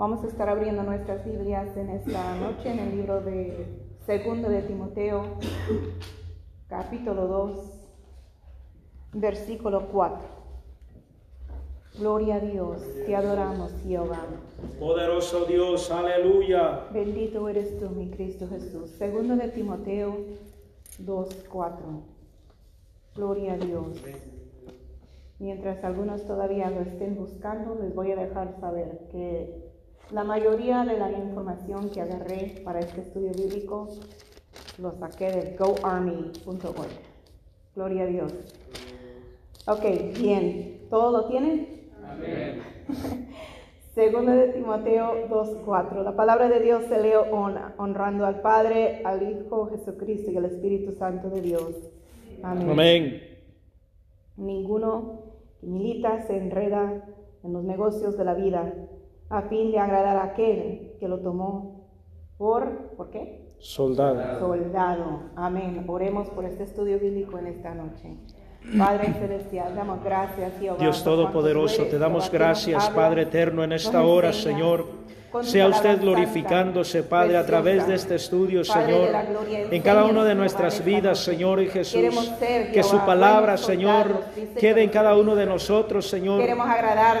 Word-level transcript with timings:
Vamos 0.00 0.24
a 0.24 0.28
estar 0.28 0.48
abriendo 0.48 0.82
nuestras 0.82 1.26
Biblias 1.26 1.76
en 1.76 1.90
esta 1.90 2.34
noche 2.36 2.72
en 2.72 2.78
el 2.78 2.96
libro 2.96 3.20
de 3.20 3.66
Segundo 4.06 4.48
de 4.48 4.62
Timoteo, 4.62 5.36
capítulo 6.68 7.26
2, 7.26 7.70
versículo 9.12 9.88
4. 9.92 10.18
Gloria 11.98 12.36
a 12.36 12.40
Dios, 12.40 12.82
te 13.04 13.14
adoramos, 13.14 13.74
Jehová. 13.82 14.24
Poderoso 14.78 15.44
Dios, 15.44 15.90
aleluya. 15.90 16.86
Bendito 16.94 17.46
eres 17.50 17.78
tú, 17.78 17.90
mi 17.90 18.08
Cristo 18.08 18.48
Jesús. 18.48 18.92
Segundo 18.92 19.36
de 19.36 19.48
Timoteo 19.48 20.16
2, 21.00 21.44
4. 21.46 21.78
Gloria 23.16 23.52
a 23.52 23.58
Dios. 23.58 24.02
Mientras 25.38 25.84
algunos 25.84 26.24
todavía 26.24 26.70
lo 26.70 26.80
estén 26.80 27.16
buscando, 27.16 27.74
les 27.74 27.94
voy 27.94 28.12
a 28.12 28.16
dejar 28.16 28.58
saber 28.60 29.06
que 29.12 29.69
la 30.12 30.24
mayoría 30.24 30.84
de 30.84 30.98
la 30.98 31.10
información 31.12 31.90
que 31.90 32.00
agarré 32.00 32.60
para 32.64 32.80
este 32.80 33.02
estudio 33.02 33.30
bíblico 33.32 33.88
lo 34.78 34.92
saqué 34.92 35.30
de 35.30 35.56
goarmy.org. 35.56 36.90
Gloria 37.76 38.02
a 38.02 38.06
Dios. 38.06 38.32
Ok, 39.66 39.84
bien. 40.18 40.86
¿Todo 40.90 41.12
lo 41.12 41.28
tienen? 41.28 41.90
Segundo 43.94 44.32
de 44.32 44.48
Timoteo 44.48 45.28
2.4. 45.28 46.02
La 46.02 46.16
palabra 46.16 46.48
de 46.48 46.60
Dios 46.60 46.84
se 46.84 47.00
lee 47.00 47.14
honrando 47.76 48.26
al 48.26 48.40
Padre, 48.40 49.02
al 49.04 49.22
Hijo 49.22 49.66
Jesucristo 49.66 50.30
y 50.30 50.36
al 50.36 50.46
Espíritu 50.46 50.92
Santo 50.92 51.28
de 51.30 51.40
Dios. 51.40 51.74
Amén. 52.42 52.70
Amén. 52.70 53.22
Ninguno 54.36 55.22
que 55.60 55.66
milita 55.66 56.22
se 56.26 56.36
enreda 56.36 57.04
en 57.44 57.52
los 57.52 57.62
negocios 57.64 58.16
de 58.16 58.24
la 58.24 58.34
vida 58.34 58.72
a 59.30 59.42
fin 59.42 59.70
de 59.70 59.78
agradar 59.78 60.16
a 60.16 60.24
aquel 60.24 60.96
que 60.98 61.08
lo 61.08 61.20
tomó 61.20 61.88
por, 62.36 62.96
¿por 62.96 63.10
qué? 63.10 63.46
Soldado. 63.60 64.38
Soldado. 64.40 65.22
Amén. 65.36 65.84
Oremos 65.86 66.28
por 66.30 66.44
este 66.44 66.64
estudio 66.64 66.98
bíblico 66.98 67.38
en 67.38 67.46
esta 67.46 67.74
noche. 67.74 68.16
Padre 68.76 69.14
celestial, 69.14 69.74
damos 69.74 70.02
gracias, 70.04 70.52
Jehová. 70.58 70.78
Dios 70.78 71.02
Todopoderoso, 71.02 71.84
te 71.84 71.98
damos 71.98 72.30
gracias, 72.30 72.90
Padre 72.90 73.22
eterno, 73.22 73.64
en 73.64 73.72
esta 73.72 74.04
hora, 74.04 74.32
Señor. 74.32 74.86
Sea 75.42 75.68
usted 75.68 76.00
glorificándose, 76.00 77.02
Padre, 77.04 77.36
a 77.36 77.46
través 77.46 77.86
de 77.86 77.94
este 77.94 78.16
estudio, 78.16 78.64
Señor, 78.64 79.10
en 79.70 79.82
cada 79.82 80.04
una 80.04 80.24
de 80.24 80.34
nuestras 80.34 80.84
vidas, 80.84 81.18
Señor 81.20 81.60
y 81.62 81.68
Jesús. 81.68 82.32
Que 82.72 82.82
su 82.82 82.98
palabra, 83.00 83.56
Señor, 83.56 84.24
quede 84.58 84.82
en 84.82 84.90
cada 84.90 85.14
uno 85.16 85.36
de 85.36 85.46
nosotros, 85.46 86.08
Señor. 86.08 86.42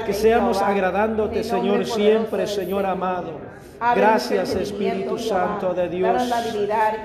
Que 0.04 0.12
seamos 0.12 0.60
agradándote, 0.60 1.44
Señor, 1.44 1.86
siempre, 1.86 2.46
Señor 2.46 2.84
amado. 2.86 3.50
Gracias 3.94 4.54
Espíritu 4.56 5.16
Santo 5.18 5.72
de 5.72 5.88
Dios. 5.88 6.30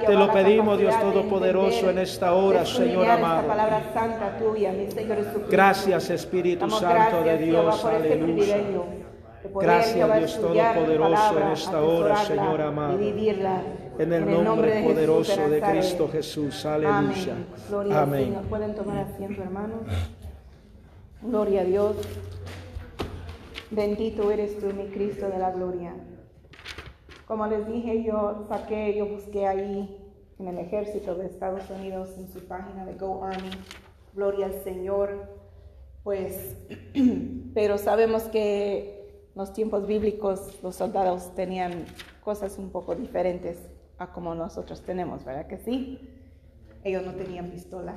Te 0.05 0.13
lo 0.13 0.31
pedimos 0.31 0.77
Dios 0.77 0.99
Todopoderoso 0.99 1.89
en 1.89 1.99
esta 1.99 2.33
hora, 2.33 2.65
Señor 2.65 3.09
amado. 3.09 3.47
Gracias 5.49 6.09
Espíritu 6.09 6.69
Santo 6.69 7.23
de 7.23 7.37
Dios. 7.37 7.75
Este 7.75 8.13
Aleluya. 8.13 8.57
Gracias 9.53 10.17
Dios 10.17 10.39
Todopoderoso 10.39 11.39
en 11.39 11.47
esta 11.47 11.83
hora, 11.83 12.15
Señor 12.17 12.61
amado. 12.61 12.99
En 12.99 14.13
el 14.13 14.43
nombre 14.43 14.83
poderoso 14.83 15.49
de 15.49 15.61
Cristo 15.61 16.09
Jesús. 16.11 16.65
Aleluya. 16.65 17.35
Amén. 17.93 18.37
Pueden 18.49 18.75
tomar 18.75 18.97
asiento, 18.97 19.41
hermanos. 19.41 19.81
Gloria 21.21 21.61
a 21.61 21.63
Dios. 21.63 21.95
Bendito 23.71 24.31
eres 24.31 24.59
tú, 24.59 24.67
mi 24.67 24.87
Cristo 24.87 25.27
de 25.27 25.39
la 25.39 25.51
gloria. 25.51 25.93
Como 27.27 27.47
les 27.47 27.65
dije, 27.67 28.03
yo 28.03 28.45
saqué, 28.47 28.95
yo 28.95 29.07
busqué 29.07 29.47
ahí 29.47 30.05
en 30.37 30.47
el 30.47 30.59
ejército 30.59 31.15
de 31.15 31.25
Estados 31.25 31.69
Unidos, 31.69 32.11
en 32.17 32.27
su 32.31 32.45
página 32.45 32.85
de 32.85 32.93
Go 32.93 33.23
Army, 33.23 33.49
gloria 34.13 34.45
al 34.47 34.63
Señor, 34.63 35.29
pues, 36.03 36.55
pero 37.53 37.77
sabemos 37.77 38.23
que 38.23 38.94
los 39.35 39.51
tiempos 39.53 39.85
bíblicos 39.85 40.59
los 40.63 40.75
soldados 40.75 41.35
tenían 41.35 41.85
cosas 42.23 42.57
un 42.57 42.71
poco 42.71 42.95
diferentes 42.95 43.57
a 43.97 44.11
como 44.11 44.33
nosotros 44.33 44.81
tenemos, 44.81 45.23
¿verdad 45.23 45.47
que 45.47 45.57
sí? 45.57 45.99
Ellos 46.83 47.05
no 47.05 47.13
tenían 47.13 47.51
pistola, 47.51 47.95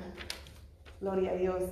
gloria 1.00 1.32
a 1.32 1.34
Dios, 1.34 1.62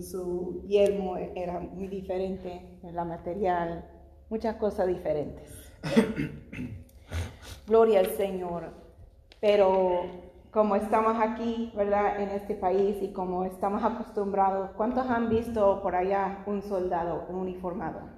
su 0.00 0.64
yelmo 0.66 1.16
era 1.16 1.60
muy 1.60 1.88
diferente, 1.88 2.78
la 2.82 3.04
material, 3.04 3.84
muchas 4.30 4.56
cosas 4.56 4.86
diferentes. 4.88 5.50
Gloria 7.66 8.00
al 8.00 8.16
Señor. 8.16 8.70
Pero 9.40 10.06
como 10.50 10.74
estamos 10.74 11.16
aquí, 11.20 11.70
¿verdad? 11.76 12.20
En 12.20 12.30
este 12.30 12.54
país 12.54 12.96
y 13.02 13.12
como 13.12 13.44
estamos 13.44 13.84
acostumbrados, 13.84 14.70
¿cuántos 14.70 15.06
han 15.08 15.28
visto 15.28 15.82
por 15.82 15.94
allá 15.94 16.42
un 16.46 16.62
soldado 16.62 17.26
uniformado? 17.28 18.17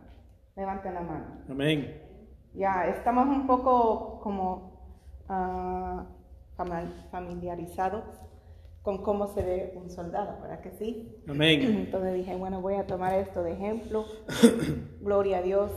Levanten 0.57 0.95
la 0.95 1.01
mano. 1.01 1.27
Amén. 1.49 2.01
Ya, 2.55 2.87
estamos 2.87 3.27
un 3.29 3.47
poco 3.47 4.21
como 4.21 4.99
uh, 5.29 6.05
familiarizados 7.11 8.05
con 8.83 9.03
cómo 9.03 9.27
se 9.29 9.43
ve 9.43 9.73
un 9.77 9.91
soldado, 9.91 10.41
¿verdad 10.41 10.61
que 10.61 10.73
sí? 10.73 11.23
Amén. 11.29 11.63
Entonces 11.87 12.15
dije, 12.15 12.37
bueno, 12.37 12.61
voy 12.61 12.75
a 12.75 12.87
tomar 12.87 13.15
esto 13.15 13.43
de 13.43 13.53
ejemplo. 13.53 14.05
Gloria 15.01 15.39
a 15.39 15.43
Dios 15.43 15.71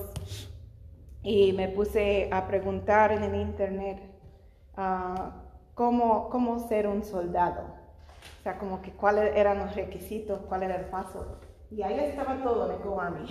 y 1.23 1.53
me 1.53 1.69
puse 1.69 2.29
a 2.31 2.45
preguntar 2.47 3.13
en 3.13 3.23
el 3.23 3.35
internet 3.35 3.99
ah, 4.75 5.43
cómo, 5.73 6.29
cómo 6.29 6.59
ser 6.67 6.87
un 6.87 7.03
soldado. 7.03 7.63
O 8.39 8.43
sea, 8.43 8.57
como 8.57 8.81
que 8.81 8.91
cuáles 8.91 9.35
eran 9.35 9.59
los 9.59 9.73
requisitos, 9.73 10.41
cuál 10.49 10.63
era 10.63 10.75
el 10.75 10.85
paso. 10.85 11.39
Y 11.71 11.81
ahí 11.81 11.97
estaba 11.99 12.43
todo 12.43 12.67
de 12.67 12.75
Go 12.77 12.99
Army. 12.99 13.25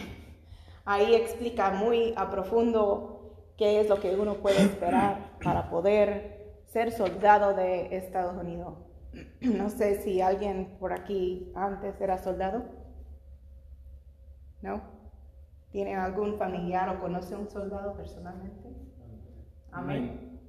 Ahí 0.84 1.14
explica 1.14 1.70
muy 1.70 2.12
a 2.16 2.30
profundo 2.30 3.52
qué 3.56 3.80
es 3.80 3.88
lo 3.88 4.00
que 4.00 4.16
uno 4.16 4.34
puede 4.36 4.62
esperar 4.62 5.38
para 5.42 5.70
poder 5.70 6.62
ser 6.66 6.90
soldado 6.90 7.54
de 7.54 7.96
Estados 7.96 8.36
Unidos. 8.36 8.74
No 9.40 9.68
sé 9.68 10.02
si 10.02 10.20
alguien 10.20 10.76
por 10.80 10.92
aquí 10.92 11.52
antes 11.54 12.00
era 12.00 12.18
soldado. 12.18 12.64
¿No? 14.62 14.80
¿Tienen 15.70 15.98
algún 15.98 16.38
familiar 16.38 16.88
o 16.88 17.00
conoce 17.00 17.34
un 17.34 17.48
soldado 17.48 17.94
personalmente? 17.94 18.68
Amén. 19.70 20.40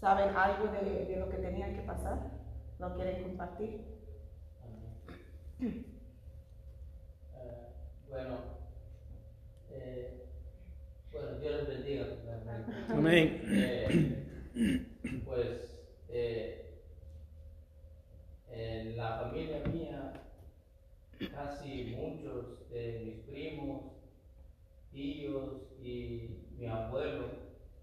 ¿Saben 0.00 0.36
algo 0.36 0.68
de, 0.68 1.16
lo 1.18 1.28
que 1.28 1.36
tenían 1.38 1.74
que 1.74 1.82
pasar? 1.82 2.18
¿Lo 2.78 2.94
quieren 2.94 3.22
compartir? 3.22 3.84
Eh, 5.60 5.84
bueno, 8.08 8.36
eh, 9.70 10.28
bueno, 11.12 11.38
Dios 11.38 11.56
les 11.56 11.68
bendiga. 11.68 12.06
Amén. 12.88 13.42
Eh, 13.48 15.22
pues 15.24 15.66
en 18.50 18.96
la 18.96 19.18
familia 19.20 19.62
mía, 19.72 20.12
casi 21.32 21.94
muchos 21.96 22.68
de 22.70 23.00
mis 23.04 23.16
primos 23.24 23.96
tíos 24.96 25.62
y 25.82 26.44
mi 26.58 26.66
abuelo, 26.66 27.26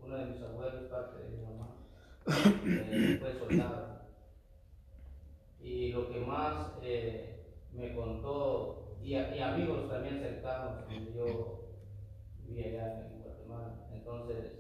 uno 0.04 0.18
de 0.18 0.26
mis 0.26 0.42
abuelos, 0.42 0.90
parte 0.90 1.24
de 1.24 1.30
mi 1.30 1.44
mamá, 1.44 1.76
eh, 2.66 3.18
fue 3.20 3.34
soldado. 3.34 4.02
Y 5.62 5.92
lo 5.92 6.10
que 6.10 6.20
más 6.20 6.74
eh, 6.82 7.46
me 7.72 7.94
contó, 7.94 8.98
y, 9.04 9.16
amigos 9.16 9.90
también 9.90 10.20
cercanos, 10.20 10.84
cuando 10.86 11.12
yo 11.12 11.70
vivía 12.48 12.68
allá 12.68 13.08
en 13.08 13.22
Guatemala, 13.22 13.88
entonces, 13.94 14.54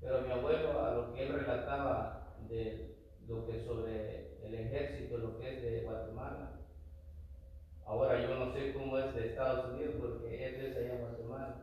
pero 0.00 0.22
mi 0.22 0.30
abuelo, 0.30 0.80
a 0.80 0.94
lo 0.94 1.12
que 1.12 1.26
él 1.26 1.32
relataba 1.34 2.34
de 2.48 2.96
lo 3.26 3.46
que 3.46 3.60
sobre 3.62 4.38
el 4.42 4.54
ejército, 4.54 5.18
lo 5.18 5.38
que 5.38 5.56
es 5.56 5.62
de 5.62 5.82
Guatemala, 5.82 6.58
Ahora 7.88 8.20
yo 8.20 8.34
no 8.34 8.52
sé 8.52 8.74
cómo 8.74 8.98
es 8.98 9.14
de 9.14 9.28
Estados 9.28 9.72
Unidos 9.72 9.94
porque 9.98 10.46
él 10.46 10.54
es 10.56 10.76
allá 10.76 10.92
en 10.92 11.00
Guatemala. 11.00 11.56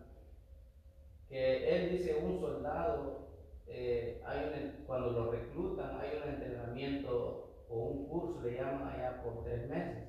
Que 1.30 1.69
él 1.69 1.91
dice 1.91 2.15
un 2.15 2.39
soldado, 2.39 3.30
eh, 3.68 4.24
hay 4.25 4.83
cuando 4.88 5.12
lo 5.12 5.31
reclutan, 5.31 6.00
hay 6.00 6.18
un 6.24 6.30
entrenamiento 6.33 7.63
o 7.69 7.75
un 7.75 8.07
curso, 8.07 8.41
le 8.41 8.56
llaman 8.56 8.88
allá 8.88 9.21
por 9.21 9.44
tres 9.44 9.69
meses, 9.69 10.03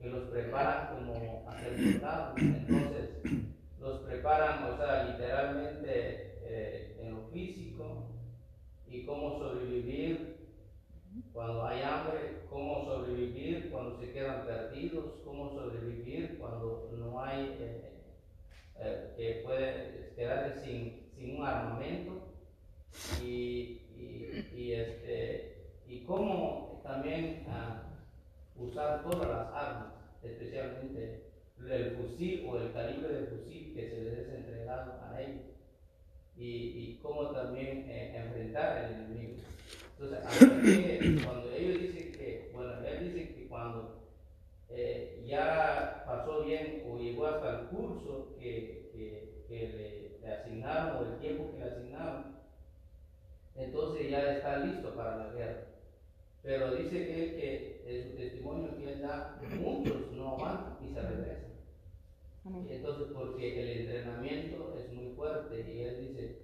que 0.00 0.08
los 0.08 0.30
preparan 0.30 0.96
como 0.96 1.46
a 1.46 1.60
ser 1.60 1.92
soldados. 1.92 2.34
Entonces, 2.38 3.10
los 3.80 3.98
preparan, 4.00 4.64
o 4.64 4.76
sea, 4.78 5.04
literalmente 5.04 6.38
eh, 6.42 6.96
en 7.02 7.14
lo 7.14 7.28
físico 7.28 8.06
y 8.86 9.04
cómo 9.04 9.38
sobrevivir 9.38 10.32
cuando 11.32 11.64
hay 11.66 11.82
hambre, 11.82 12.42
cómo 12.48 12.84
sobrevivir 12.84 13.70
cuando 13.70 13.98
se 13.98 14.12
quedan 14.12 14.46
perdidos, 14.46 15.20
cómo 15.24 15.50
sobrevivir 15.50 16.38
cuando 16.38 16.90
no 16.92 17.20
hay 17.22 17.56
eh, 17.60 17.92
eh, 18.78 19.14
que 19.16 19.42
puede 19.44 20.12
quedarse 20.16 20.64
sin, 20.64 21.10
sin 21.14 21.36
un 21.36 21.46
armamento 21.46 22.28
y, 23.22 23.82
y, 24.54 24.72
este, 24.72 25.72
y 25.86 26.00
cómo 26.04 26.80
también 26.82 27.46
uh, 27.46 28.62
usar 28.62 29.02
todas 29.02 29.28
las 29.28 29.48
armas, 29.54 29.92
especialmente 30.22 31.30
el 31.58 31.96
fusil 31.96 32.46
o 32.48 32.58
el 32.58 32.72
calibre 32.72 33.08
del 33.08 33.26
fusil 33.28 33.72
que 33.74 33.88
se 33.88 34.02
les 34.02 34.18
es 34.18 34.28
entregado 34.34 34.94
a 35.00 35.20
ellos 35.20 35.42
y, 36.36 36.46
y 36.46 37.00
cómo 37.02 37.30
también 37.30 37.88
eh, 37.88 38.18
enfrentar 38.52 38.78
al 38.78 38.92
enemigo. 38.92 39.34
Entonces, 39.98 41.24
cuando 41.24 41.52
ellos 41.52 41.80
dicen 41.80 42.12
que, 42.12 42.50
bueno, 42.52 42.72
él 42.86 43.04
dice 43.04 43.34
que 43.34 43.48
cuando 43.48 44.02
eh, 44.68 45.22
ya 45.26 46.04
pasó 46.06 46.44
bien 46.44 46.84
o 46.88 46.98
llegó 46.98 47.26
hasta 47.26 47.60
el 47.60 47.66
curso 47.66 48.34
que, 48.38 48.90
que, 48.92 49.44
que 49.48 50.12
le, 50.22 50.32
asignaron 50.32 50.96
o 50.96 51.12
el 51.12 51.18
tiempo 51.20 51.50
que 51.52 51.58
le 51.58 51.70
asignaron, 51.70 52.36
entonces 53.56 54.10
ya 54.10 54.36
está 54.36 54.58
listo 54.58 54.94
para 54.94 55.16
la 55.16 55.32
guerra. 55.32 55.66
Pero 56.42 56.74
dice 56.74 57.06
que, 57.06 57.36
que 57.36 57.82
en 57.86 58.10
su 58.10 58.16
testimonio 58.16 58.76
que 58.76 58.92
él 58.92 59.02
da, 59.02 59.40
muchos 59.60 60.10
no 60.12 60.32
aguantan 60.32 60.78
y 60.84 60.92
se 60.92 61.00
regresan. 61.00 61.52
Entonces, 62.68 63.06
porque 63.14 63.62
el 63.62 63.80
entrenamiento 63.82 64.76
es 64.76 64.92
muy 64.92 65.14
fuerte 65.14 65.60
y 65.60 65.82
él 65.82 66.08
dice, 66.08 66.41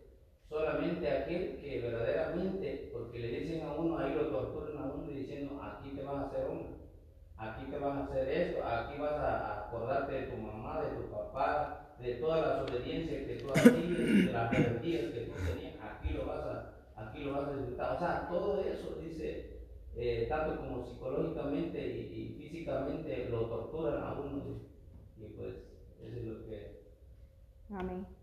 solamente 0.48 1.10
aquel 1.10 1.58
que 1.58 1.80
verdaderamente, 1.80 2.90
porque 2.92 3.18
le 3.18 3.40
dicen 3.40 3.62
a 3.62 3.72
uno, 3.74 3.98
ahí 3.98 4.14
lo 4.14 4.28
torturan 4.28 4.78
a 4.78 4.92
uno 4.92 5.08
diciendo, 5.08 5.60
aquí 5.62 5.90
te 5.90 6.02
vas 6.02 6.16
a 6.16 6.26
hacer 6.26 6.46
hombre, 6.46 6.68
aquí 7.36 7.64
te 7.70 7.78
vas 7.78 7.96
a 7.96 8.04
hacer 8.04 8.28
esto, 8.28 8.64
aquí 8.64 8.98
vas 8.98 9.12
a 9.12 9.66
acordarte 9.66 10.12
de 10.12 10.26
tu 10.28 10.36
mamá, 10.36 10.82
de 10.82 10.96
tu 10.96 11.10
papá, 11.10 11.94
de 12.00 12.14
todas 12.14 12.40
las 12.40 12.70
obediencias 12.70 13.26
que 13.26 13.34
tú 13.36 13.52
hacías, 13.52 13.74
de 13.74 14.32
las 14.32 14.50
garantías 14.50 15.12
que 15.12 15.20
tú 15.20 15.32
tenías, 15.44 15.74
aquí 15.82 16.14
lo 16.14 16.26
vas 16.26 16.40
a, 16.40 16.74
aquí 16.96 17.24
lo 17.24 17.32
vas 17.32 17.48
a 17.48 17.56
disfrutar. 17.56 17.96
O 17.96 17.98
sea, 17.98 18.28
todo 18.28 18.60
eso 18.62 18.96
dice, 19.00 19.58
eh, 19.96 20.26
tanto 20.28 20.60
como 20.60 20.86
psicológicamente 20.86 21.86
y, 21.86 22.36
físicamente 22.38 23.28
lo 23.30 23.46
torturan 23.46 24.02
a 24.02 24.12
uno. 24.12 24.60
Y 25.18 25.24
pues 25.36 25.54
eso 26.02 26.16
es 26.16 26.24
lo 26.24 26.46
que... 26.46 26.80
Amén. 27.74 28.17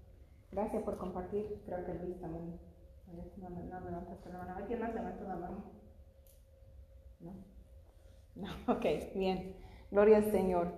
Gracias 0.55 0.83
por 0.83 0.97
compartir. 0.97 1.61
Creo 1.65 1.85
que 1.85 1.93
Luis 1.95 2.19
también. 2.21 2.57
No, 3.07 3.49
no, 3.49 3.49
no 3.49 3.79
levantaste 3.81 4.29
la 4.29 4.37
mano. 4.37 4.55
¿Alguien 4.55 4.79
más 4.79 4.95
levantó 4.95 5.23
la 5.25 5.35
mano? 5.35 5.63
No. 7.19 7.33
No, 8.35 8.73
ok, 8.73 8.85
bien. 9.15 9.57
Gloria 9.91 10.17
al 10.17 10.31
Señor. 10.31 10.71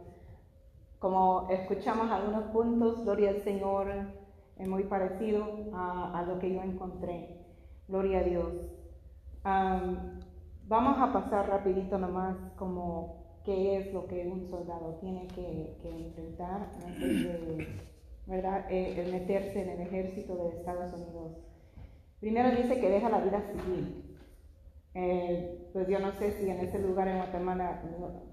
Como 0.97 1.47
escuchamos 1.51 2.09
algunos 2.09 2.45
puntos, 2.45 3.03
gloria 3.03 3.29
al 3.29 3.41
Señor 3.41 3.87
es 4.57 4.67
muy 4.67 4.83
parecido 4.85 5.45
a, 5.73 6.19
a 6.19 6.23
lo 6.23 6.39
que 6.39 6.51
yo 6.51 6.63
encontré. 6.63 7.45
Gloria 7.87 8.19
a 8.19 8.23
Dios. 8.23 8.53
vamos 10.67 10.97
a 10.97 11.13
pasar 11.13 11.49
rapidito 11.49 11.99
nomás 11.99 12.35
como 12.57 13.41
qué 13.45 13.77
es 13.77 13.93
lo 13.93 14.07
que 14.07 14.27
un 14.27 14.47
soldado 14.49 14.97
tiene 15.01 15.27
que, 15.27 15.77
que 15.83 16.07
enfrentar 16.07 16.71
antes 16.83 17.23
de 17.23 17.96
¿verdad? 18.27 18.65
Eh, 18.69 19.01
el 19.01 19.11
meterse 19.11 19.61
en 19.61 19.69
el 19.69 19.81
ejército 19.81 20.35
de 20.35 20.49
Estados 20.49 20.93
Unidos. 20.93 21.37
Primero 22.19 22.51
dice 22.51 22.79
que 22.79 22.89
deja 22.89 23.09
la 23.09 23.19
vida 23.19 23.41
civil. 23.41 24.03
Eh, 24.93 25.69
pues 25.71 25.87
yo 25.87 25.99
no 25.99 26.11
sé 26.13 26.31
si 26.31 26.49
en 26.49 26.59
ese 26.59 26.79
lugar 26.79 27.07
en 27.07 27.17
Guatemala 27.17 27.81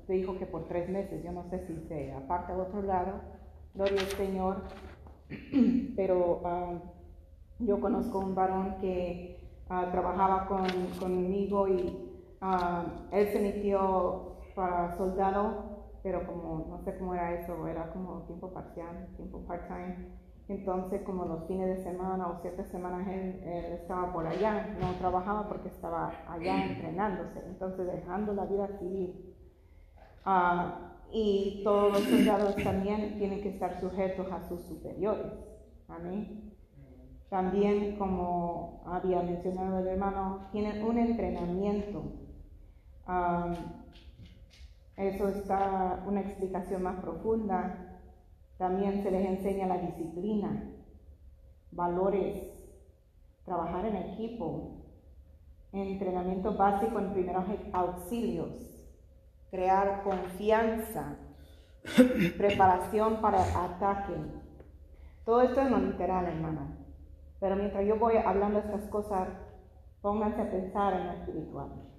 te 0.07 0.15
dijo 0.15 0.39
que 0.39 0.47
por 0.47 0.67
tres 0.67 0.89
meses, 0.89 1.23
yo 1.23 1.31
no 1.31 1.45
sé 1.51 1.67
si 1.67 1.77
se 1.89 2.13
aparta 2.13 2.55
a 2.55 2.59
otro 2.59 2.83
lado, 2.83 3.21
gloria 3.75 4.01
al 4.01 4.07
Señor, 4.07 4.63
pero 5.97 6.41
ah, 6.45 6.81
yo 7.59 7.81
conozco 7.81 8.19
un 8.19 8.35
varón 8.35 8.79
que 8.81 9.39
ah, 9.69 9.89
trabajaba 9.93 10.47
con, 10.47 10.67
conmigo 10.99 11.69
y 11.69 12.11
ah, 12.41 13.09
él 13.13 13.29
se 13.29 13.41
metió 13.41 14.39
para 14.55 14.97
soldado 14.97 15.74
pero 16.05 16.27
como 16.27 16.67
no 16.69 16.79
sé 16.85 16.99
cómo 16.99 17.15
era 17.15 17.33
eso, 17.33 17.67
era 17.67 17.91
como 17.91 18.25
tiempo 18.27 18.53
parcial, 18.53 19.09
tiempo 19.17 19.39
part-time. 19.47 20.11
Entonces, 20.49 21.01
como 21.01 21.25
los 21.25 21.49
fines 21.49 21.67
de 21.67 21.83
semana 21.83 22.29
o 22.29 22.43
ciertas 22.43 22.69
semanas 22.69 23.09
él, 23.09 23.43
estaba 23.73 24.13
por 24.13 24.27
allá, 24.27 24.77
no 24.79 24.93
trabajaba 24.99 25.49
porque 25.49 25.69
estaba 25.69 26.13
allá 26.29 26.67
entrenándose, 26.67 27.43
entonces 27.47 27.87
dejando 27.87 28.35
la 28.35 28.45
vida 28.45 28.69
civil. 28.79 29.35
Ah, 30.27 30.93
y 31.11 31.63
todos 31.65 31.95
los 31.95 32.03
soldados 32.03 32.55
también 32.57 33.17
tienen 33.17 33.41
que 33.41 33.49
estar 33.49 33.81
sujetos 33.81 34.31
a 34.31 34.47
sus 34.47 34.61
superiores. 34.61 35.33
Amén. 35.89 36.53
También, 37.31 37.97
como 37.97 38.83
había 38.85 39.23
mencionado 39.23 39.79
el 39.79 39.87
hermano, 39.87 40.49
tienen 40.53 40.85
un 40.85 40.99
entrenamiento. 40.99 42.03
Ah, 43.07 43.55
eso 44.97 45.29
está 45.29 46.05
una 46.07 46.21
explicación 46.21 46.83
más 46.83 47.01
profunda. 47.01 48.01
También 48.59 49.03
se 49.03 49.11
les 49.11 49.27
enseña 49.27 49.67
la 49.67 49.79
disciplina, 49.79 50.71
valores, 51.73 52.45
trabajar 53.45 53.87
en 53.87 53.97
equipo, 53.97 54.85
entrenamiento 55.73 56.57
básico 56.57 57.01
en 57.01 57.13
primeros 57.13 57.45
auxilios, 57.73 58.53
crear 59.51 60.05
confianza, 60.05 61.17
preparación 62.39 63.21
para 63.21 63.43
ataque. 63.65 64.15
Todo 65.25 65.43
esto 65.43 65.61
es 65.61 65.71
literal, 65.71 66.27
hermano. 66.27 66.77
Pero 67.41 67.57
mientras 67.57 67.85
yo 67.85 67.99
voy 67.99 68.17
hablando 68.17 68.61
estas 68.61 68.85
cosas, 68.89 69.29
pónganse 70.01 70.43
a 70.43 70.51
pensar 70.51 70.95
en 70.95 71.07
lo 71.07 71.13
espiritual 71.15 71.94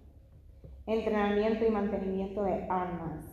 entrenamiento 0.86 1.66
y 1.66 1.72
mantenimiento 1.72 2.44
de 2.44 2.64
armas, 2.70 3.26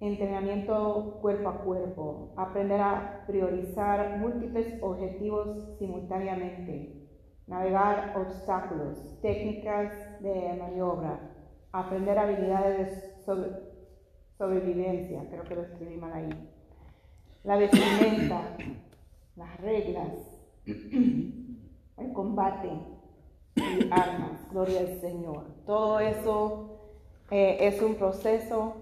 entrenamiento 0.00 1.18
cuerpo 1.20 1.48
a 1.48 1.58
cuerpo, 1.58 2.32
aprender 2.36 2.80
a 2.80 3.24
priorizar 3.26 4.18
múltiples 4.18 4.82
objetivos 4.82 5.76
simultáneamente, 5.78 7.08
navegar 7.46 8.14
obstáculos, 8.16 9.20
técnicas 9.20 9.92
de 10.20 10.56
maniobra, 10.58 11.20
aprender 11.70 12.18
habilidades 12.18 13.24
de 13.26 13.72
sobrevivencia, 14.36 15.24
creo 15.30 15.44
que 15.44 15.54
lo 15.54 15.62
escribí 15.62 15.96
mal 15.96 16.12
ahí, 16.12 16.48
la 17.44 17.56
vestimenta, 17.56 18.56
las 19.36 19.60
reglas, 19.60 20.42
el 20.66 22.12
combate 22.12 22.70
y 23.54 23.88
armas, 23.90 24.50
gloria 24.50 24.80
al 24.80 25.00
Señor. 25.00 25.44
Todo 25.64 26.00
eso 26.00 26.71
eh, 27.34 27.66
es 27.66 27.80
un 27.80 27.94
proceso 27.94 28.74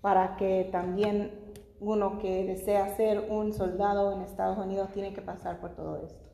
para 0.00 0.36
que 0.36 0.66
también 0.72 1.30
uno 1.78 2.18
que 2.20 2.44
desea 2.44 2.96
ser 2.96 3.28
un 3.28 3.52
soldado 3.52 4.12
en 4.12 4.22
Estados 4.22 4.56
Unidos 4.56 4.88
tiene 4.94 5.12
que 5.12 5.20
pasar 5.20 5.60
por 5.60 5.76
todo 5.76 5.98
esto. 5.98 6.24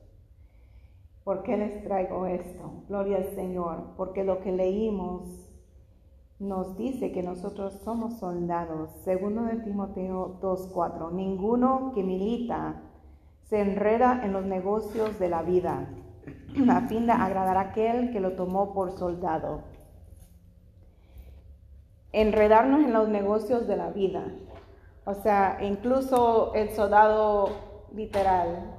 ¿Por 1.25 1.43
qué 1.43 1.57
les 1.57 1.83
traigo 1.83 2.27
esto? 2.27 2.85
Gloria 2.87 3.17
al 3.17 3.35
Señor, 3.35 3.93
porque 3.97 4.23
lo 4.23 4.39
que 4.39 4.53
leímos 4.53 5.51
nos 6.39 6.77
dice 6.77 7.11
que 7.11 7.23
nosotros 7.23 7.73
somos 7.83 8.19
soldados. 8.19 8.91
Segundo 9.03 9.43
de 9.43 9.57
Timoteo 9.57 10.39
2.4, 10.39 11.11
ninguno 11.11 11.91
que 11.93 12.03
milita 12.03 12.83
se 13.49 13.59
enreda 13.59 14.21
en 14.23 14.31
los 14.31 14.45
negocios 14.45 15.19
de 15.19 15.27
la 15.27 15.41
vida 15.41 15.89
a 16.69 16.87
fin 16.87 17.05
de 17.05 17.11
agradar 17.11 17.57
a 17.57 17.71
aquel 17.71 18.11
que 18.11 18.21
lo 18.21 18.37
tomó 18.37 18.73
por 18.73 18.91
soldado 18.91 19.77
enredarnos 22.11 22.81
en 22.81 22.93
los 22.93 23.07
negocios 23.09 23.67
de 23.67 23.77
la 23.77 23.89
vida. 23.91 24.25
O 25.05 25.13
sea, 25.13 25.59
incluso 25.61 26.53
el 26.53 26.69
soldado 26.71 27.49
literal, 27.93 28.75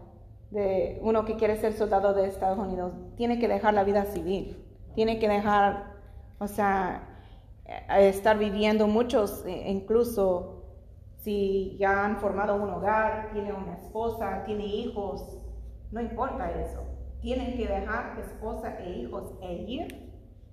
de 0.51 0.99
uno 1.03 1.25
que 1.25 1.37
quiere 1.37 1.57
ser 1.57 1.73
soldado 1.73 2.13
de 2.13 2.27
Estados 2.27 2.59
Unidos, 2.59 2.93
tiene 3.17 3.39
que 3.39 3.49
dejar 3.49 3.75
la 3.75 3.85
vida 3.85 4.05
civil, 4.05 4.65
tiene 4.95 5.19
que 5.19 5.29
dejar, 5.29 5.95
o 6.39 6.49
sea, 6.49 7.07
estar 7.99 8.37
viviendo 8.37 8.89
muchos, 8.89 9.45
eh, 9.47 9.71
incluso 9.71 10.65
si 11.19 11.77
ya 11.79 12.05
han 12.05 12.19
formado 12.19 12.57
un 12.57 12.71
hogar, 12.71 13.31
tiene 13.33 13.53
una 13.53 13.75
esposa, 13.75 14.43
tiene 14.45 14.67
hijos, 14.67 15.39
no 15.93 16.01
importa 16.01 16.51
eso, 16.51 16.81
tienen 17.21 17.57
que 17.57 17.69
dejar 17.69 18.19
esposa 18.19 18.77
e 18.81 18.91
hijos 18.91 19.35
e 19.43 19.55
ir 19.55 20.11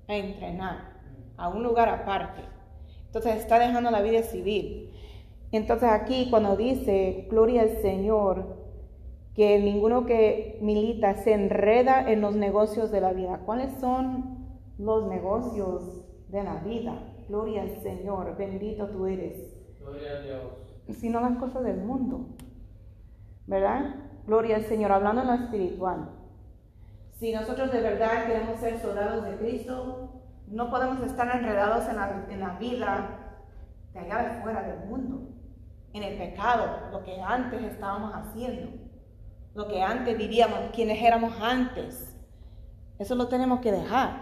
a 0.07 0.15
entrenar 0.15 0.97
a 1.37 1.49
un 1.49 1.63
lugar 1.63 1.89
aparte 1.89 2.56
entonces 3.07 3.35
está 3.37 3.59
dejando 3.59 3.91
la 3.91 4.01
vida 4.01 4.23
civil. 4.23 4.91
Entonces 5.51 5.89
aquí 5.89 6.27
cuando 6.29 6.55
dice, 6.55 7.27
gloria 7.29 7.63
al 7.63 7.81
Señor, 7.81 8.57
que 9.33 9.59
ninguno 9.59 10.05
que 10.05 10.57
milita 10.61 11.15
se 11.15 11.33
enreda 11.33 12.11
en 12.11 12.21
los 12.21 12.35
negocios 12.35 12.91
de 12.91 13.01
la 13.01 13.13
vida. 13.13 13.41
¿Cuáles 13.45 13.71
son 13.79 14.59
los 14.77 15.07
negocios 15.07 16.05
de 16.29 16.43
la 16.43 16.55
vida? 16.55 17.13
Gloria 17.27 17.63
al 17.63 17.81
Señor, 17.81 18.35
bendito 18.37 18.87
tú 18.87 19.05
eres. 19.05 19.55
Gloria 19.79 20.11
a 20.11 20.21
Dios. 20.21 20.41
Sino 20.97 21.19
las 21.19 21.37
cosas 21.37 21.63
del 21.63 21.77
mundo. 21.77 22.27
¿verdad? 23.47 23.95
Gloria 24.27 24.57
al 24.57 24.65
Señor, 24.65 24.91
hablando 24.91 25.21
en 25.21 25.27
lo 25.27 25.33
espiritual. 25.33 26.09
Si 27.17 27.33
nosotros 27.33 27.71
de 27.71 27.81
verdad 27.81 28.27
queremos 28.27 28.59
ser 28.59 28.79
soldados 28.79 29.25
de 29.25 29.37
Cristo, 29.37 30.06
no 30.47 30.69
podemos 30.69 30.99
estar 31.01 31.35
enredados 31.35 31.87
en 31.89 32.39
la, 32.39 32.57
vida 32.59 33.09
de 33.93 33.99
allá 33.99 34.29
de 34.29 34.41
fuera 34.41 34.61
del 34.63 34.87
mundo, 34.87 35.29
en 35.93 36.03
el 36.03 36.17
pecado, 36.17 36.89
lo 36.91 37.03
que 37.03 37.19
antes 37.21 37.61
estábamos 37.63 38.13
haciendo, 38.13 38.71
lo 39.53 39.67
que 39.67 39.81
antes 39.81 40.17
vivíamos, 40.17 40.59
quienes 40.73 41.01
éramos 41.01 41.33
antes. 41.41 42.15
Eso 42.99 43.15
lo 43.15 43.27
tenemos 43.27 43.59
que 43.59 43.71
dejar 43.71 44.21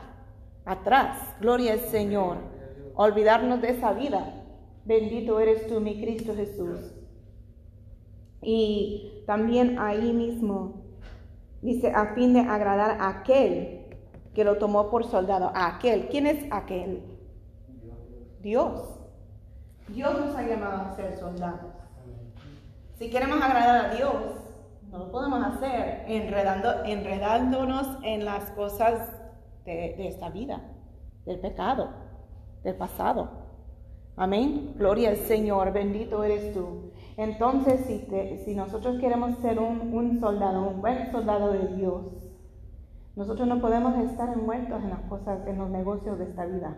atrás. 0.66 1.18
Gloria 1.40 1.74
al 1.74 1.80
Señor. 1.80 2.38
Olvidarnos 2.96 3.62
de 3.62 3.72
esa 3.72 3.94
vida. 3.94 4.44
Bendito 4.86 5.40
eres 5.40 5.68
tú, 5.68 5.80
mi 5.80 6.02
Cristo 6.02 6.36
Jesús. 6.36 6.94
Y 8.42 9.24
también 9.26 9.80
ahí 9.80 10.14
mismo 10.14 10.84
dice, 11.62 11.92
a 11.92 12.14
fin 12.14 12.34
de 12.34 12.42
agradar 12.42 13.02
a 13.02 13.10
aquel 13.10 13.75
que 14.36 14.44
lo 14.44 14.58
tomó 14.58 14.90
por 14.92 15.06
soldado. 15.06 15.52
A 15.56 15.76
aquel. 15.76 16.08
¿Quién 16.10 16.28
es 16.28 16.46
aquel? 16.52 17.04
Dios. 18.42 19.00
Dios 19.88 20.20
nos 20.20 20.36
ha 20.36 20.44
llamado 20.44 20.82
a 20.84 20.96
ser 20.96 21.18
soldados. 21.18 21.72
Si 23.00 23.10
queremos 23.10 23.42
agradar 23.42 23.86
a 23.86 23.96
Dios, 23.96 24.14
no 24.92 25.00
lo 25.00 25.12
podemos 25.12 25.44
hacer 25.44 26.06
enredando, 26.08 26.84
enredándonos 26.84 27.98
en 28.04 28.26
las 28.26 28.52
cosas 28.52 29.10
de, 29.66 29.96
de 29.98 30.08
esta 30.08 30.30
vida, 30.30 30.62
del 31.26 31.40
pecado, 31.40 31.90
del 32.64 32.76
pasado. 32.76 33.30
Amén. 34.18 34.74
Gloria 34.78 35.10
al 35.10 35.18
Señor, 35.18 35.74
bendito 35.74 36.24
eres 36.24 36.54
tú. 36.54 36.92
Entonces, 37.18 37.86
si, 38.46 38.56
nosotros 38.56 38.98
queremos 39.00 39.38
ser 39.40 39.60
un, 39.60 39.94
un, 39.94 40.20
soldado, 40.20 40.68
un 40.68 40.82
buen 40.82 41.12
soldado 41.12 41.52
de 41.52 41.76
Dios, 41.76 42.04
nosotros 43.16 43.48
no 43.48 43.62
podemos 43.62 43.98
estar 44.10 44.34
envueltos 44.34 44.84
en 44.84 44.90
las 44.90 45.02
cosas, 45.02 45.48
en 45.48 45.58
los 45.58 45.70
negocios 45.70 46.20
de 46.20 46.26
esta 46.26 46.46
vida, 46.46 46.76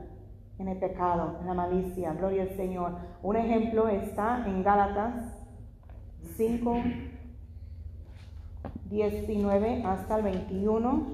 en 0.59 0.67
el 0.67 0.77
pecado, 0.77 1.37
en 1.41 1.47
la 1.47 1.53
malicia. 1.55 2.13
Gloria 2.13 2.43
al 2.43 2.55
Señor. 2.55 2.95
Un 3.23 3.35
ejemplo 3.37 3.87
está 3.87 4.47
en 4.47 4.63
Gálatas 4.63 5.33
5, 6.35 6.75
19 8.89 9.83
hasta 9.83 10.17
el 10.17 10.23
21. 10.23 11.07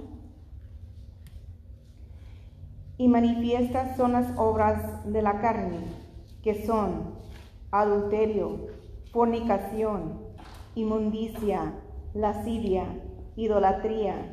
Y 2.97 3.07
manifiestas 3.07 3.95
son 3.95 4.11
las 4.11 4.37
obras 4.37 5.09
de 5.11 5.21
la 5.21 5.39
carne, 5.39 5.79
que 6.43 6.65
son 6.65 7.15
adulterio, 7.71 8.67
fornicación, 9.11 10.19
inmundicia, 10.75 11.73
lascivia, 12.13 12.85
idolatría, 13.35 14.32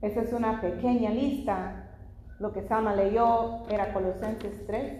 Esa 0.00 0.22
es 0.22 0.32
una 0.32 0.60
pequeña 0.60 1.10
lista. 1.10 1.88
Lo 2.38 2.52
que 2.52 2.62
Sama 2.62 2.94
leyó 2.94 3.66
era 3.68 3.92
Colosenses 3.92 4.66
3. 4.66 4.92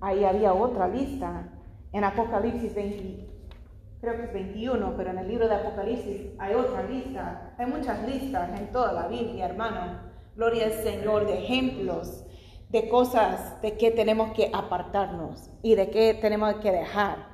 Ahí 0.00 0.24
había 0.24 0.52
otra 0.52 0.88
lista. 0.88 1.48
En 1.92 2.04
Apocalipsis 2.04 2.74
20, 2.74 3.28
creo 4.00 4.16
que 4.16 4.22
es 4.24 4.32
21, 4.32 4.94
pero 4.96 5.10
en 5.10 5.18
el 5.18 5.28
libro 5.28 5.48
de 5.48 5.54
Apocalipsis 5.54 6.32
hay 6.38 6.54
otra 6.54 6.82
lista. 6.82 7.54
Hay 7.56 7.66
muchas 7.66 8.06
listas 8.06 8.60
en 8.60 8.72
toda 8.72 8.92
la 8.92 9.06
Biblia, 9.06 9.46
hermano. 9.46 10.00
Gloria 10.34 10.66
al 10.66 10.72
Señor 10.72 11.26
de 11.26 11.44
ejemplos 11.44 12.24
de 12.68 12.88
cosas 12.88 13.60
de 13.62 13.76
que 13.76 13.90
tenemos 13.90 14.32
que 14.32 14.50
apartarnos 14.52 15.50
y 15.62 15.76
de 15.76 15.88
qué 15.90 16.14
tenemos 16.14 16.56
que 16.56 16.72
dejar. 16.72 17.28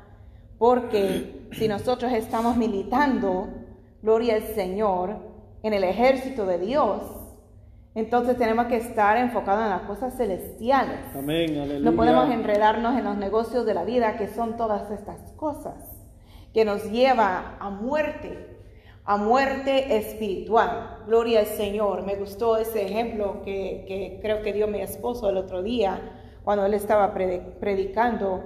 Porque 0.59 1.49
si 1.53 1.69
nosotros 1.69 2.13
estamos 2.13 2.57
militando, 2.57 3.49
gloria 4.03 4.37
al 4.37 4.43
Señor, 4.43 5.32
en 5.63 5.75
el 5.75 5.85
ejército 5.85 6.47
de 6.47 6.59
Dios, 6.59 7.03
entonces 7.95 8.39
tenemos 8.39 8.67
que 8.67 8.77
estar 8.77 9.19
enfocados 9.19 9.65
en 9.65 9.71
las 9.71 9.83
cosas 9.83 10.17
celestiales. 10.17 10.99
Amén, 11.15 11.85
No 11.85 11.95
podemos 11.95 12.31
enredarnos 12.31 12.97
en 12.99 13.05
los 13.05 13.17
negocios 13.19 13.67
de 13.67 13.75
la 13.75 13.85
vida, 13.85 14.17
que 14.17 14.29
son 14.29 14.57
todas 14.57 14.91
estas 14.91 15.33
cosas, 15.33 15.75
que 16.55 16.65
nos 16.65 16.91
lleva 16.91 17.57
a 17.61 17.69
muerte, 17.69 18.57
a 19.05 19.19
muerte 19.19 19.97
espiritual. 19.97 21.01
Gloria 21.07 21.41
al 21.41 21.47
Señor. 21.47 22.07
Me 22.07 22.15
gustó 22.15 22.57
ese 22.57 22.87
ejemplo 22.87 23.43
que, 23.45 23.85
que 23.87 24.21
creo 24.23 24.41
que 24.41 24.55
dio 24.55 24.69
mi 24.69 24.81
esposo 24.81 25.29
el 25.29 25.37
otro 25.37 25.63
día, 25.63 26.01
cuando 26.45 26.65
él 26.65 26.73
estaba 26.73 27.13
predicando, 27.13 28.43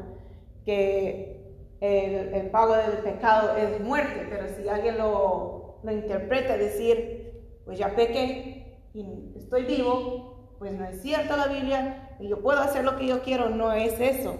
que 0.65 1.36
el, 1.81 2.35
el, 2.35 2.51
pago 2.51 2.75
del 2.77 2.99
pecado 2.99 3.57
es 3.57 3.81
muerte, 3.81 4.27
pero 4.31 4.47
si 4.49 4.69
alguien 4.69 4.99
lo, 4.99 5.81
lo 5.83 5.93
interpreta, 5.93 6.57
decir, 6.57 7.43
pues 7.65 7.79
ya 7.79 7.95
pequé 7.95 8.81
y 8.95 9.33
estoy 9.37 9.65
vivo, 9.65 10.55
pues 10.59 10.73
no 10.73 10.85
es 10.87 11.03
cierto 11.03 11.37
la 11.37 11.49
Biblia, 11.49 12.17
y 12.19 12.29
yo 12.29 12.41
puedo 12.41 12.61
hacer 12.61 12.85
lo 12.85 12.97
que 12.97 13.07
yo 13.07 13.23
quiero, 13.23 13.51
no 13.51 13.73
es 13.73 14.01
eso. 14.01 14.37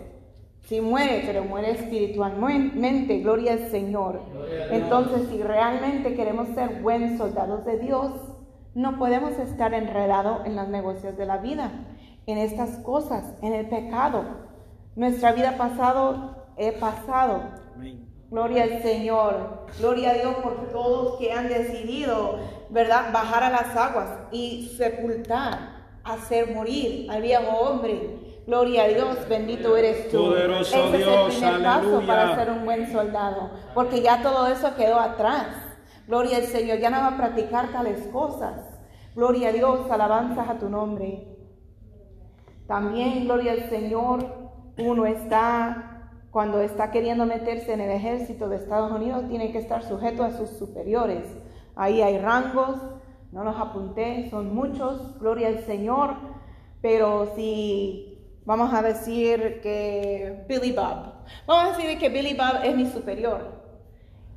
Si 0.63 0.81
muere, 0.81 1.23
pero 1.25 1.45
muere 1.45 1.73
espiritualmente, 1.73 3.21
gloria 3.21 3.53
al 3.53 3.71
Señor. 3.71 4.21
Entonces, 4.71 5.29
si 5.29 5.41
realmente 5.43 6.15
queremos 6.15 6.49
ser 6.49 6.83
buenos 6.83 7.19
soldados 7.19 7.65
de 7.65 7.79
Dios, 7.79 8.11
no 8.75 8.99
podemos 8.99 9.39
estar 9.39 9.75
enredados 9.75 10.45
en 10.45 10.57
los 10.57 10.69
negocios 10.69 11.17
de 11.17 11.27
la 11.27 11.39
vida, 11.39 11.71
en 12.27 12.39
estas 12.39 12.79
cosas, 12.79 13.35
en 13.43 13.53
el 13.53 13.69
pecado. 13.69 14.25
Nuestra 14.97 15.33
vida 15.33 15.57
pasado 15.57 16.46
he 16.57 16.73
pasado. 16.73 17.43
Gloria 18.31 18.65
al 18.65 18.83
Señor. 18.83 19.67
Gloria 19.79 20.11
a 20.11 20.15
Dios 20.15 20.35
por 20.37 20.69
todos 20.71 21.19
que 21.19 21.33
han 21.33 21.49
decidido, 21.49 22.39
¿verdad?, 22.71 23.13
bajar 23.13 23.43
a 23.43 23.51
las 23.51 23.77
aguas 23.77 24.09
y 24.33 24.75
sepultar, 24.77 25.87
hacer 26.05 26.55
morir 26.55 27.11
al 27.11 27.23
viejo 27.23 27.51
hombre 27.57 28.27
Gloria 28.47 28.85
a 28.85 28.89
Dios, 28.89 29.29
bendito 29.29 29.77
eres 29.77 30.09
tú. 30.09 30.19
Poderoso 30.19 30.77
Ese 30.77 30.99
Dios, 30.99 31.35
es 31.35 31.43
el 31.43 31.55
primer 31.55 31.65
paso 31.65 32.03
para 32.07 32.37
ser 32.37 32.51
un 32.53 32.65
buen 32.65 32.93
soldado, 32.93 33.51
porque 33.75 34.03
ya 34.03 34.23
todo 34.23 34.47
eso 34.47 34.77
quedó 34.77 35.01
atrás. 35.01 35.49
Gloria 36.07 36.37
al 36.37 36.45
Señor, 36.45 36.79
ya 36.79 36.91
no 36.91 36.99
va 36.99 37.09
a 37.09 37.17
practicar 37.17 37.73
tales 37.73 38.07
cosas. 38.13 38.55
Gloria 39.17 39.49
a 39.49 39.53
Dios, 39.53 39.91
alabanzas 39.91 40.49
a 40.49 40.59
tu 40.61 40.69
nombre. 40.69 41.27
También, 42.69 43.25
gloria 43.25 43.51
al 43.51 43.69
Señor, 43.69 44.25
uno 44.79 45.07
está, 45.07 45.96
cuando 46.37 46.61
está 46.61 46.91
queriendo 46.91 47.25
meterse 47.25 47.73
en 47.73 47.81
el 47.81 47.91
ejército 47.91 48.51
de 48.51 48.57
Estados 48.57 48.93
Unidos, 48.93 49.27
tiene 49.27 49.53
que 49.53 49.57
estar 49.57 49.83
sujeto 49.83 50.23
a 50.23 50.33
sus 50.33 50.51
superiores. 50.51 51.25
Ahí 51.75 52.03
hay 52.03 52.19
rangos, 52.19 52.77
no 53.33 53.43
los 53.43 53.57
apunté, 53.57 54.29
son 54.29 54.55
muchos, 54.55 55.19
gloria 55.19 55.49
al 55.49 55.65
Señor, 55.65 56.11
pero 56.83 57.33
si 57.35 58.13
Vamos 58.45 58.75
a 58.75 58.83
decir 58.83 59.63
que 59.63 60.45
Billy 60.47 60.73
Bob. 60.73 61.25
Vamos 61.47 61.75
a 61.75 61.77
decir 61.79 61.99
que 61.99 62.11
Billy 62.11 62.35
Bob 62.35 62.61
es 62.63 62.77
mi 62.77 62.85
superior 62.85 63.63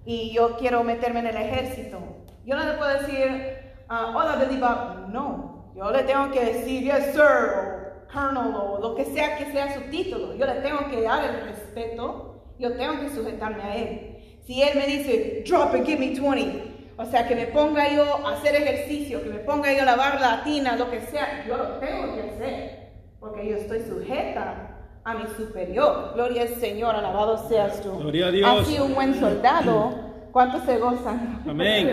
y 0.06 0.32
yo 0.32 0.56
quiero 0.56 0.86
meterme 0.86 1.20
en 1.20 1.28
el 1.28 1.36
ejército. 1.36 2.00
Yo 2.46 2.56
no 2.56 2.64
le 2.64 2.78
puedo 2.78 2.98
decir, 2.98 3.76
uh, 3.90 4.18
hola 4.18 4.38
Billy 4.38 4.58
Bob. 4.58 5.10
No, 5.10 5.74
yo 5.76 5.92
le 5.92 6.04
tengo 6.04 6.32
que 6.32 6.46
decir, 6.46 6.82
yes 6.82 7.12
sir, 7.12 7.22
o 7.22 8.14
colonel, 8.14 8.56
o 8.56 8.80
lo 8.80 8.96
que 8.96 9.04
sea 9.04 9.38
que 9.38 9.52
sea 9.52 9.74
su 9.74 9.82
título. 9.90 10.34
Yo 10.36 10.46
le 10.46 10.62
tengo 10.62 10.90
que 10.90 11.02
dar 11.02 11.26
el 11.26 11.42
respeto, 11.70 12.44
yo 12.60 12.74
tengo 12.74 13.00
que 13.00 13.10
sujetarme 13.10 13.64
a 13.64 13.76
él. 13.76 14.18
Si 14.46 14.62
él 14.62 14.78
me 14.78 14.88
dice, 14.88 15.44
drop 15.48 15.74
and 15.74 15.86
give 15.86 16.00
me 16.00 16.20
20, 16.20 16.94
o 16.98 17.06
sea, 17.06 17.28
que 17.28 17.36
me 17.36 17.48
ponga 17.48 17.94
yo 17.94 18.26
a 18.26 18.34
hacer 18.34 18.56
ejercicio, 18.56 19.24
que 19.24 19.30
me 19.30 19.40
ponga 19.40 19.74
yo 19.74 19.84
a 19.84 19.86
lavar 19.86 20.20
la 20.20 20.44
tina, 20.44 20.76
lo 20.76 20.90
que 20.90 21.02
sea, 21.02 21.46
yo 21.48 21.58
lo 21.58 21.66
tengo 21.80 22.16
que 22.16 22.22
hacer 22.22 22.80
porque 23.20 23.50
yo 23.50 23.58
estoy 23.58 23.82
sujeta 23.82 24.78
a 25.04 25.14
mi 25.14 25.28
superior. 25.36 26.14
Gloria 26.16 26.44
al 26.44 26.56
Señor, 26.56 26.96
alabado 26.96 27.50
seas 27.50 27.82
tú. 27.82 27.98
Gloria 27.98 28.28
a 28.28 28.32
Dios. 28.32 28.62
Así 28.62 28.80
un 28.80 28.96
buen 28.96 29.20
soldado, 29.20 29.92
¿cuántos 30.32 30.64
se 30.64 30.78
gozan? 30.78 31.44
Amén. 31.48 31.90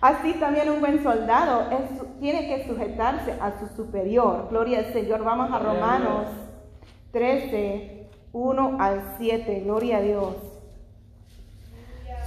Así 0.00 0.34
también 0.34 0.70
un 0.70 0.80
buen 0.80 1.02
soldado 1.02 1.70
es, 1.70 2.20
tiene 2.20 2.46
que 2.46 2.66
sujetarse 2.66 3.32
a 3.40 3.58
su 3.58 3.74
superior. 3.74 4.48
Gloria 4.50 4.80
al 4.80 4.92
Señor. 4.92 5.24
Vamos 5.24 5.50
a 5.50 5.58
Romanos 5.58 6.26
13, 7.12 8.03
1 8.34 8.76
al 8.80 9.14
7. 9.16 9.60
Gloria 9.64 9.98
a 9.98 10.00
Dios. 10.02 10.34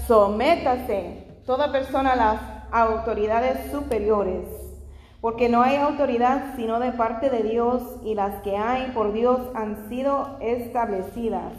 Sométase 0.08 1.26
toda 1.46 1.72
persona 1.74 2.16
las 2.16 2.40
autoridades 2.72 3.70
superiores, 3.72 4.48
porque 5.20 5.50
no 5.50 5.62
hay 5.62 5.76
autoridad 5.76 6.56
sino 6.56 6.80
de 6.80 6.94
parte 6.94 7.30
de 7.30 7.44
Dios 7.44 7.84
y 8.04 8.16
las 8.16 8.42
que 8.42 8.56
hay 8.56 8.92
por 8.92 9.12
Dios 9.12 9.40
han 9.54 9.90
sido 9.90 10.38
establecidas. 10.40 11.54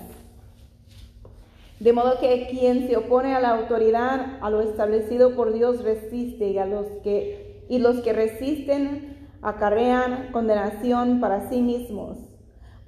De 1.78 1.92
modo 1.92 2.18
que 2.18 2.48
quien 2.50 2.88
se 2.88 2.96
opone 2.96 3.34
a 3.34 3.40
la 3.40 3.50
autoridad, 3.50 4.38
a 4.40 4.48
lo 4.48 4.62
establecido 4.62 5.36
por 5.36 5.52
Dios, 5.52 5.84
resiste 5.84 6.48
y 6.48 6.58
a 6.58 6.64
los 6.64 6.86
que 7.04 7.66
y 7.68 7.80
los 7.80 8.00
que 8.00 8.14
resisten 8.14 9.28
acarrean 9.42 10.32
condenación 10.32 11.20
para 11.20 11.50
sí 11.50 11.60
mismos, 11.60 12.16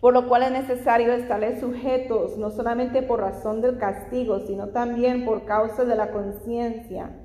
Por 0.00 0.14
lo 0.14 0.28
cual 0.28 0.44
es 0.44 0.52
necesario 0.52 1.12
estarles 1.12 1.60
sujetos, 1.60 2.38
no 2.38 2.50
solamente 2.50 3.02
por 3.02 3.20
razón 3.20 3.60
del 3.60 3.76
castigo, 3.76 4.40
sino 4.40 4.68
también 4.68 5.26
por 5.26 5.44
causa 5.44 5.84
de 5.84 5.94
la 5.94 6.10
conciencia. 6.10 7.20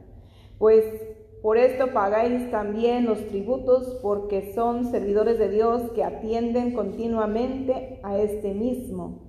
Pues 0.58 0.84
por 1.42 1.58
esto 1.58 1.94
pagáis 1.94 2.50
también 2.52 3.06
los 3.06 3.28
tributos, 3.28 4.00
porque 4.02 4.52
son 4.54 4.92
servidores 4.92 5.38
de 5.38 5.50
Dios 5.50 5.92
que 5.92 6.04
atienden 6.04 6.74
continuamente 6.74 8.00
a 8.04 8.18
este 8.18 8.54
mismo. 8.54 9.22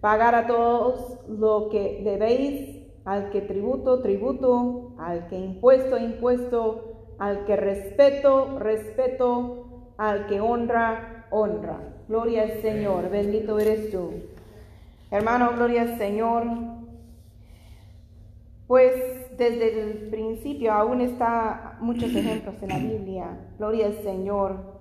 Pagar 0.00 0.34
a 0.34 0.46
todos 0.46 1.18
lo 1.28 1.68
que 1.68 2.02
debéis 2.04 2.86
al 3.04 3.30
que 3.30 3.40
tributo, 3.40 4.00
tributo, 4.00 4.94
al 4.98 5.26
que 5.28 5.36
impuesto, 5.36 5.98
impuesto, 5.98 7.14
al 7.18 7.44
que 7.44 7.56
respeto, 7.56 8.58
respeto, 8.58 9.92
al 9.96 10.26
que 10.28 10.40
honra, 10.40 11.26
honra. 11.30 11.95
Gloria 12.08 12.42
al 12.42 12.62
Señor, 12.62 13.10
bendito 13.10 13.58
eres 13.58 13.90
tú. 13.90 14.12
Hermano, 15.10 15.52
gloria 15.56 15.82
al 15.82 15.98
Señor. 15.98 16.44
Pues 18.66 18.94
desde 19.36 19.82
el 19.82 20.08
principio 20.08 20.72
aún 20.72 21.00
está 21.00 21.76
muchos 21.80 22.14
ejemplos 22.14 22.54
en 22.62 22.68
la 22.68 22.78
Biblia. 22.78 23.38
Gloria 23.58 23.86
al 23.86 24.02
Señor. 24.02 24.76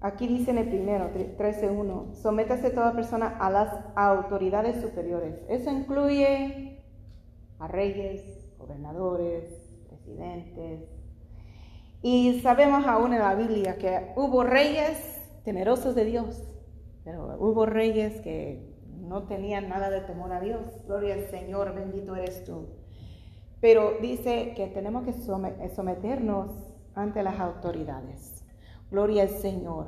Aquí 0.00 0.26
dice 0.26 0.50
en 0.50 0.58
el 0.58 0.68
primero, 0.68 1.10
13.1, 1.38 2.14
sométase 2.14 2.70
toda 2.70 2.92
persona 2.92 3.36
a 3.38 3.50
las 3.50 3.72
autoridades 3.94 4.80
superiores. 4.80 5.36
Eso 5.48 5.70
incluye 5.70 6.82
a 7.60 7.68
reyes, 7.68 8.22
gobernadores, 8.58 9.44
presidentes. 9.88 10.80
Y 12.02 12.40
sabemos 12.40 12.84
aún 12.84 13.12
en 13.12 13.20
la 13.20 13.36
Biblia 13.36 13.76
que 13.78 14.12
hubo 14.16 14.42
reyes 14.42 15.20
temerosos 15.44 15.94
de 15.94 16.04
Dios, 16.04 16.42
pero 17.04 17.36
hubo 17.38 17.66
reyes 17.66 18.20
que 18.20 18.72
no 19.00 19.24
tenían 19.24 19.68
nada 19.68 19.90
de 19.90 20.00
temor 20.00 20.32
a 20.32 20.40
Dios. 20.40 20.60
Gloria 20.86 21.14
al 21.14 21.26
Señor, 21.26 21.74
bendito 21.74 22.14
eres 22.16 22.44
tú. 22.44 22.68
Pero 23.60 23.94
dice 24.00 24.54
que 24.56 24.66
tenemos 24.68 25.04
que 25.04 25.12
someternos 25.12 26.50
ante 26.94 27.22
las 27.22 27.38
autoridades. 27.38 28.44
Gloria 28.90 29.22
al 29.22 29.28
Señor. 29.28 29.86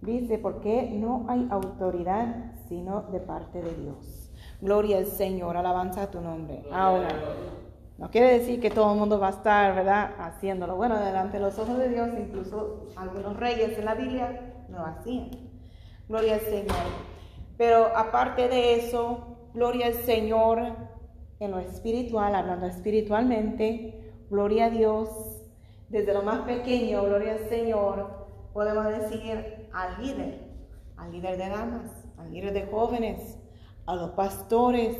Dice, 0.00 0.38
porque 0.38 0.90
no 0.90 1.26
hay 1.28 1.46
autoridad 1.50 2.52
sino 2.68 3.02
de 3.02 3.20
parte 3.20 3.60
de 3.60 3.74
Dios. 3.74 4.30
Gloria 4.60 4.98
al 4.98 5.06
Señor, 5.06 5.56
alabanza 5.56 6.04
a 6.04 6.10
tu 6.10 6.20
nombre. 6.20 6.62
Ahora, 6.72 7.08
no 7.98 8.10
quiere 8.10 8.38
decir 8.38 8.60
que 8.60 8.70
todo 8.70 8.92
el 8.92 8.98
mundo 8.98 9.20
va 9.20 9.26
a 9.26 9.30
estar, 9.30 9.74
¿verdad?, 9.74 10.12
haciéndolo. 10.18 10.76
Bueno, 10.76 10.98
delante 10.98 11.36
de 11.36 11.42
los 11.42 11.58
ojos 11.58 11.76
de 11.76 11.90
Dios, 11.90 12.08
incluso 12.18 12.86
algunos 12.96 13.36
reyes 13.36 13.78
en 13.78 13.84
la 13.84 13.94
Biblia 13.94 14.64
lo 14.70 14.86
hacían. 14.86 15.49
Gloria 16.10 16.34
al 16.34 16.40
Señor. 16.40 16.76
Pero 17.56 17.96
aparte 17.96 18.48
de 18.48 18.74
eso, 18.74 19.48
gloria 19.54 19.86
al 19.86 19.94
Señor 19.94 20.58
en 21.38 21.52
lo 21.52 21.60
espiritual, 21.60 22.34
hablando 22.34 22.66
espiritualmente, 22.66 24.12
gloria 24.28 24.64
a 24.64 24.70
Dios. 24.70 25.08
Desde 25.88 26.12
lo 26.12 26.22
más 26.22 26.40
pequeño, 26.40 27.04
gloria 27.04 27.34
al 27.34 27.48
Señor, 27.48 28.26
podemos 28.52 28.86
decir 28.86 29.68
al 29.72 30.02
líder, 30.02 30.50
al 30.96 31.12
líder 31.12 31.38
de 31.38 31.48
damas, 31.48 31.92
al 32.18 32.32
líder 32.32 32.54
de 32.54 32.66
jóvenes, 32.66 33.38
a 33.86 33.94
los 33.94 34.10
pastores, 34.10 34.96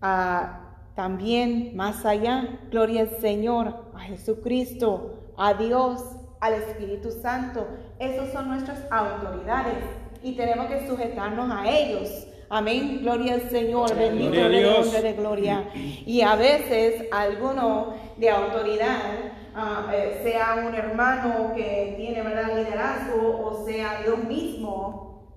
a 0.00 0.78
también 0.94 1.76
más 1.76 2.06
allá, 2.06 2.58
gloria 2.70 3.02
al 3.02 3.10
Señor, 3.18 3.90
a 3.94 4.00
Jesucristo, 4.00 5.34
a 5.36 5.52
Dios, 5.52 6.02
al 6.40 6.54
Espíritu 6.54 7.10
Santo. 7.10 7.66
Esos 7.98 8.30
son 8.30 8.48
nuestras 8.48 8.90
autoridades 8.90 9.84
y 10.22 10.32
tenemos 10.32 10.66
que 10.66 10.86
sujetarnos 10.86 11.50
a 11.50 11.68
ellos. 11.68 12.26
Amén, 12.50 13.00
gloria 13.02 13.34
al 13.34 13.50
Señor, 13.50 13.94
bendito 13.94 14.34
el 14.34 14.62
nombre 14.62 15.02
de 15.02 15.12
gloria. 15.12 15.64
Y 15.74 16.22
a 16.22 16.34
veces 16.34 17.04
alguno 17.12 17.92
de 18.16 18.30
autoridad, 18.30 19.34
ah, 19.54 19.90
eh, 19.94 20.20
sea 20.22 20.66
un 20.66 20.74
hermano 20.74 21.52
que 21.54 21.94
tiene 21.98 22.22
verdad 22.22 22.56
liderazgo 22.56 23.44
o 23.44 23.66
sea 23.66 24.00
Dios 24.02 24.24
mismo, 24.24 25.34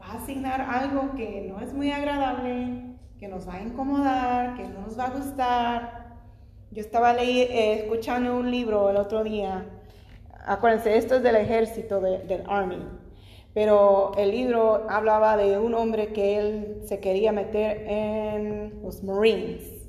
va 0.00 0.06
a 0.06 0.14
asignar 0.14 0.60
algo 0.62 1.14
que 1.14 1.46
no 1.48 1.60
es 1.60 1.72
muy 1.72 1.92
agradable, 1.92 2.96
que 3.20 3.28
nos 3.28 3.48
va 3.48 3.54
a 3.54 3.62
incomodar, 3.62 4.56
que 4.56 4.64
no 4.64 4.80
nos 4.80 4.98
va 4.98 5.06
a 5.06 5.10
gustar. 5.10 6.16
Yo 6.72 6.80
estaba 6.80 7.14
eh, 7.22 7.82
escuchando 7.82 8.36
un 8.36 8.50
libro 8.50 8.90
el 8.90 8.96
otro 8.96 9.22
día. 9.22 9.64
Acuérdense, 10.44 10.96
esto 10.96 11.14
es 11.14 11.22
del 11.22 11.36
ejército, 11.36 12.00
del 12.00 12.42
Army. 12.48 12.82
Pero 13.54 14.12
el 14.16 14.30
libro 14.30 14.86
hablaba 14.88 15.36
de 15.36 15.58
un 15.58 15.74
hombre 15.74 16.12
que 16.12 16.38
él 16.38 16.82
se 16.86 17.00
quería 17.00 17.32
meter 17.32 17.82
en 17.86 18.82
los 18.82 19.02
Marines. 19.02 19.86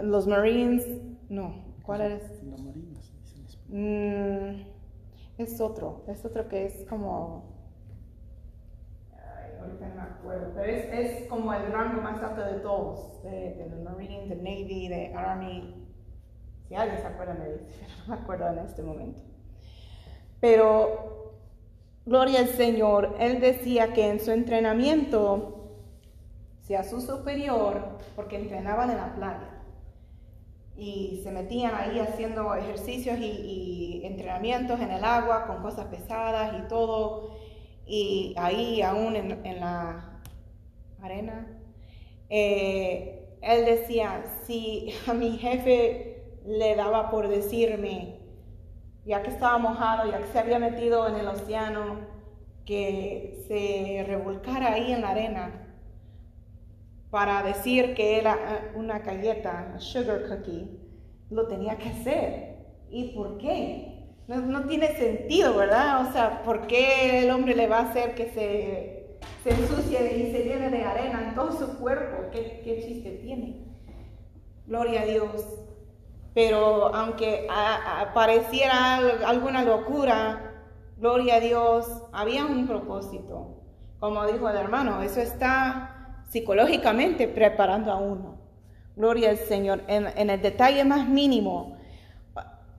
Los 0.00 0.26
Marines, 0.26 0.86
no, 1.28 1.76
¿cuál 1.82 2.00
es? 2.00 2.42
Los 2.42 2.62
Marines. 2.62 3.12
Mm, 3.68 4.62
es 5.38 5.60
otro, 5.60 6.04
es 6.08 6.24
otro 6.24 6.48
que 6.48 6.64
es 6.64 6.86
como 6.88 7.50
ahorita 9.60 9.88
no 9.88 9.94
me 9.94 10.02
acuerdo, 10.02 10.52
pero 10.54 10.72
es, 10.72 10.84
es, 10.92 11.28
como 11.28 11.52
el 11.52 11.70
rango 11.72 12.00
más 12.02 12.22
alto 12.22 12.42
de 12.42 12.60
todos, 12.60 13.22
de, 13.22 13.54
del 13.54 13.82
Marine, 13.82 14.26
del 14.26 14.42
Navy, 14.42 14.88
de 14.88 15.14
Army. 15.14 15.86
Si 16.68 16.74
alguien 16.74 17.00
se 17.00 17.06
acuerda, 17.06 17.34
me 17.34 17.50
dice, 17.50 17.64
no 18.06 18.14
me 18.14 18.20
acuerdo 18.20 18.48
en 18.48 18.58
este 18.58 18.82
momento. 18.82 19.20
Pero, 20.40 21.29
gloria 22.06 22.40
al 22.40 22.48
Señor, 22.48 23.16
él 23.18 23.40
decía 23.40 23.92
que 23.92 24.08
en 24.08 24.20
su 24.20 24.30
entrenamiento, 24.30 25.78
si 26.62 26.74
a 26.74 26.84
su 26.84 27.00
superior, 27.00 27.98
porque 28.16 28.36
entrenaban 28.36 28.90
en 28.90 28.96
la 28.96 29.14
playa, 29.14 29.60
y 30.76 31.20
se 31.22 31.30
metían 31.30 31.74
ahí 31.74 31.98
haciendo 31.98 32.54
ejercicios 32.54 33.18
y, 33.18 34.00
entrenamientos 34.04 34.80
en 34.80 34.90
el 34.90 35.04
agua 35.04 35.46
con 35.46 35.62
cosas 35.62 35.86
pesadas 35.86 36.54
y 36.58 36.68
todo, 36.68 37.36
y 37.86 38.34
ahí 38.38 38.80
aún 38.82 39.14
en, 39.16 39.60
la 39.60 40.20
arena, 41.02 41.46
eh, 42.28 43.36
él 43.42 43.64
decía, 43.66 44.24
si 44.46 44.92
a 45.06 45.12
mi 45.12 45.36
jefe 45.38 46.22
le 46.46 46.76
daba 46.76 47.10
por 47.10 47.28
decirme, 47.28 48.19
ya 49.10 49.24
que 49.24 49.30
estaba 49.30 49.58
mojado, 49.58 50.08
ya 50.08 50.18
que 50.18 50.28
se 50.28 50.38
había 50.38 50.60
metido 50.60 51.08
en 51.08 51.16
el 51.16 51.26
océano, 51.26 51.98
que 52.64 53.44
se 53.48 54.04
revolcara 54.06 54.74
ahí 54.74 54.92
en 54.92 55.00
la 55.00 55.08
arena 55.08 55.50
para 57.10 57.42
decir 57.42 57.94
que 57.94 58.18
era 58.18 58.34
eh, 58.34 58.70
una 58.76 59.00
galleta, 59.00 59.80
sugar 59.80 60.28
cookie, 60.28 60.78
lo 61.28 61.48
tenía 61.48 61.76
que 61.76 61.88
hacer. 61.88 62.56
¿Y 62.88 63.08
por 63.16 63.38
qué? 63.38 64.14
No, 64.28 64.62
tiene 64.68 64.86
sentido, 64.96 65.56
¿verdad? 65.56 66.08
O 66.08 66.12
sea, 66.12 66.44
¿por 66.44 66.68
qué 66.68 67.24
el 67.24 67.32
hombre 67.32 67.56
le 67.56 67.66
va 67.66 67.78
a 67.78 67.90
hacer 67.90 68.14
que 68.14 68.26
se, 68.30 69.18
se 69.42 69.60
ensucie 69.60 70.18
y 70.18 70.30
se 70.30 70.44
llene 70.44 70.70
de 70.70 70.84
arena 70.84 71.30
en 71.30 71.34
todo 71.34 71.50
su 71.50 71.80
cuerpo? 71.80 72.30
¿Qué, 72.30 72.60
qué 72.62 72.80
chiste 72.80 73.10
tiene? 73.24 73.64
Gloria 74.68 75.02
a 75.02 75.06
Dios. 75.06 75.60
Pero 76.34 76.94
aunque 76.94 77.48
pareciera 78.14 78.96
alguna 79.26 79.62
locura, 79.64 80.52
gloria 80.96 81.36
a 81.36 81.40
Dios, 81.40 81.86
había 82.12 82.44
un 82.44 82.66
propósito. 82.66 83.56
Como 83.98 84.26
dijo 84.26 84.48
el 84.48 84.56
hermano, 84.56 85.02
eso 85.02 85.20
está 85.20 86.24
psicológicamente 86.28 87.28
preparando 87.28 87.92
a 87.92 87.96
uno. 87.96 88.38
Gloria 88.96 89.30
al 89.30 89.38
Señor. 89.38 89.82
En, 89.88 90.06
en 90.06 90.30
el 90.30 90.40
detalle 90.40 90.84
más 90.84 91.08
mínimo, 91.08 91.76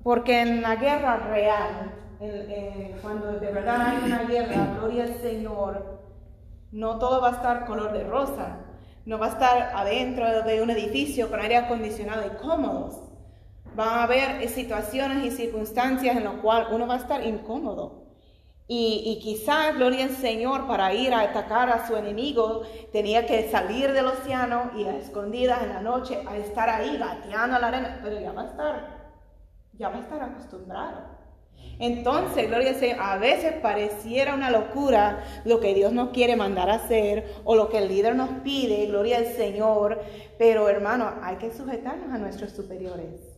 porque 0.03 0.41
en 0.41 0.61
la 0.61 0.75
guerra 0.75 1.17
real, 1.17 1.93
cuando 3.01 3.39
de 3.39 3.51
verdad 3.51 3.81
hay 3.81 4.03
una 4.05 4.23
guerra, 4.23 4.75
gloria 4.77 5.03
al 5.03 5.15
Señor, 5.15 5.99
no 6.71 6.99
todo 6.99 7.21
va 7.21 7.29
a 7.29 7.31
estar 7.33 7.65
color 7.65 7.91
de 7.91 8.03
rosa. 8.03 8.59
No 9.03 9.17
va 9.17 9.25
a 9.25 9.29
estar 9.29 9.71
adentro 9.73 10.43
de 10.43 10.61
un 10.61 10.69
edificio 10.69 11.29
con 11.29 11.39
aire 11.39 11.57
acondicionado 11.57 12.23
y 12.25 12.37
cómodos. 12.37 13.00
Van 13.75 13.87
a 13.87 14.03
haber 14.03 14.47
situaciones 14.49 15.25
y 15.25 15.31
circunstancias 15.31 16.17
en 16.17 16.23
las 16.25 16.35
cuales 16.35 16.67
uno 16.71 16.87
va 16.87 16.95
a 16.95 16.97
estar 16.97 17.25
incómodo. 17.25 18.01
Y, 18.67 19.03
y, 19.05 19.19
quizás, 19.19 19.75
gloria 19.75 20.05
al 20.05 20.11
Señor, 20.11 20.65
para 20.65 20.93
ir 20.93 21.13
a 21.13 21.21
atacar 21.21 21.69
a 21.69 21.85
su 21.87 21.95
enemigo, 21.97 22.61
tenía 22.93 23.25
que 23.25 23.49
salir 23.49 23.91
del 23.91 24.07
océano 24.07 24.71
y 24.77 24.85
a 24.85 24.95
escondidas 24.95 25.63
en 25.63 25.69
la 25.69 25.81
noche, 25.81 26.23
a 26.25 26.37
estar 26.37 26.69
ahí 26.69 26.97
gateando 26.97 27.59
la 27.59 27.67
arena, 27.67 27.99
pero 28.01 28.21
ya 28.21 28.31
va 28.31 28.43
a 28.43 28.45
estar, 28.45 29.11
ya 29.73 29.89
va 29.89 29.97
a 29.97 29.99
estar 29.99 30.23
acostumbrado. 30.23 31.21
Entonces, 31.79 32.47
gloria 32.47 32.69
al 32.69 32.75
Señor, 32.75 32.97
a 33.01 33.17
veces 33.17 33.53
pareciera 33.61 34.35
una 34.35 34.51
locura 34.51 35.23
lo 35.45 35.59
que 35.59 35.73
Dios 35.73 35.91
nos 35.91 36.11
quiere 36.11 36.35
mandar 36.35 36.69
a 36.69 36.75
hacer 36.75 37.41
o 37.43 37.55
lo 37.55 37.69
que 37.69 37.79
el 37.79 37.87
líder 37.87 38.15
nos 38.15 38.29
pide, 38.43 38.85
gloria 38.85 39.17
al 39.17 39.25
Señor, 39.25 39.99
pero 40.37 40.69
hermano, 40.69 41.11
hay 41.23 41.37
que 41.37 41.51
sujetarnos 41.51 42.13
a 42.13 42.19
nuestros 42.19 42.51
superiores. 42.51 43.30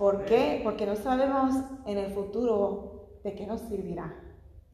¿Por 0.00 0.24
qué? 0.24 0.62
Porque 0.64 0.86
no 0.86 0.96
sabemos 0.96 1.54
en 1.84 1.98
el 1.98 2.14
futuro 2.14 3.18
de 3.22 3.34
qué 3.34 3.46
nos 3.46 3.60
servirá 3.60 4.10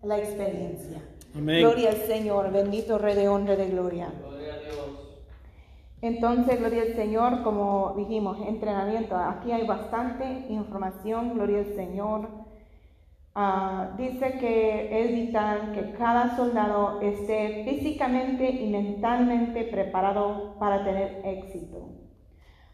la 0.00 0.18
experiencia. 0.18 1.02
Gloria 1.34 1.90
al 1.90 1.96
Señor, 1.96 2.52
bendito 2.52 2.96
Rey 2.96 3.16
de 3.16 3.28
honra 3.28 3.56
de 3.56 3.68
gloria. 3.70 4.14
Gloria 4.20 4.54
a 4.54 4.58
Dios. 4.58 5.24
Entonces, 6.00 6.60
gloria 6.60 6.82
al 6.82 6.94
Señor, 6.94 7.42
como 7.42 7.94
dijimos, 7.96 8.38
entrenamiento. 8.46 9.16
Aquí 9.16 9.50
hay 9.50 9.66
bastante 9.66 10.46
información, 10.48 11.34
gloria 11.34 11.58
al 11.58 11.74
Señor. 11.74 12.28
Ah, 13.34 13.96
dice 13.98 14.38
que 14.38 15.02
es 15.02 15.10
vital 15.10 15.72
que 15.72 15.90
cada 15.94 16.36
soldado 16.36 17.00
esté 17.00 17.64
físicamente 17.64 18.48
y 18.48 18.70
mentalmente 18.70 19.64
preparado 19.64 20.54
para 20.60 20.84
tener 20.84 21.20
éxito. 21.24 21.88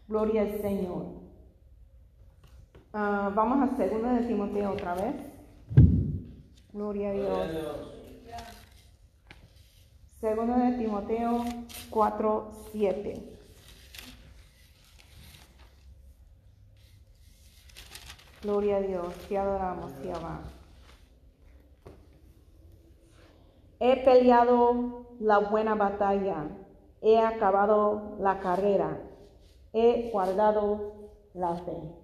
Gloria 0.07 0.43
al 0.43 0.61
Señor. 0.61 1.22
Ah, 2.95 3.31
vamos 3.33 3.67
a 3.67 3.75
segundo 3.75 4.07
de 4.07 4.27
Timoteo 4.27 4.71
otra 4.71 4.93
vez. 4.93 5.15
Gloria 6.71 7.09
a 7.09 7.13
Dios. 7.13 7.93
Segundo 10.21 10.53
de 10.53 10.77
Timoteo 10.77 11.43
4, 11.89 12.51
7. 12.71 13.37
Gloria 18.43 18.77
a 18.77 18.81
Dios, 18.81 19.15
te 19.27 19.39
adoramos, 19.39 19.91
te 19.99 20.13
amamos. 20.13 20.51
He 23.79 23.97
peleado 24.05 25.07
la 25.19 25.39
buena 25.39 25.73
batalla, 25.73 26.45
he 27.01 27.19
acabado 27.19 28.17
la 28.19 28.39
carrera, 28.39 28.99
he 29.73 30.11
guardado 30.11 31.09
la 31.33 31.55
fe. 31.55 32.02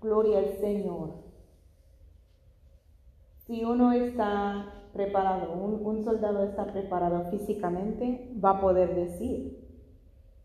Gloria 0.00 0.38
al 0.38 0.52
Señor. 0.60 1.10
Si 3.46 3.64
uno 3.64 3.92
está 3.92 4.72
preparado, 4.94 5.52
un, 5.52 6.04
soldado 6.04 6.44
está 6.44 6.64
preparado 6.66 7.30
físicamente, 7.30 8.32
va 8.42 8.50
a 8.50 8.60
poder 8.60 8.94
decir 8.94 9.58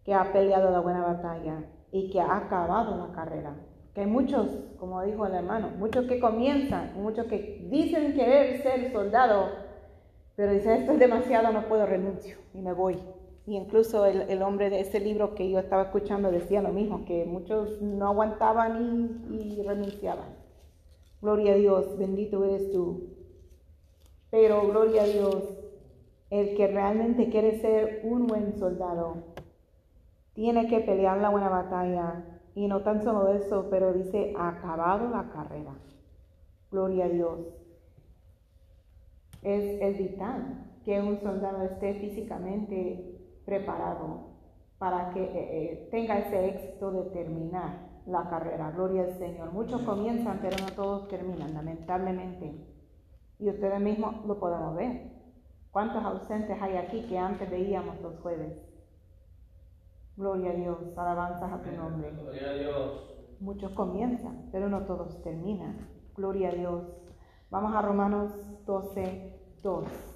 que 0.04 0.14
ha 0.14 0.34
peleado 0.34 0.72
la 0.72 0.82
buena 0.82 1.02
batalla 1.02 1.64
y 1.92 2.10
que 2.10 2.20
ha 2.20 2.38
acabado 2.38 2.98
la 2.98 3.14
carrera. 3.14 3.56
Que 3.94 4.02
hay 4.02 4.08
muchos, 4.08 4.50
como 4.78 5.02
dijo 5.04 5.26
el 5.26 5.34
hermano, 5.34 5.70
muchos 5.78 6.06
que 6.06 6.20
comienzan, 6.20 7.02
muchos 7.02 7.26
que 7.28 7.66
dicen 7.70 8.14
querer 8.14 8.62
ser 8.62 8.92
soldado, 8.92 9.50
pero 10.36 10.52
dice, 10.52 10.76
esto 10.76 10.92
es 10.92 11.00
demasiado, 11.00 11.54
no 11.54 11.68
puedo, 11.68 11.86
renuncio 11.86 12.38
y 12.54 12.62
me 12.62 12.74
voy. 12.74 12.98
Y 13.48 13.56
incluso 13.56 14.06
el, 14.06 14.22
el, 14.22 14.42
hombre 14.42 14.70
de 14.70 14.80
ese 14.80 15.00
libro 15.00 15.36
que 15.36 15.50
yo 15.50 15.60
estaba 15.60 15.84
escuchando 15.84 16.32
decía 16.32 16.62
lo 16.62 16.70
mismo, 16.70 17.06
que 17.06 17.26
muchos 17.26 17.80
no 17.82 18.08
aguantaban 18.08 19.28
y, 19.30 19.62
renunciaban. 19.62 20.36
Gloria 21.22 21.54
a 21.54 21.56
Dios, 21.56 21.98
bendito 21.98 22.44
eres 22.44 22.72
tú. 22.72 23.10
Pero 24.32 24.68
gloria 24.68 25.04
a 25.04 25.08
Dios, 25.08 25.44
el 26.32 26.56
que 26.56 26.68
realmente 26.68 27.30
quiere 27.30 27.60
ser 27.62 28.02
un 28.04 28.26
buen 28.26 28.58
soldado, 28.58 29.18
tiene 30.34 30.68
que 30.68 30.80
pelear 30.80 31.20
la 31.20 31.30
buena 31.30 31.50
batalla, 31.50 32.26
y 32.56 32.68
no 32.68 32.82
tan 32.82 33.04
solo 33.04 33.28
eso, 33.34 33.68
pero 33.70 33.94
dice, 33.94 34.34
acabado 34.38 35.10
la 35.10 35.30
carrera. 35.30 35.76
Gloria 36.72 37.06
a 37.06 37.10
Dios. 37.10 37.40
Es, 39.44 39.98
vital 39.98 40.66
que 40.84 41.00
un 41.00 41.20
soldado 41.20 41.64
esté 41.64 41.94
físicamente 41.96 43.15
preparado 43.46 44.36
para 44.78 45.12
que 45.12 45.24
eh, 45.24 45.30
eh, 45.34 45.88
tenga 45.92 46.20
ese 46.20 46.50
éxito 46.50 46.92
de 46.92 47.04
terminar 47.12 47.88
la 48.06 48.30
carrera. 48.30 48.72
Gloria 48.72 49.04
al 49.04 49.18
Señor. 49.18 49.52
Muchos 49.52 49.82
comienzan, 49.82 50.40
pero 50.42 50.58
no 50.58 50.72
todos 50.74 51.08
terminan, 51.08 51.54
lamentablemente. 51.54 52.54
Y 53.40 53.50
ustedes 53.50 53.80
mismos 53.80 54.26
lo 54.26 54.40
podemos 54.40 54.76
ver. 54.76 55.12
¿Cuántos 55.72 56.04
ausentes 56.04 56.62
hay 56.62 56.78
aquí 56.78 57.06
que 57.08 57.18
antes 57.18 57.50
veíamos 57.50 58.00
los 58.02 58.20
jueves? 58.22 58.58
Gloria 60.16 60.52
a 60.52 60.54
Dios, 60.54 60.78
alabanzas 60.98 61.52
a 61.52 61.62
tu 61.62 61.72
nombre. 61.72 62.12
Gloria 62.12 62.50
a 62.50 62.54
Dios. 62.54 63.16
Muchos 63.40 63.72
comienzan, 63.74 64.50
pero 64.52 64.70
no 64.70 64.86
todos 64.86 65.22
terminan. 65.22 65.90
Gloria 66.16 66.50
a 66.50 66.54
Dios. 66.54 66.84
Vamos 67.50 67.76
a 67.76 67.82
Romanos 67.82 68.32
12, 68.66 69.60
2. 69.62 70.15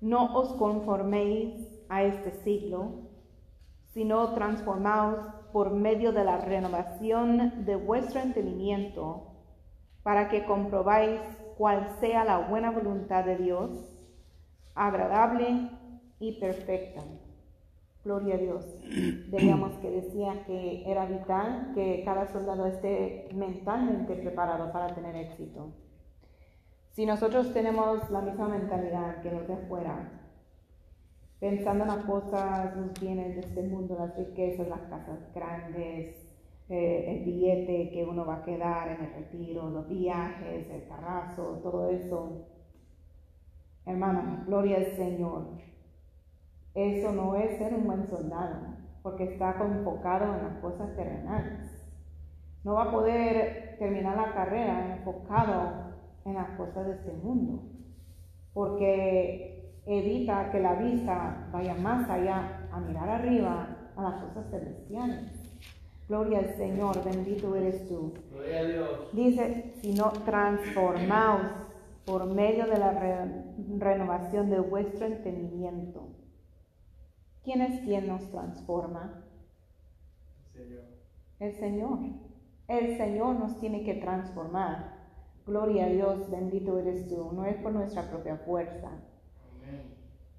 No 0.00 0.36
os 0.36 0.52
conforméis 0.54 1.54
a 1.88 2.02
este 2.02 2.32
siglo, 2.42 3.06
sino 3.94 4.34
transformaos 4.34 5.26
por 5.52 5.70
medio 5.70 6.12
de 6.12 6.24
la 6.24 6.36
renovación 6.36 7.64
de 7.64 7.76
vuestro 7.76 8.20
entendimiento, 8.20 9.32
para 10.02 10.28
que 10.28 10.44
comprobáis 10.44 11.20
cuál 11.56 11.88
sea 11.98 12.24
la 12.24 12.48
buena 12.48 12.70
voluntad 12.70 13.24
de 13.24 13.36
Dios, 13.36 13.70
agradable 14.74 15.70
y 16.20 16.38
perfecta. 16.38 17.02
Gloria 18.04 18.34
a 18.34 18.38
Dios. 18.38 18.64
Veíamos 19.30 19.72
que 19.78 19.90
decía 19.90 20.44
que 20.46 20.84
era 20.86 21.06
vital 21.06 21.72
que 21.74 22.02
cada 22.04 22.30
soldado 22.30 22.66
esté 22.66 23.28
mentalmente 23.34 24.14
preparado 24.14 24.70
para 24.72 24.94
tener 24.94 25.16
éxito. 25.16 25.72
Si 26.96 27.04
nosotros 27.04 27.52
tenemos 27.52 28.10
la 28.10 28.22
misma 28.22 28.48
mentalidad 28.48 29.20
que 29.20 29.30
los 29.30 29.46
de 29.46 29.52
afuera, 29.52 30.12
pensando 31.38 31.84
en 31.84 31.90
las 31.90 32.06
cosas, 32.06 32.74
los 32.74 32.98
bienes 32.98 33.34
de 33.34 33.40
este 33.42 33.62
mundo, 33.64 33.98
las 33.98 34.16
riquezas, 34.16 34.66
las 34.66 34.80
casas 34.80 35.18
grandes, 35.34 36.16
eh, 36.70 37.04
el 37.06 37.24
billete 37.26 37.90
que 37.90 38.02
uno 38.02 38.24
va 38.24 38.36
a 38.36 38.44
quedar 38.44 38.88
en 38.88 39.04
el 39.04 39.12
retiro, 39.12 39.68
los 39.68 39.86
viajes, 39.90 40.70
el 40.70 40.88
carrazo, 40.88 41.60
todo 41.62 41.90
eso. 41.90 42.46
Hermano, 43.84 44.44
gloria 44.46 44.78
al 44.78 44.96
Señor. 44.96 45.48
Eso 46.72 47.12
no 47.12 47.36
es 47.36 47.58
ser 47.58 47.74
un 47.74 47.84
buen 47.84 48.08
soldado, 48.08 48.68
porque 49.02 49.24
está 49.24 49.54
enfocado 49.60 50.34
en 50.34 50.44
las 50.44 50.56
cosas 50.62 50.96
terrenales. 50.96 51.70
No 52.64 52.72
va 52.72 52.84
a 52.84 52.90
poder 52.90 53.76
terminar 53.78 54.16
la 54.16 54.32
carrera 54.32 54.96
enfocado 54.96 55.85
en 56.26 56.34
las 56.34 56.50
cosas 56.58 56.86
de 56.86 56.92
este 56.92 57.12
mundo, 57.12 57.62
porque 58.52 59.80
evita 59.86 60.50
que 60.50 60.60
la 60.60 60.74
vista 60.74 61.48
vaya 61.50 61.74
más 61.74 62.10
allá 62.10 62.68
a 62.70 62.80
mirar 62.80 63.08
arriba 63.08 63.90
a 63.96 64.02
las 64.02 64.22
cosas 64.24 64.50
celestiales. 64.50 65.32
Gloria 66.08 66.40
al 66.40 66.54
Señor, 66.56 67.02
bendito 67.02 67.56
eres 67.56 67.88
tú. 67.88 68.12
Gloria 68.30 68.60
a 68.60 68.64
Dios. 68.64 68.90
Dice, 69.12 69.72
sino 69.80 70.10
transformaos 70.24 71.52
por 72.04 72.26
medio 72.26 72.66
de 72.66 72.78
la 72.78 72.92
renovación 73.78 74.50
de 74.50 74.60
vuestro 74.60 75.06
entendimiento 75.06 76.16
¿Quién 77.46 77.60
es 77.60 77.80
quien 77.82 78.08
nos 78.08 78.28
transforma? 78.32 79.22
El 80.52 80.64
Señor. 80.64 80.84
El 81.38 81.52
Señor. 81.54 81.98
El 82.66 82.96
Señor 82.96 83.36
nos 83.36 83.60
tiene 83.60 83.84
que 83.84 83.94
transformar. 83.94 84.95
Gloria 85.46 85.86
a 85.86 85.88
Dios, 85.88 86.30
bendito 86.30 86.78
eres 86.78 87.08
tú. 87.08 87.32
No 87.32 87.44
es 87.44 87.56
por 87.56 87.72
nuestra 87.72 88.10
propia 88.10 88.36
fuerza. 88.36 88.90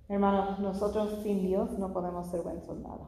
Hermanos, 0.09 0.59
nosotros 0.59 1.21
sin 1.23 1.41
Dios 1.41 1.77
no 1.79 1.93
podemos 1.93 2.27
ser 2.27 2.41
buen 2.41 2.61
soldado. 2.61 3.07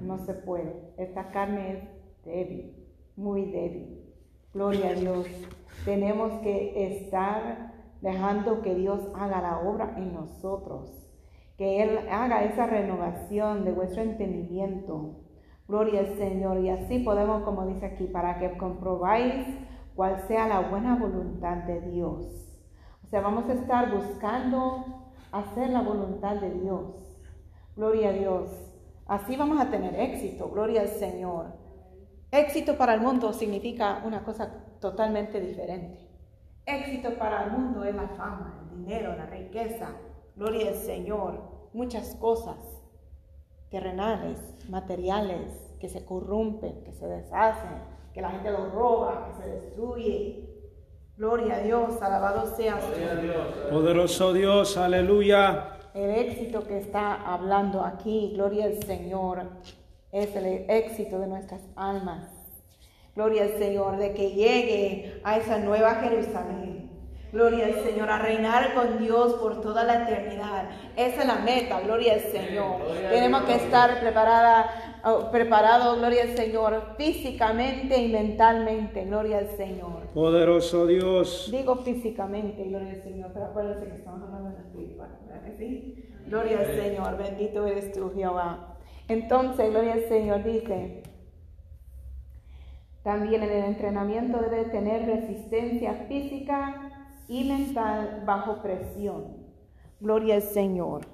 No 0.00 0.18
se 0.18 0.34
puede. 0.34 0.92
Esta 0.96 1.30
carne 1.30 1.72
es 1.72 2.24
débil, 2.24 2.86
muy 3.16 3.50
débil. 3.50 4.14
Gloria 4.52 4.90
a 4.90 4.94
Dios. 4.94 5.26
Tenemos 5.84 6.32
que 6.42 6.86
estar 6.86 7.72
dejando 8.00 8.62
que 8.62 8.74
Dios 8.74 9.00
haga 9.14 9.42
la 9.42 9.60
obra 9.60 9.94
en 9.96 10.14
nosotros 10.14 11.08
que 11.58 11.82
Él 11.82 11.98
haga 12.08 12.44
esa 12.44 12.66
renovación 12.66 13.64
de 13.64 13.72
vuestro 13.72 14.02
entendimiento. 14.02 15.16
Gloria 15.66 16.00
al 16.00 16.16
Señor. 16.16 16.60
Y 16.60 16.70
así 16.70 17.00
podemos, 17.00 17.42
como 17.42 17.66
dice 17.66 17.84
aquí, 17.84 18.04
para 18.04 18.38
que 18.38 18.56
comprobáis 18.56 19.44
cuál 19.98 20.28
sea 20.28 20.46
la 20.46 20.60
buena 20.60 20.94
voluntad 20.94 21.56
de 21.64 21.80
Dios. 21.80 22.24
O 23.02 23.08
sea, 23.08 23.20
vamos 23.20 23.50
a 23.50 23.54
estar 23.54 23.92
buscando 23.92 25.10
hacer 25.32 25.70
la 25.70 25.82
voluntad 25.82 26.36
de 26.36 26.52
Dios. 26.52 27.18
Gloria 27.74 28.10
a 28.10 28.12
Dios. 28.12 28.48
Así 29.08 29.34
vamos 29.36 29.60
a 29.60 29.72
tener 29.72 29.98
éxito. 29.98 30.50
Gloria 30.50 30.82
al 30.82 30.86
Señor. 30.86 31.46
Éxito 32.30 32.78
para 32.78 32.94
el 32.94 33.00
mundo 33.00 33.32
significa 33.32 34.00
una 34.04 34.22
cosa 34.22 34.62
totalmente 34.80 35.40
diferente. 35.40 36.08
Éxito 36.64 37.18
para 37.18 37.46
el 37.46 37.50
mundo 37.50 37.82
es 37.82 37.96
la 37.96 38.06
fama, 38.10 38.68
el 38.70 38.78
dinero, 38.78 39.16
la 39.16 39.26
riqueza. 39.26 39.96
Gloria 40.36 40.68
al 40.68 40.76
Señor. 40.76 41.42
Muchas 41.72 42.14
cosas 42.14 42.56
terrenales, 43.68 44.38
materiales, 44.68 45.74
que 45.80 45.88
se 45.88 46.04
corrompen, 46.04 46.84
que 46.84 46.92
se 46.92 47.08
deshacen, 47.08 47.97
que 48.18 48.22
la 48.22 48.30
gente 48.30 48.50
los 48.50 48.72
roba, 48.72 49.28
que 49.28 49.42
se 49.42 49.48
destruye. 49.48 50.44
Gloria 51.16 51.54
a 51.54 51.58
Dios, 51.60 52.02
alabado 52.02 52.52
sea 52.56 52.76
Dios. 53.22 53.36
Poderoso 53.70 54.32
Dios, 54.32 54.76
aleluya. 54.76 55.76
El 55.94 56.10
éxito 56.10 56.66
que 56.66 56.78
está 56.78 57.14
hablando 57.14 57.84
aquí, 57.84 58.32
gloria 58.34 58.64
al 58.64 58.82
Señor, 58.82 59.42
es 60.10 60.34
el 60.34 60.68
éxito 60.68 61.20
de 61.20 61.28
nuestras 61.28 61.60
almas. 61.76 62.32
Gloria 63.14 63.44
al 63.44 63.52
Señor, 63.56 63.98
de 63.98 64.14
que 64.14 64.32
llegue 64.32 65.20
a 65.22 65.36
esa 65.36 65.58
nueva 65.58 65.94
Jerusalén. 65.96 66.90
Gloria 67.30 67.66
al 67.66 67.84
Señor, 67.84 68.10
a 68.10 68.18
reinar 68.18 68.74
con 68.74 68.98
Dios 68.98 69.34
por 69.34 69.60
toda 69.60 69.84
la 69.84 70.02
eternidad. 70.02 70.70
Esa 70.96 71.20
es 71.20 71.26
la 71.26 71.36
meta, 71.36 71.80
gloria 71.82 72.14
al 72.14 72.20
Señor. 72.20 72.80
Tenemos 73.10 73.42
que 73.42 73.54
estar 73.54 74.00
preparada, 74.00 74.87
oh, 75.04 75.30
preparados, 75.30 75.98
gloria 75.98 76.22
al 76.22 76.36
Señor, 76.36 76.94
físicamente 76.96 77.96
y 77.96 78.12
mentalmente, 78.12 79.04
gloria 79.04 79.38
al 79.38 79.48
Señor. 79.56 80.06
Poderoso 80.14 80.86
Dios. 80.86 81.48
Digo 81.50 81.76
físicamente, 81.76 82.64
gloria 82.64 82.90
al 82.90 83.02
Señor, 83.02 83.30
pero 83.32 83.46
acuérdense 83.46 83.86
que 83.86 83.96
estamos 83.96 84.22
hablando 84.22 84.50
de 84.50 84.64
espiritual, 84.64 85.18
¿verdad 85.28 85.52
sí? 85.58 86.04
Gloria 86.26 86.60
al 86.60 86.66
Señor, 86.66 87.16
bendito 87.16 87.66
eres 87.66 87.92
tú, 87.92 88.12
Jehová. 88.14 88.76
Entonces, 89.08 89.70
gloria 89.70 89.94
al 89.94 90.08
Señor, 90.08 90.44
dice, 90.44 91.02
también 93.02 93.42
en 93.42 93.50
el 93.50 93.64
entrenamiento 93.64 94.38
debe 94.38 94.64
tener 94.66 95.06
resistencia 95.06 95.94
física 96.08 96.90
y 97.26 97.44
mental 97.44 98.22
bajo 98.26 98.60
presión. 98.60 99.48
Gloria 100.00 100.34
al 100.34 100.42
Señor. 100.42 101.06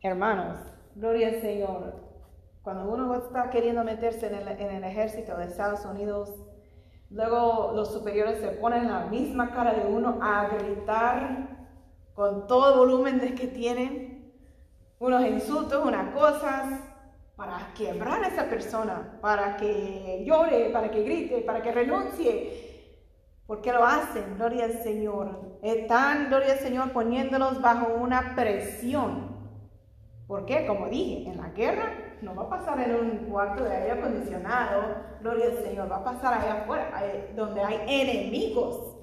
Hermanos, 0.00 0.58
gloria 0.94 1.28
al 1.28 1.40
Señor. 1.40 2.11
Cuando 2.62 2.84
uno 2.84 3.12
está 3.16 3.50
queriendo 3.50 3.82
meterse 3.82 4.28
en 4.28 4.34
el, 4.36 4.84
ejército 4.84 5.36
de 5.36 5.46
Estados 5.46 5.84
Unidos, 5.84 6.32
luego 7.10 7.72
los 7.74 7.92
superiores 7.92 8.40
se 8.40 8.48
ponen 8.50 8.86
la 8.86 9.06
misma 9.06 9.50
cara 9.50 9.74
de 9.74 9.84
uno 9.84 10.20
a 10.22 10.46
gritar 10.46 11.66
con 12.14 12.46
todo 12.46 12.72
el 12.72 12.78
volumen 12.78 13.18
de 13.18 13.34
que 13.34 13.48
tienen, 13.48 14.32
unos 15.00 15.26
insultos, 15.26 15.84
unas 15.84 16.14
cosas, 16.14 16.80
para 17.34 17.74
quebrar 17.74 18.22
a 18.22 18.28
esa 18.28 18.44
persona, 18.44 19.18
para 19.20 19.56
que 19.56 20.22
llore, 20.24 20.70
para 20.70 20.88
que 20.92 21.02
grite, 21.02 21.40
para 21.40 21.62
que 21.62 21.72
renuncie. 21.72 22.92
¿Por 23.44 23.60
qué 23.60 23.72
lo 23.72 23.84
hacen? 23.84 24.36
Gloria 24.36 24.66
al 24.66 24.82
Señor. 24.84 25.58
Están, 25.62 26.28
gloria 26.28 26.52
al 26.52 26.58
Señor, 26.60 26.92
poniéndolos 26.92 27.60
bajo 27.60 27.92
una 27.94 28.36
presión. 28.36 29.32
¿Por 30.28 30.46
qué? 30.46 30.64
Como 30.64 30.88
dije, 30.88 31.28
en 31.28 31.38
la 31.38 31.48
guerra 31.48 32.11
no 32.22 32.34
va 32.34 32.44
a 32.44 32.48
pasar 32.50 32.80
en 32.80 32.94
un 32.94 33.10
cuarto 33.28 33.64
de 33.64 33.74
aire 33.74 33.92
acondicionado, 33.92 34.82
gloria 35.20 35.46
al 35.46 35.64
Señor, 35.64 35.90
va 35.90 35.96
a 35.96 36.04
pasar 36.04 36.34
allá 36.34 36.62
afuera, 36.62 37.02
donde 37.34 37.60
hay 37.60 37.80
enemigos 37.86 38.96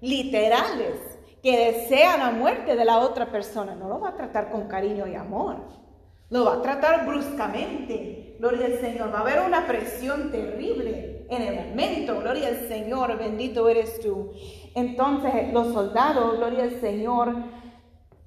literales 0.00 1.10
que 1.42 1.72
desean 1.72 2.20
la 2.20 2.30
muerte 2.30 2.76
de 2.76 2.84
la 2.84 2.98
otra 2.98 3.30
persona. 3.30 3.74
No 3.74 3.88
lo 3.88 4.00
va 4.00 4.10
a 4.10 4.16
tratar 4.16 4.50
con 4.50 4.68
cariño 4.68 5.06
y 5.06 5.14
amor. 5.14 5.56
Lo 6.28 6.44
va 6.44 6.54
a 6.54 6.62
tratar 6.62 7.06
bruscamente. 7.06 8.36
Gloria 8.38 8.66
al 8.66 8.78
Señor. 8.78 9.12
Va 9.12 9.18
a 9.18 9.22
haber 9.22 9.40
una 9.40 9.66
presión 9.66 10.30
terrible 10.30 11.26
en 11.28 11.42
el 11.42 11.68
momento. 11.68 12.20
Gloria 12.20 12.48
al 12.48 12.68
Señor. 12.68 13.18
Bendito 13.18 13.68
eres 13.68 14.00
tú. 14.00 14.32
Entonces 14.74 15.52
los 15.52 15.72
soldados, 15.72 16.36
gloria 16.36 16.64
al 16.64 16.80
Señor, 16.80 17.34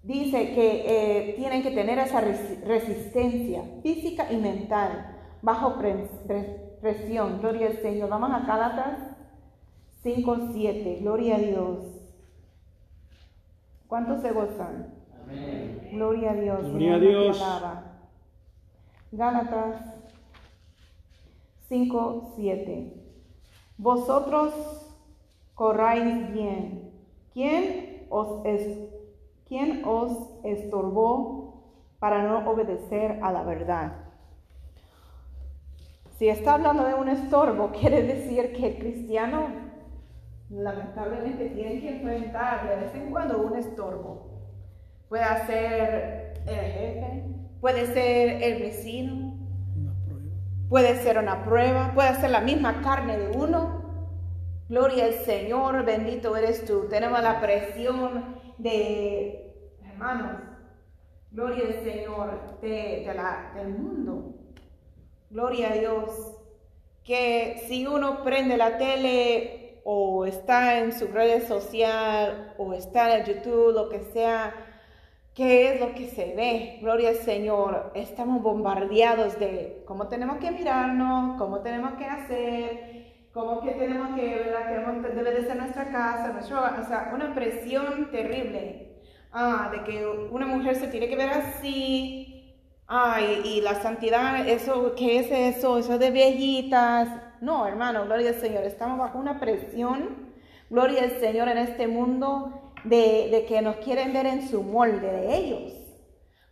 dice 0.04 0.54
que 0.54 0.84
eh, 0.86 1.34
tienen 1.36 1.64
que 1.64 1.72
tener 1.72 1.98
esa 1.98 2.22
resistencia 2.22 3.64
física 3.82 4.32
y 4.32 4.38
mental 4.38 5.18
bajo 5.42 5.76
presión. 6.82 7.40
Gloria 7.40 7.68
al 7.68 7.78
Señor. 7.82 8.10
Vamos 8.10 8.32
a 8.32 8.40
Gálatas 8.42 9.00
5, 10.04 10.38
7. 10.54 10.98
Gloria 11.02 11.38
a 11.38 11.40
Dios. 11.40 11.80
¿Cuántos 13.88 14.22
se 14.22 14.32
gozan? 14.32 14.94
Amén. 15.24 15.90
Gloria 15.94 16.32
a 16.32 16.36
Dios. 16.36 16.68
Gloria 16.68 16.96
a 16.96 17.00
Dios. 17.00 17.44
Gálatas 19.12 19.76
5, 21.70 22.34
7. 22.36 22.94
Vosotros 23.78 24.54
corráis 25.54 26.34
bien. 26.34 26.92
¿Quién 27.34 28.08
os, 28.10 28.46
es, 28.46 28.78
¿Quién 29.48 29.84
os 29.86 30.30
estorbó 30.44 31.64
para 32.00 32.24
no 32.24 32.50
obedecer 32.50 33.20
a 33.22 33.32
la 33.32 33.44
verdad? 33.44 33.94
Si 36.18 36.30
está 36.30 36.54
hablando 36.54 36.86
de 36.86 36.94
un 36.94 37.10
estorbo, 37.10 37.72
quiere 37.80 38.04
decir 38.04 38.54
que 38.54 38.68
el 38.68 38.78
cristiano 38.78 39.48
lamentablemente 40.50 41.50
tiene 41.50 41.82
que 41.82 41.98
enfrentar 41.98 42.70
de 42.70 42.76
vez 42.76 42.96
en 42.96 43.12
cuando 43.12 43.42
un 43.42 43.58
estorbo. 43.58 44.30
Puede 45.10 45.46
ser 45.46 46.34
el 46.46 46.56
jefe, 46.56 47.24
puede 47.60 47.86
ser 47.88 48.44
el 48.44 48.62
vecino, 48.62 49.34
puede 50.70 50.96
ser 50.96 51.18
una 51.18 51.44
prueba, 51.44 51.92
puede 51.94 52.16
ser 52.16 52.32
la 52.32 52.42
misma 52.42 52.82
carne 52.82 53.18
de 53.18 53.38
uno. 53.38 53.84
Gloria 54.70 55.06
al 55.06 55.14
Señor, 55.14 55.84
bendito 55.86 56.36
eres 56.36 56.66
tú. 56.66 56.88
Tenemos 56.90 57.22
la 57.22 57.42
presión 57.42 58.43
de, 58.58 59.54
hermanos, 59.86 60.42
gloria 61.32 61.66
al 61.68 61.84
Señor, 61.84 62.60
de, 62.62 63.12
la, 63.16 63.52
del 63.56 63.70
mundo. 63.70 64.36
Gloria 65.30 65.72
a 65.72 65.74
Dios. 65.74 66.38
Que 67.04 67.64
si 67.68 67.86
uno 67.86 68.24
prende 68.24 68.56
la 68.56 68.78
tele 68.78 69.82
o 69.84 70.26
está 70.26 70.80
en 70.80 70.94
sus 70.94 71.12
redes 71.12 71.48
sociales 71.48 72.54
o 72.58 72.74
está 72.74 73.18
en 73.18 73.26
YouTube, 73.26 73.74
lo 73.74 73.90
que 73.90 74.00
sea, 74.14 74.54
¿Qué 75.34 75.74
es 75.74 75.80
lo 75.80 75.96
que 75.96 76.10
se 76.10 76.36
ve? 76.36 76.78
Gloria 76.80 77.10
al 77.10 77.16
Señor. 77.16 77.92
Estamos 77.96 78.44
bombardeados 78.44 79.40
de 79.40 79.82
cómo 79.88 80.08
tenemos 80.08 80.38
que 80.38 80.52
mirarnos, 80.52 81.40
cómo 81.40 81.62
tenemos 81.62 81.94
que 81.96 82.06
hacer, 82.06 82.93
cómo 83.34 83.62
que 83.62 83.72
tenemos 83.72 84.16
que, 84.16 84.36
¿verdad? 84.36 85.02
Que 85.02 85.10
debe 85.16 85.32
de 85.32 85.46
ser 85.46 85.58
nuestra 85.58 85.86
casa, 85.86 86.34
nuestro 86.34 86.58
O 86.60 86.86
sea, 86.88 87.12
una 87.14 87.34
presión 87.34 88.10
terrible. 88.12 88.94
Ah, 89.32 89.70
de 89.72 89.84
que 89.84 90.06
una 90.06 90.46
mujer 90.46 90.76
se 90.76 90.88
tiene 90.88 91.10
que 91.10 91.16
ver 91.16 91.30
así. 91.30 92.56
Ah, 92.88 93.20
y, 93.22 93.62
la 93.62 93.76
santidad, 93.76 94.48
eso, 94.48 94.94
¿qué 94.96 95.20
es 95.20 95.58
eso? 95.58 95.80
Eso 95.80 95.98
de 95.98 96.12
viejitas. 96.12 97.10
No, 97.42 97.66
hermano, 97.66 98.06
gloria 98.06 98.30
al 98.30 98.36
Señor. 98.36 98.64
Estamos 98.64 99.00
bajo 99.00 99.18
una 99.18 99.40
presión. 99.40 100.32
Gloria 100.70 101.04
al 101.04 101.20
Señor 101.20 101.48
en 101.48 101.58
este 101.58 101.88
mundo 101.88 102.74
de, 102.84 103.46
que 103.48 103.62
nos 103.62 103.78
quieren 103.78 104.14
ver 104.14 104.28
en 104.28 104.48
su 104.48 104.62
molde 104.62 105.12
de 105.12 105.36
ellos. 105.36 105.74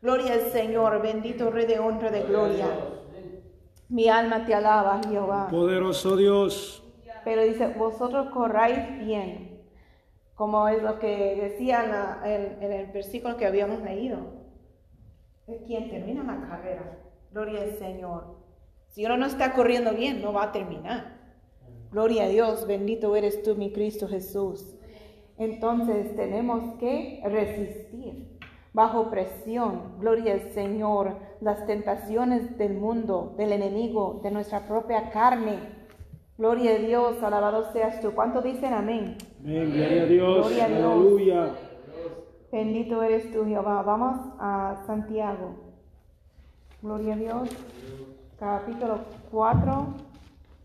Gloria 0.02 0.34
al 0.34 0.52
Señor, 0.52 1.02
bendito 1.02 1.52
Rey 1.52 1.68
de 1.68 1.80
honra 1.80 2.10
de 2.10 2.24
gloria. 2.24 2.66
Mi 3.92 4.08
alma 4.08 4.46
te 4.46 4.56
alaba, 4.56 5.02
Jehová. 5.06 5.50
Poderoso 5.50 6.16
Dios. 6.16 6.82
Pero 7.26 7.44
dice, 7.44 7.68
vosotros 7.68 8.30
corráis 8.30 9.06
bien, 9.06 9.62
como 10.34 10.70
es 10.70 10.82
lo 10.82 10.98
que 10.98 11.36
decía 11.36 12.22
en, 12.24 12.64
en 12.64 12.72
el 12.72 12.88
versículo 12.88 13.36
que 13.36 13.46
habíamos 13.46 13.82
leído. 13.82 14.18
Es 15.46 15.62
quien 15.68 15.90
termina 15.90 16.24
la 16.24 16.48
carrera. 16.48 17.00
Gloria 17.32 17.64
al 17.64 17.78
Señor. 17.78 18.38
Si 18.88 19.06
uno 19.06 19.18
no 19.18 19.26
está 19.26 19.52
corriendo 19.54 19.92
bien, 19.92 20.22
no 20.22 20.32
va 20.32 20.46
a 20.46 20.52
terminar. 20.54 21.20
Gloria 21.92 22.24
a 22.24 22.30
Dios, 22.30 22.66
bendito 22.66 23.14
eres 23.18 23.44
tú, 23.44 23.56
mi 23.56 23.74
Cristo 23.74 24.08
Jesús. 24.08 24.74
Entonces 25.38 26.16
tenemos 26.16 26.78
que 26.80 27.22
resistir 27.26 28.40
bajo 28.72 29.10
presión, 29.10 29.98
gloria 30.00 30.34
al 30.34 30.52
Señor, 30.54 31.18
las 31.42 31.66
tentaciones 31.66 32.58
del 32.58 32.76
mundo, 32.76 33.34
del 33.38 33.52
enemigo, 33.52 34.22
de 34.24 34.32
nuestra 34.32 34.68
propia 34.68 35.10
carne. 35.10 35.60
Gloria 36.38 36.72
a 36.72 36.78
Dios, 36.78 37.22
alabado 37.22 37.72
seas 37.74 38.00
tú. 38.00 38.12
¿Cuánto 38.14 38.42
dicen 38.42 38.74
amén? 38.74 39.18
Amén, 39.40 39.72
gloria 39.72 40.04
a 40.04 40.06
Dios, 40.06 40.48
gloria 40.48 40.66
a 40.66 40.68
Dios. 40.70 40.80
aleluya. 40.80 41.56
Bendito 42.52 43.02
eres 43.02 43.32
tú, 43.32 43.46
Jehová. 43.46 43.82
Vamos 43.82 44.20
a 44.40 44.84
Santiago. 44.86 45.56
Gloria 46.82 47.14
a 47.14 47.18
Dios. 47.18 47.50
Capítulo 48.40 49.00
4, 49.32 49.88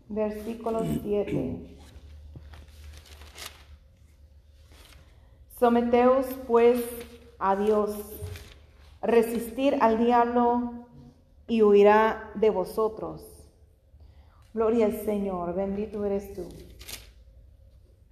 versículo 0.09 0.83
7. 1.03 1.77
Someteos 5.59 6.25
pues 6.47 6.83
a 7.39 7.55
Dios, 7.55 7.91
resistir 9.07 9.77
al 9.79 9.97
diablo 9.97 10.85
y 11.47 11.61
huirá 11.61 12.29
de 12.35 12.49
vosotros. 12.49 13.49
Gloria 14.53 14.85
al 14.87 14.91
Señor, 14.91 15.55
bendito 15.55 16.03
eres 16.03 16.33
tú. 16.33 16.43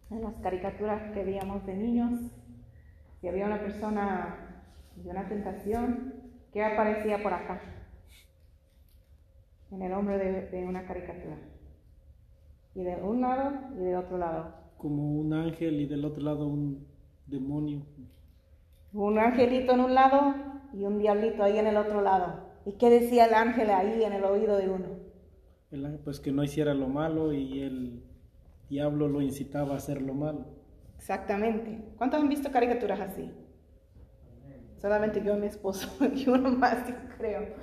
En 0.10 0.21
las 0.21 0.36
caricaturas 0.36 1.12
que 1.12 1.23
veíamos 1.25 1.65
de 1.65 1.75
niños, 1.75 2.31
si 3.19 3.27
había 3.27 3.45
una 3.45 3.60
persona 3.60 4.63
de 4.95 5.10
una 5.10 5.27
tentación, 5.27 6.13
¿qué 6.53 6.63
aparecía 6.63 7.21
por 7.21 7.34
acá? 7.34 7.60
En 9.71 9.81
el 9.81 9.91
hombre 9.91 10.17
de, 10.17 10.49
de 10.49 10.65
una 10.65 10.88
caricatura. 10.88 11.36
Y 12.73 12.84
de 12.84 12.95
un 12.95 13.19
lado 13.19 13.51
y 13.77 13.84
de 13.84 13.97
otro 13.97 14.17
lado. 14.17 14.53
Como 14.77 15.19
un 15.19 15.34
ángel 15.34 15.81
y 15.81 15.88
del 15.88 16.05
otro 16.05 16.23
lado 16.23 16.47
un 16.47 16.88
demonio. 17.25 17.81
Un 18.93 19.19
angelito 19.19 19.73
en 19.73 19.79
un 19.81 19.93
lado 19.93 20.54
y 20.75 20.83
un 20.83 20.97
diablito 20.97 21.43
ahí 21.43 21.57
en 21.57 21.67
el 21.67 21.77
otro 21.77 22.01
lado. 22.01 22.49
¿Y 22.65 22.73
qué 22.73 22.89
decía 22.89 23.25
el 23.25 23.33
ángel 23.33 23.69
ahí 23.69 24.03
en 24.03 24.13
el 24.13 24.23
oído 24.23 24.57
de 24.57 24.69
uno? 24.69 24.88
El 25.71 25.85
ángel, 25.85 26.01
pues 26.03 26.19
que 26.19 26.31
no 26.31 26.43
hiciera 26.43 26.73
lo 26.73 26.88
malo 26.88 27.31
y 27.31 27.61
el 27.61 28.03
diablo 28.69 29.07
lo 29.07 29.21
incitaba 29.21 29.73
a 29.73 29.77
hacer 29.77 30.01
lo 30.01 30.13
malo. 30.13 30.45
Exactamente. 30.97 31.79
¿Cuántos 31.97 32.19
han 32.19 32.29
visto 32.29 32.51
caricaturas 32.51 32.99
así? 32.99 33.31
Solamente 34.77 35.23
yo 35.23 35.35
y 35.38 35.39
mi 35.39 35.47
esposo 35.47 35.89
y 36.13 36.27
uno 36.27 36.51
más, 36.51 36.88
yo 36.88 36.95
creo. 37.17 37.55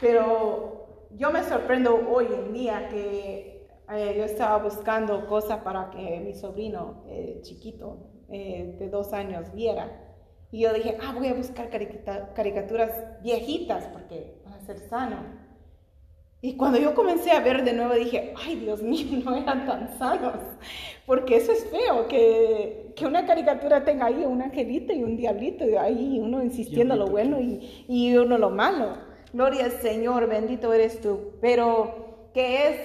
Pero 0.00 1.08
yo 1.16 1.30
me 1.32 1.42
sorprendo 1.42 2.08
hoy 2.08 2.26
en 2.26 2.52
día 2.52 2.88
que 2.88 3.66
eh, 3.90 4.14
yo 4.16 4.24
estaba 4.24 4.62
buscando 4.62 5.26
cosas 5.26 5.62
para 5.62 5.90
que 5.90 6.20
mi 6.20 6.34
sobrino 6.34 7.04
eh, 7.08 7.40
chiquito 7.42 8.10
eh, 8.28 8.76
de 8.78 8.88
dos 8.88 9.12
años 9.12 9.52
viera. 9.54 10.07
Y 10.50 10.60
yo 10.60 10.72
dije, 10.72 10.96
ah, 11.02 11.12
voy 11.14 11.28
a 11.28 11.34
buscar 11.34 11.68
caricaturas 11.68 12.90
viejitas 13.22 13.84
porque 13.92 14.40
van 14.44 14.54
a 14.54 14.60
ser 14.60 14.78
sano. 14.78 15.48
Y 16.40 16.56
cuando 16.56 16.78
yo 16.78 16.94
comencé 16.94 17.32
a 17.32 17.40
ver 17.40 17.64
de 17.64 17.72
nuevo 17.72 17.94
dije, 17.94 18.32
ay 18.36 18.56
Dios 18.56 18.80
mío, 18.80 19.18
no 19.24 19.36
eran 19.36 19.66
tan 19.66 19.98
sanos. 19.98 20.36
Porque 21.04 21.36
eso 21.36 21.52
es 21.52 21.66
feo, 21.66 22.06
que, 22.06 22.92
que 22.94 23.06
una 23.06 23.26
caricatura 23.26 23.84
tenga 23.84 24.06
ahí 24.06 24.24
un 24.24 24.40
angelito 24.40 24.92
y 24.92 25.02
un 25.02 25.16
diablito, 25.16 25.68
y 25.68 25.74
ahí 25.74 26.20
uno 26.22 26.42
insistiendo 26.42 26.94
lo 26.96 27.08
bueno 27.08 27.40
y, 27.40 27.84
y 27.88 28.16
uno 28.16 28.38
lo 28.38 28.50
malo. 28.50 28.98
Gloria 29.32 29.64
al 29.64 29.72
Señor, 29.72 30.28
bendito 30.28 30.72
eres 30.72 31.00
tú. 31.00 31.32
Pero, 31.40 32.30
¿qué 32.32 32.68
es 32.68 32.76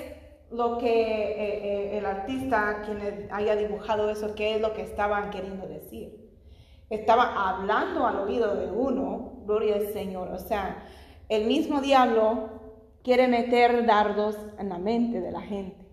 lo 0.51 0.77
que 0.77 0.89
eh, 0.89 1.93
eh, 1.93 1.97
el 1.97 2.05
artista, 2.05 2.81
quien 2.85 3.27
haya 3.31 3.55
dibujado 3.55 4.09
eso, 4.09 4.33
qué 4.35 4.55
es 4.55 4.61
lo 4.61 4.73
que 4.73 4.81
estaban 4.81 5.29
queriendo 5.29 5.67
decir? 5.67 6.22
Estaba 6.95 7.49
hablando 7.49 8.05
al 8.05 8.19
oído 8.19 8.55
de 8.55 8.67
uno, 8.67 9.33
gloria 9.45 9.75
al 9.75 9.87
Señor. 9.93 10.29
O 10.29 10.39
sea, 10.39 10.85
el 11.29 11.45
mismo 11.45 11.81
diablo 11.81 12.49
quiere 13.03 13.27
meter 13.27 13.85
dardos 13.85 14.37
en 14.59 14.69
la 14.69 14.77
mente 14.77 15.21
de 15.21 15.31
la 15.31 15.41
gente. 15.41 15.83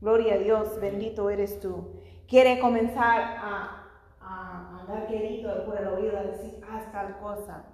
Gloria 0.00 0.34
a 0.34 0.38
Dios, 0.38 0.80
bendito 0.80 1.28
eres 1.30 1.60
tú. 1.60 1.88
Quiere 2.28 2.60
comenzar 2.60 3.20
a, 3.20 3.88
a, 4.20 4.84
dar 4.86 5.06
querido 5.06 5.64
por 5.64 5.76
el 5.76 5.88
oído, 5.88 6.18
a 6.18 6.22
decir, 6.22 6.60
haz 6.70 6.90
tal 6.92 7.18
cosa. 7.18 7.64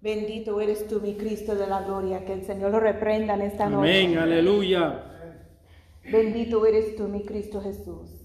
Bendito 0.00 0.60
eres 0.60 0.88
tú, 0.88 1.00
mi 1.00 1.14
Cristo 1.14 1.54
de 1.54 1.66
la 1.66 1.82
gloria, 1.82 2.24
que 2.24 2.32
el 2.32 2.44
Señor 2.44 2.72
lo 2.72 2.80
reprenda 2.80 3.34
en 3.34 3.42
esta 3.42 3.68
noche. 3.68 4.04
Amén, 4.04 4.18
aleluya. 4.18 5.04
Bendito 6.10 6.66
eres 6.66 6.96
tú, 6.96 7.06
mi 7.06 7.22
Cristo 7.22 7.60
Jesús. 7.60 8.21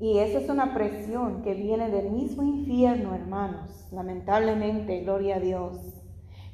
Y 0.00 0.18
esa 0.18 0.38
es 0.38 0.48
una 0.48 0.72
presión 0.72 1.42
que 1.42 1.52
viene 1.52 1.90
del 1.90 2.10
mismo 2.10 2.42
infierno, 2.42 3.14
hermanos. 3.14 3.86
Lamentablemente, 3.92 5.02
gloria 5.02 5.36
a 5.36 5.40
Dios. 5.40 5.76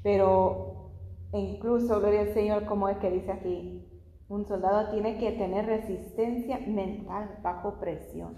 Pero 0.02 0.90
incluso, 1.32 2.00
gloria 2.00 2.22
al 2.22 2.35
Señor, 2.35 2.66
como 2.66 2.88
es 2.88 2.96
que 2.98 3.09
dice 3.09 3.30
aquí, 3.30 3.87
un 4.28 4.44
soldado 4.46 4.90
tiene 4.90 5.18
que 5.18 5.30
tener 5.30 5.66
resistencia 5.66 6.59
mental 6.66 7.38
bajo 7.40 7.78
presión. 7.78 8.37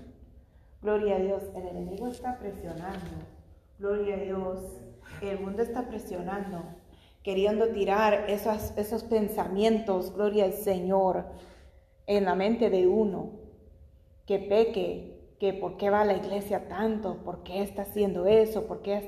Gloria 0.83 1.17
a 1.17 1.21
Dios, 1.21 1.43
el 1.57 1.67
enemigo 1.67 2.09
está 2.09 2.39
presionando. 2.39 3.17
Gloria 3.79 4.17
a 4.17 4.19
Dios, 4.19 4.59
el 5.23 5.41
mundo 5.41 5.63
está 5.63 5.89
presionando, 5.89 6.65
queriendo 7.23 7.69
tirar 7.69 8.29
esos, 8.29 8.77
esos 8.77 9.05
pensamientos, 9.05 10.13
gloria 10.15 10.45
al 10.45 10.53
Señor, 10.53 11.25
en 12.07 12.27
la 12.27 12.35
mente 12.35 12.69
de 12.69 12.87
uno 12.87 13.38
que 14.29 14.39
peque, 14.39 15.35
que 15.41 15.55
por 15.55 15.79
qué 15.79 15.89
va 15.89 16.03
a 16.03 16.05
la 16.05 16.15
iglesia 16.15 16.69
tanto, 16.69 17.25
por 17.25 17.43
qué 17.45 17.63
está 17.63 17.83
haciendo 17.83 18.27
eso, 18.27 18.67
por 18.67 18.83
qué... 18.83 18.99
Es... 18.99 19.05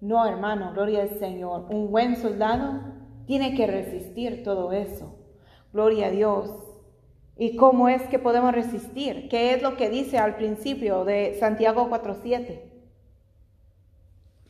No, 0.00 0.24
hermano, 0.24 0.72
gloria 0.72 1.02
al 1.02 1.18
Señor. 1.18 1.66
Un 1.68 1.90
buen 1.90 2.16
soldado 2.16 2.80
tiene 3.26 3.56
que 3.56 3.66
resistir 3.66 4.44
todo 4.44 4.72
eso. 4.72 5.16
Gloria 5.72 6.06
a 6.06 6.10
Dios. 6.10 6.50
¿Y 7.36 7.56
cómo 7.56 7.88
es 7.88 8.02
que 8.02 8.20
podemos 8.20 8.52
resistir? 8.52 9.28
¿Qué 9.28 9.54
es 9.54 9.62
lo 9.62 9.76
que 9.76 9.90
dice 9.90 10.18
al 10.18 10.36
principio 10.36 11.04
de 11.04 11.36
Santiago 11.40 11.88
4.7? 11.90 12.62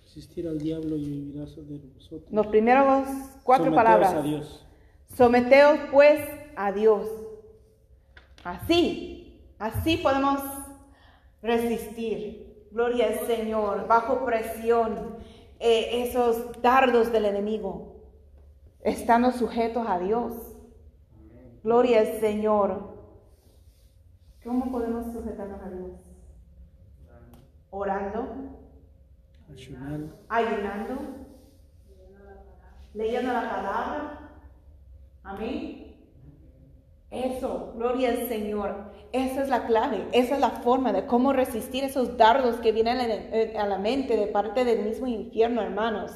Resistir 0.03 0.47
al 0.47 0.59
diablo 0.59 0.97
y 0.97 1.05
vivirás 1.05 1.57
de 1.57 1.79
vosotros. 1.95 2.31
Los 2.31 2.47
primeros 2.49 3.07
cuatro 3.45 3.67
Someteos 3.67 3.85
palabras. 3.85 4.15
a 4.15 4.23
Dios. 4.23 4.67
Someteos 5.17 5.79
pues 5.91 6.21
a 6.55 6.73
Dios. 6.73 7.09
Así 8.45 9.22
Así 9.63 9.97
podemos 9.97 10.41
resistir, 11.41 12.67
gloria 12.73 13.07
al 13.07 13.27
Señor, 13.29 13.87
bajo 13.87 14.25
presión, 14.25 15.19
eh, 15.61 16.03
esos 16.03 16.61
dardos 16.61 17.13
del 17.13 17.27
enemigo, 17.27 17.95
estando 18.81 19.31
sujetos 19.31 19.87
a 19.89 20.01
Dios. 20.01 20.33
Gloria 21.63 22.01
al 22.01 22.19
Señor. 22.19 22.93
¿Cómo 24.43 24.73
podemos 24.73 25.13
sujetarnos 25.13 25.63
a 25.63 25.71
Dios? 25.71 26.11
Orando, 27.71 28.35
ayunando, 30.29 30.95
leyendo 32.95 33.33
la 33.33 33.49
palabra. 33.49 34.31
Amén. 35.23 35.97
Eso, 37.13 37.75
gloria 37.77 38.09
al 38.09 38.27
Señor. 38.27 38.92
Esa 39.13 39.43
es 39.43 39.49
la 39.51 39.67
clave, 39.67 40.07
esa 40.13 40.37
es 40.37 40.41
la 40.41 40.51
forma 40.51 40.93
de 40.93 41.05
cómo 41.05 41.35
resistir 41.35 41.85
esos 41.85 42.17
dardos 42.17 42.57
que 42.57 42.73
vienen 42.73 43.57
a 43.57 43.67
la 43.67 43.79
mente 43.79 44.17
de 44.17 44.27
parte 44.27 44.65
del 44.65 44.85
mismo 44.85 45.07
infierno, 45.07 45.61
hermanos. 45.61 46.13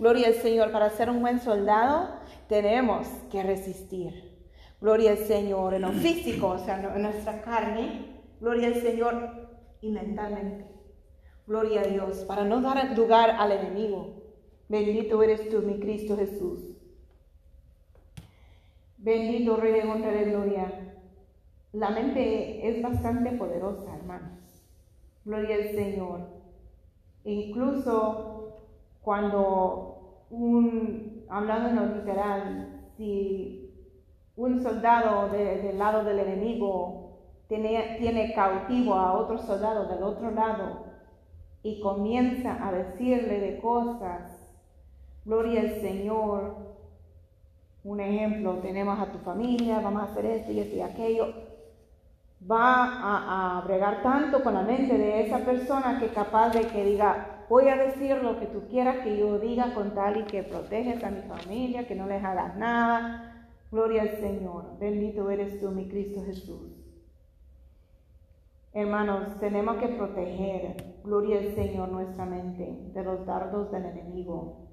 Gloria 0.00 0.26
al 0.26 0.34
Señor, 0.34 0.72
para 0.72 0.90
ser 0.90 1.08
un 1.08 1.20
buen 1.20 1.38
soldado 1.38 2.16
tenemos 2.48 3.06
que 3.30 3.44
resistir. 3.44 4.32
Gloria 4.80 5.12
al 5.12 5.18
Señor 5.18 5.74
en 5.74 5.82
lo 5.82 5.92
físico, 5.92 6.48
o 6.48 6.58
sea, 6.58 6.82
en 6.82 7.02
nuestra 7.02 7.40
carne. 7.42 8.20
Gloria 8.40 8.66
al 8.66 8.74
Señor 8.74 9.48
y 9.80 9.92
mentalmente. 9.92 10.66
Gloria 11.46 11.82
a 11.82 11.84
Dios, 11.84 12.24
para 12.24 12.42
no 12.42 12.60
dar 12.60 12.96
lugar 12.98 13.30
al 13.30 13.52
enemigo. 13.52 14.22
Bendito 14.68 15.22
eres 15.22 15.48
tú, 15.48 15.60
mi 15.60 15.78
Cristo 15.78 16.16
Jesús. 16.16 16.76
Bendito 18.96 19.56
Rey 19.56 19.72
de 19.72 20.24
gloria. 20.30 20.91
La 21.72 21.88
mente 21.88 22.68
es 22.68 22.82
bastante 22.82 23.32
poderosa, 23.32 23.96
hermanos. 23.96 24.38
Gloria 25.24 25.56
al 25.56 25.70
Señor. 25.70 26.20
Incluso 27.24 28.58
cuando 29.00 30.26
un, 30.28 31.24
hablando 31.30 31.70
en 31.70 31.76
lo 31.76 31.96
literal, 31.96 32.90
si 32.96 33.72
un 34.36 34.62
soldado 34.62 35.30
del 35.30 35.78
lado 35.78 36.04
del 36.04 36.18
enemigo 36.18 37.18
tiene, 37.48 37.96
tiene 37.98 38.34
cautivo 38.34 38.94
a 38.94 39.14
otro 39.14 39.38
soldado 39.38 39.86
del 39.86 40.02
otro 40.02 40.30
lado 40.30 40.84
y 41.62 41.80
comienza 41.80 42.66
a 42.66 42.72
decirle 42.72 43.40
de 43.40 43.60
cosas, 43.60 44.46
gloria 45.24 45.62
al 45.62 45.80
Señor, 45.80 46.56
un 47.84 48.00
ejemplo, 48.00 48.58
tenemos 48.58 48.98
a 49.00 49.10
tu 49.10 49.18
familia, 49.18 49.80
vamos 49.80 50.02
a 50.02 50.06
hacer 50.06 50.26
esto 50.26 50.52
y 50.52 50.60
esto 50.60 50.76
y 50.76 50.80
aquello. 50.80 51.51
Va 52.50 52.84
a, 52.84 53.58
a 53.58 53.60
bregar 53.62 54.02
tanto 54.02 54.42
con 54.42 54.54
la 54.54 54.62
mente 54.62 54.98
de 54.98 55.26
esa 55.26 55.38
persona 55.38 55.98
que 55.98 56.06
es 56.06 56.12
capaz 56.12 56.50
de 56.50 56.66
que 56.66 56.84
diga, 56.84 57.44
voy 57.48 57.68
a 57.68 57.76
decir 57.76 58.16
lo 58.22 58.40
que 58.40 58.46
tú 58.46 58.66
quieras 58.68 58.98
que 59.04 59.16
yo 59.16 59.38
diga 59.38 59.74
con 59.74 59.94
tal 59.94 60.16
y 60.16 60.24
que 60.24 60.42
proteges 60.42 61.04
a 61.04 61.10
mi 61.10 61.22
familia, 61.22 61.86
que 61.86 61.94
no 61.94 62.06
les 62.06 62.22
hagas 62.24 62.56
nada. 62.56 63.46
Gloria 63.70 64.02
al 64.02 64.16
Señor. 64.16 64.78
Bendito 64.78 65.30
eres 65.30 65.60
tú, 65.60 65.70
mi 65.70 65.88
Cristo 65.88 66.22
Jesús. 66.24 66.82
Hermanos, 68.74 69.38
tenemos 69.38 69.76
que 69.76 69.88
proteger, 69.88 70.96
gloria 71.04 71.38
al 71.38 71.54
Señor, 71.54 71.90
nuestra 71.90 72.24
mente 72.24 72.74
de 72.94 73.04
los 73.04 73.26
dardos 73.26 73.70
del 73.70 73.84
enemigo. 73.84 74.68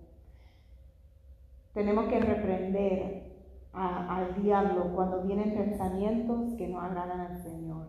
Tenemos 1.74 2.08
que 2.08 2.20
reprender 2.20 3.39
al 3.74 4.42
diablo 4.42 4.92
cuando 4.96 5.22
vienen 5.22 5.54
pensamientos 5.54 6.54
que 6.58 6.68
no 6.68 6.82
agradan 6.82 7.20
al 7.22 7.44
Señor. 7.44 7.88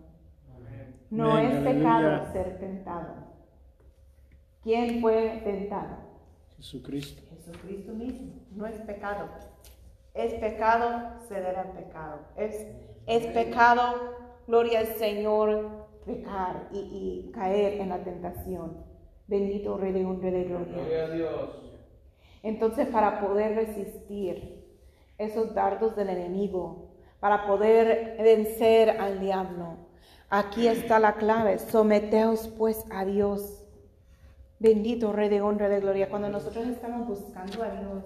No 1.10 1.38
es 1.38 1.64
pecado 1.64 2.32
ser 2.32 2.58
tentado. 2.60 3.14
¿Quién 4.62 5.00
fue 5.00 5.40
tentado? 5.42 5.96
Jesucristo. 6.56 7.22
Jesucristo 7.34 7.92
mismo. 7.92 8.34
No 8.52 8.66
es 8.66 8.76
pecado. 8.82 9.28
Es 10.14 10.34
pecado 10.34 11.18
ceder 11.28 11.56
al 11.56 11.72
pecado. 11.72 12.18
Es, 12.36 12.66
es 13.06 13.26
pecado, 13.26 14.14
gloria 14.46 14.80
al 14.80 14.86
Señor, 14.86 15.88
pecar 16.04 16.68
y, 16.72 16.78
y 16.78 17.32
caer 17.32 17.80
en 17.80 17.88
la 17.88 18.04
tentación. 18.04 18.84
Bendito 19.26 19.78
Rey 19.78 19.92
de 19.92 20.04
un 20.04 20.20
Rey 20.20 20.32
de 20.32 20.44
Gloria. 20.44 20.74
Gloria 20.74 21.04
a 21.04 21.10
Dios. 21.10 21.50
Entonces, 22.42 22.88
para 22.88 23.20
poder 23.20 23.54
resistir 23.54 24.59
esos 25.20 25.54
dardos 25.54 25.94
del 25.96 26.08
enemigo, 26.08 26.90
para 27.20 27.46
poder 27.46 28.16
vencer 28.18 28.90
al 28.90 29.20
diablo, 29.20 29.76
aquí 30.30 30.66
está 30.66 30.98
la 30.98 31.14
clave. 31.14 31.58
Someteos 31.58 32.48
pues 32.48 32.84
a 32.90 33.04
Dios. 33.04 33.64
Bendito 34.58 35.12
Rey 35.12 35.28
de 35.28 35.42
honra 35.42 35.68
de 35.68 35.80
gloria. 35.80 36.08
Cuando 36.08 36.28
nosotros 36.28 36.66
estamos 36.66 37.06
buscando 37.06 37.62
a 37.62 37.70
Dios 37.70 38.04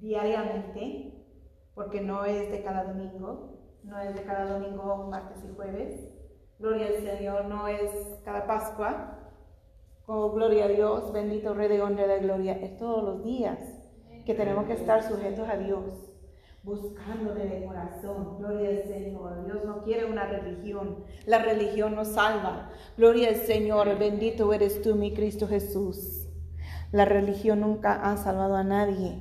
diariamente, 0.00 1.14
porque 1.74 2.00
no 2.00 2.24
es 2.24 2.50
de 2.50 2.62
cada 2.62 2.84
domingo, 2.84 3.58
no 3.82 3.98
es 3.98 4.14
de 4.14 4.22
cada 4.22 4.58
domingo, 4.58 5.08
martes 5.10 5.42
y 5.44 5.54
jueves. 5.54 6.08
Gloria 6.58 6.86
al 6.86 7.02
Señor, 7.02 7.46
no 7.46 7.66
es 7.66 7.90
cada 8.24 8.46
Pascua, 8.46 9.24
Oh, 10.06 10.32
gloria 10.32 10.66
a 10.66 10.68
Dios, 10.68 11.10
bendito 11.12 11.54
Rey 11.54 11.66
de 11.68 11.80
honra 11.80 12.06
de 12.06 12.18
gloria. 12.18 12.52
Es 12.60 12.76
todos 12.76 13.02
los 13.02 13.24
días 13.24 13.58
que 14.26 14.34
tenemos 14.34 14.66
que 14.66 14.74
estar 14.74 15.02
sujetos 15.02 15.48
a 15.48 15.56
Dios, 15.56 16.13
buscándole 16.64 17.46
de 17.46 17.64
corazón. 17.66 18.38
Gloria 18.38 18.70
al 18.70 18.84
Señor. 18.84 19.44
Dios 19.44 19.64
no 19.64 19.82
quiere 19.84 20.06
una 20.06 20.26
religión. 20.26 21.04
La 21.26 21.38
religión 21.38 21.94
nos 21.94 22.08
salva. 22.08 22.70
Gloria 22.96 23.28
al 23.28 23.36
Señor. 23.36 23.98
Bendito 23.98 24.52
eres 24.52 24.80
tú, 24.82 24.94
mi 24.96 25.12
Cristo 25.12 25.46
Jesús. 25.46 26.28
La 26.90 27.04
religión 27.04 27.60
nunca 27.60 28.10
ha 28.10 28.16
salvado 28.16 28.56
a 28.56 28.64
nadie. 28.64 29.20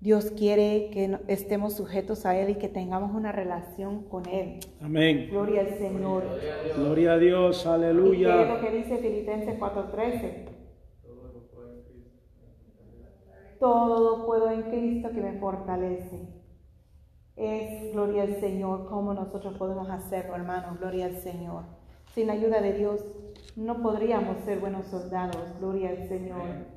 Dios 0.00 0.32
quiere 0.32 0.90
que 0.92 1.18
estemos 1.28 1.72
sujetos 1.72 2.26
a 2.26 2.38
Él 2.38 2.50
y 2.50 2.54
que 2.56 2.68
tengamos 2.68 3.12
una 3.14 3.32
relación 3.32 4.02
con 4.04 4.28
Él. 4.28 4.60
Amén. 4.82 5.28
Gloria 5.30 5.62
al 5.62 5.78
Señor. 5.78 6.24
Gloria 6.76 7.14
a 7.14 7.18
Dios, 7.18 7.66
aleluya. 7.66 8.28
¿Y 8.28 8.32
qué 8.32 8.42
es 8.42 8.48
lo 8.48 8.60
que 8.60 8.70
dice 8.70 8.98
Filipenses 8.98 9.58
4:13? 9.58 10.44
Todo 13.58 14.26
puedo 14.26 14.50
en 14.50 14.62
Cristo 14.64 15.08
que 15.08 15.22
me 15.22 15.38
fortalece. 15.38 16.33
Es 17.36 17.92
gloria 17.92 18.22
al 18.22 18.40
Señor. 18.40 18.86
¿Cómo 18.86 19.12
nosotros 19.12 19.56
podemos 19.58 19.88
hacerlo, 19.90 20.36
hermanos? 20.36 20.78
Gloria 20.78 21.06
al 21.06 21.16
Señor. 21.16 21.64
Sin 22.14 22.30
ayuda 22.30 22.60
de 22.60 22.74
Dios 22.74 23.04
no 23.56 23.82
podríamos 23.82 24.38
ser 24.44 24.60
buenos 24.60 24.86
soldados. 24.86 25.42
Gloria 25.58 25.90
al 25.90 26.08
Señor. 26.08 26.74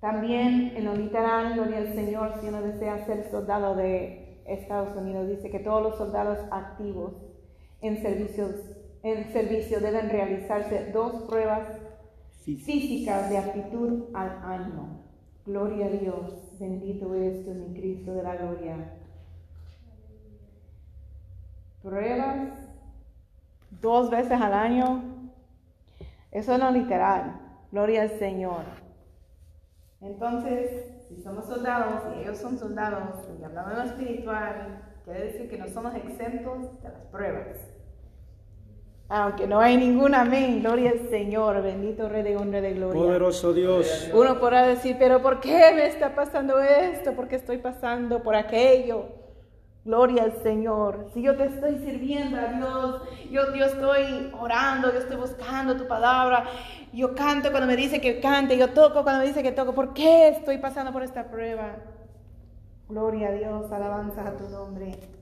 También 0.00 0.72
en 0.76 0.86
lo 0.86 0.94
literal, 0.94 1.54
gloria 1.54 1.78
al 1.78 1.94
Señor, 1.94 2.40
si 2.40 2.48
uno 2.48 2.62
desea 2.62 3.04
ser 3.04 3.30
soldado 3.30 3.74
de 3.74 4.40
Estados 4.46 4.96
Unidos, 4.96 5.28
dice 5.28 5.50
que 5.50 5.58
todos 5.58 5.82
los 5.82 5.96
soldados 5.98 6.38
activos 6.50 7.12
en, 7.82 8.00
servicios, 8.00 8.54
en 9.02 9.30
servicio 9.32 9.78
deben 9.80 10.08
realizarse 10.08 10.90
dos 10.90 11.22
pruebas 11.28 11.68
físicas 12.44 13.28
de 13.28 13.38
aptitud 13.38 14.04
al 14.14 14.30
año. 14.42 15.02
Gloria 15.44 15.86
a 15.86 15.90
Dios, 15.90 16.49
bendito 16.60 17.14
eres 17.14 17.44
tú, 17.44 17.54
mi 17.54 17.72
Cristo 17.72 18.12
de 18.12 18.22
la 18.22 18.36
gloria. 18.36 18.76
Pruebas 21.82 22.50
dos 23.80 24.10
veces 24.10 24.38
al 24.38 24.52
año, 24.52 25.02
eso 26.30 26.58
no 26.58 26.68
es 26.68 26.74
literal, 26.74 27.40
gloria 27.72 28.02
al 28.02 28.10
Señor. 28.10 28.64
Entonces, 30.02 30.92
si 31.08 31.22
somos 31.22 31.46
soldados 31.46 32.02
y 32.14 32.20
ellos 32.20 32.38
son 32.38 32.58
soldados 32.58 33.26
y 33.40 33.42
hablamos 33.42 33.70
de 33.70 33.76
lo 33.76 33.84
espiritual, 33.84 34.82
quiere 35.04 35.24
decir 35.24 35.48
que 35.48 35.56
no 35.56 35.66
somos 35.66 35.94
exentos 35.94 36.82
de 36.82 36.88
las 36.90 37.06
pruebas. 37.06 37.56
Aunque 39.12 39.48
no 39.48 39.58
hay 39.58 39.76
ningún 39.76 40.14
amén, 40.14 40.60
gloria 40.60 40.92
al 40.92 41.08
Señor, 41.10 41.60
bendito 41.62 42.08
Rey 42.08 42.22
de 42.22 42.36
honra 42.36 42.60
de 42.60 42.74
gloria. 42.74 43.02
Poderoso 43.02 43.52
Dios. 43.52 44.08
Uno 44.14 44.38
podrá 44.38 44.64
decir, 44.64 44.94
pero 45.00 45.20
¿por 45.20 45.40
qué 45.40 45.72
me 45.74 45.86
está 45.86 46.14
pasando 46.14 46.60
esto? 46.60 47.12
¿Por 47.14 47.26
qué 47.26 47.34
estoy 47.34 47.58
pasando 47.58 48.22
por 48.22 48.36
aquello? 48.36 49.06
Gloria 49.84 50.22
al 50.22 50.40
Señor. 50.44 51.06
Si 51.12 51.22
yo 51.22 51.36
te 51.36 51.46
estoy 51.46 51.78
sirviendo 51.78 52.38
a 52.38 52.52
Dios, 52.52 53.02
yo, 53.32 53.52
yo 53.52 53.64
estoy 53.64 54.30
orando, 54.38 54.92
yo 54.92 55.00
estoy 55.00 55.16
buscando 55.16 55.76
tu 55.76 55.88
palabra, 55.88 56.44
yo 56.92 57.12
canto 57.16 57.50
cuando 57.50 57.66
me 57.66 57.74
dice 57.74 58.00
que 58.00 58.20
cante, 58.20 58.56
yo 58.56 58.70
toco 58.70 59.02
cuando 59.02 59.22
me 59.22 59.26
dice 59.26 59.42
que 59.42 59.50
toco. 59.50 59.74
¿Por 59.74 59.92
qué 59.92 60.28
estoy 60.28 60.58
pasando 60.58 60.92
por 60.92 61.02
esta 61.02 61.24
prueba? 61.28 61.78
Gloria 62.88 63.30
a 63.30 63.32
Dios, 63.32 63.72
alabanza 63.72 64.24
a 64.28 64.36
tu 64.36 64.48
nombre. 64.50 65.19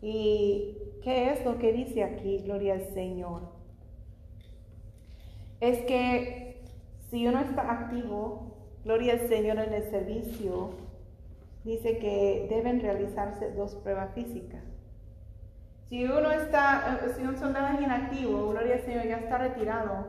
¿Y 0.00 0.78
qué 1.02 1.32
es 1.32 1.44
lo 1.44 1.58
que 1.58 1.72
dice 1.72 2.04
aquí? 2.04 2.38
Gloria 2.38 2.74
al 2.74 2.92
Señor. 2.94 3.42
Es 5.60 5.80
que 5.86 6.62
si 7.10 7.26
uno 7.26 7.40
está 7.40 7.70
activo, 7.70 8.56
gloria 8.84 9.14
al 9.14 9.28
Señor 9.28 9.58
en 9.58 9.72
el 9.72 9.90
servicio, 9.90 10.70
dice 11.64 11.98
que 11.98 12.46
deben 12.48 12.80
realizarse 12.80 13.50
dos 13.52 13.74
pruebas 13.76 14.14
físicas. 14.14 14.62
Si 15.88 16.04
uno 16.04 16.30
está, 16.30 17.00
eh, 17.02 17.14
si 17.16 17.22
un 17.22 17.36
soldado 17.36 17.78
es 17.78 17.80
inactivo, 17.82 18.50
gloria 18.50 18.74
al 18.74 18.82
Señor, 18.82 19.04
ya 19.06 19.16
está 19.16 19.38
retirado, 19.38 20.06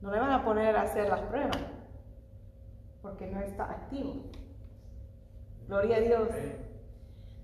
no 0.00 0.12
le 0.12 0.20
van 0.20 0.32
a 0.32 0.44
poner 0.44 0.76
a 0.76 0.82
hacer 0.82 1.08
las 1.08 1.22
pruebas, 1.22 1.58
porque 3.00 3.26
no 3.26 3.40
está 3.40 3.64
activo. 3.64 4.14
Gloria 5.66 5.96
a 5.96 6.00
Dios. 6.00 6.28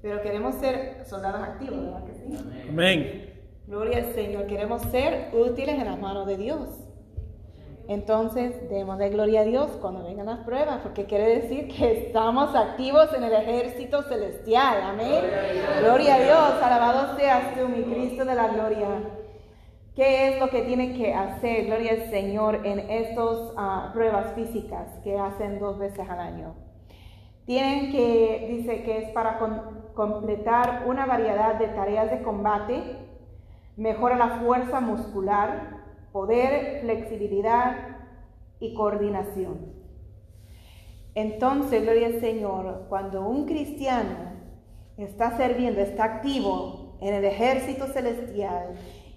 Pero 0.00 0.22
queremos 0.22 0.54
ser 0.56 1.04
soldados 1.06 1.42
activos, 1.42 1.84
¿verdad 1.84 2.04
que 2.04 2.14
sí? 2.14 2.68
Amén. 2.68 3.34
Gloria 3.66 3.98
al 3.98 4.14
Señor. 4.14 4.46
Queremos 4.46 4.82
ser 4.82 5.30
útiles 5.34 5.74
en 5.74 5.84
las 5.84 5.98
manos 5.98 6.26
de 6.26 6.36
Dios. 6.36 6.88
Entonces, 7.88 8.68
demos 8.68 8.98
de 8.98 9.08
gloria 9.08 9.40
a 9.40 9.44
Dios 9.44 9.70
cuando 9.80 10.04
vengan 10.04 10.26
las 10.26 10.40
pruebas, 10.40 10.80
porque 10.82 11.06
quiere 11.06 11.40
decir 11.40 11.68
que 11.68 12.06
estamos 12.06 12.54
activos 12.54 13.12
en 13.14 13.24
el 13.24 13.32
ejército 13.32 14.02
celestial. 14.02 14.82
Amén. 14.82 15.24
Gloria 15.80 16.14
a 16.14 16.18
Dios. 16.20 16.62
Alabado 16.62 17.16
seas 17.16 17.54
tú, 17.54 17.66
mi 17.66 17.82
Cristo 17.82 18.26
de 18.26 18.34
la 18.34 18.48
gloria. 18.48 18.88
¿Qué 19.96 20.28
es 20.28 20.38
lo 20.38 20.48
que 20.48 20.62
tienen 20.62 20.96
que 20.96 21.12
hacer, 21.12 21.66
gloria 21.66 21.92
al 21.92 22.10
Señor, 22.10 22.66
en 22.66 22.78
estas 22.78 23.52
ah, 23.56 23.90
pruebas 23.92 24.32
físicas 24.34 24.86
que 25.02 25.18
hacen 25.18 25.58
dos 25.58 25.78
veces 25.78 26.08
al 26.08 26.20
año? 26.20 26.54
Tienen 27.46 27.90
que, 27.90 28.48
dice 28.50 28.82
que 28.82 28.98
es 28.98 29.10
para 29.10 29.38
completar 29.98 30.84
una 30.86 31.06
variedad 31.06 31.56
de 31.56 31.66
tareas 31.66 32.08
de 32.08 32.22
combate, 32.22 32.84
mejora 33.76 34.14
la 34.14 34.38
fuerza 34.38 34.80
muscular, 34.80 35.80
poder, 36.12 36.82
flexibilidad 36.82 37.96
y 38.60 38.74
coordinación. 38.74 39.72
Entonces, 41.16 41.82
gloria 41.82 42.06
al 42.06 42.20
Señor, 42.20 42.86
cuando 42.88 43.26
un 43.26 43.44
cristiano 43.44 44.36
está 44.96 45.36
sirviendo, 45.36 45.80
está 45.80 46.04
activo 46.04 46.96
en 47.00 47.14
el 47.14 47.24
ejército 47.24 47.88
celestial, 47.88 48.74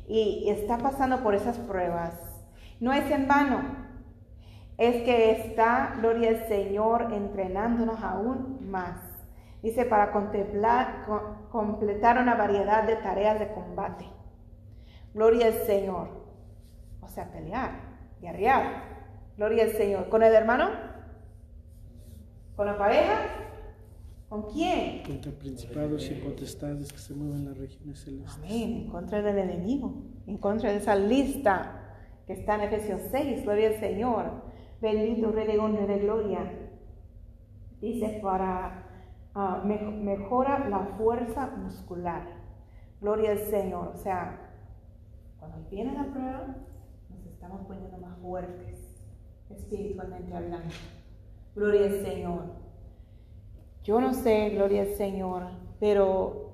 y 0.08 0.50
está 0.50 0.80
pasando 0.80 1.22
por 1.22 1.36
esas 1.36 1.60
pruebas, 1.60 2.16
no 2.80 2.92
es 2.92 3.10
en 3.12 3.28
vano. 3.28 3.62
Es 4.80 5.04
que 5.04 5.30
está, 5.30 5.94
gloria 6.00 6.30
al 6.30 6.48
Señor, 6.48 7.14
entrenándonos 7.14 8.02
aún 8.02 8.68
más. 8.72 9.11
Dice, 9.62 9.86
para 9.86 10.12
contemplar, 10.12 11.06
completar 11.52 12.18
una 12.18 12.36
variedad 12.36 12.84
de 12.84 12.96
tareas 12.96 13.40
de 13.40 13.54
combate. 13.54 14.06
Gloria 15.14 15.48
al 15.48 15.54
Señor. 15.54 16.10
O 17.02 17.08
sea, 17.08 17.32
pelear, 17.32 17.72
guerrear. 18.22 18.92
Gloria 19.38 19.66
al 19.66 19.72
Señor. 19.72 20.10
¿Con 20.10 20.24
el 20.24 20.34
hermano? 20.34 20.70
¿Con 22.56 22.66
la 22.66 22.78
pareja? 22.78 23.20
¿Con 24.30 24.50
quién? 24.52 25.04
Contra 25.04 25.32
principados 25.32 26.10
y 26.10 26.16
potestades 26.16 26.92
que 26.92 27.00
se 27.00 27.14
mueven 27.14 27.42
en 27.42 27.46
las 27.50 27.58
regiones 27.58 28.00
celestes. 28.00 28.38
Amén. 28.38 28.84
En 28.84 28.88
contra 28.88 29.22
del 29.22 29.38
enemigo. 29.38 29.94
En 30.26 30.38
contra 30.38 30.72
de 30.72 30.78
esa 30.78 30.96
lista 30.96 31.98
que 32.26 32.34
está 32.34 32.56
en 32.56 32.62
Efesios 32.62 33.02
6. 33.12 33.44
Gloria 33.44 33.70
al 33.70 33.80
Señor. 33.80 34.44
Bendito 34.82 35.32
Rey 35.32 35.46
de 35.46 35.60
honra 35.60 35.86
de 35.86 36.00
gloria. 36.00 36.40
Dice 37.82 38.20
para 38.24 38.91
uh, 39.36 39.66
mejora 39.66 40.68
la 40.70 40.80
fuerza 40.98 41.48
muscular. 41.58 42.24
Gloria 43.00 43.32
al 43.32 43.40
Señor. 43.40 43.88
O 43.94 43.98
sea, 43.98 44.40
cuando 45.40 45.58
viene 45.70 45.94
la 45.94 46.06
prueba, 46.12 46.56
nos 47.10 47.26
estamos 47.26 47.62
poniendo 47.68 47.98
más 47.98 48.18
fuertes, 48.20 49.02
espiritualmente 49.50 50.34
hablando. 50.36 50.74
Gloria 51.56 51.86
al 51.88 52.02
Señor. 52.06 52.44
Yo 53.84 54.00
no 54.00 54.14
sé, 54.14 54.52
gloria 54.52 54.84
al 54.84 54.94
Señor, 54.96 55.44
pero 55.80 56.50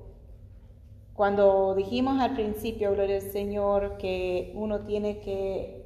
Cuando 1.17 1.73
dijimos 1.73 2.21
al 2.21 2.35
principio, 2.35 2.91
gloria 2.93 3.15
al 3.15 3.23
Señor, 3.23 3.97
que 3.97 4.51
uno 4.55 4.81
tiene 4.85 5.19
que, 5.19 5.83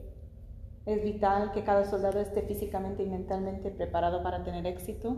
es 0.85 1.03
vital 1.03 1.53
que 1.53 1.63
cada 1.63 1.85
soldado 1.85 2.19
esté 2.19 2.41
físicamente 2.41 3.03
y 3.03 3.05
mentalmente 3.05 3.71
preparado 3.71 4.23
para 4.23 4.43
tener 4.43 4.67
éxito, 4.67 5.15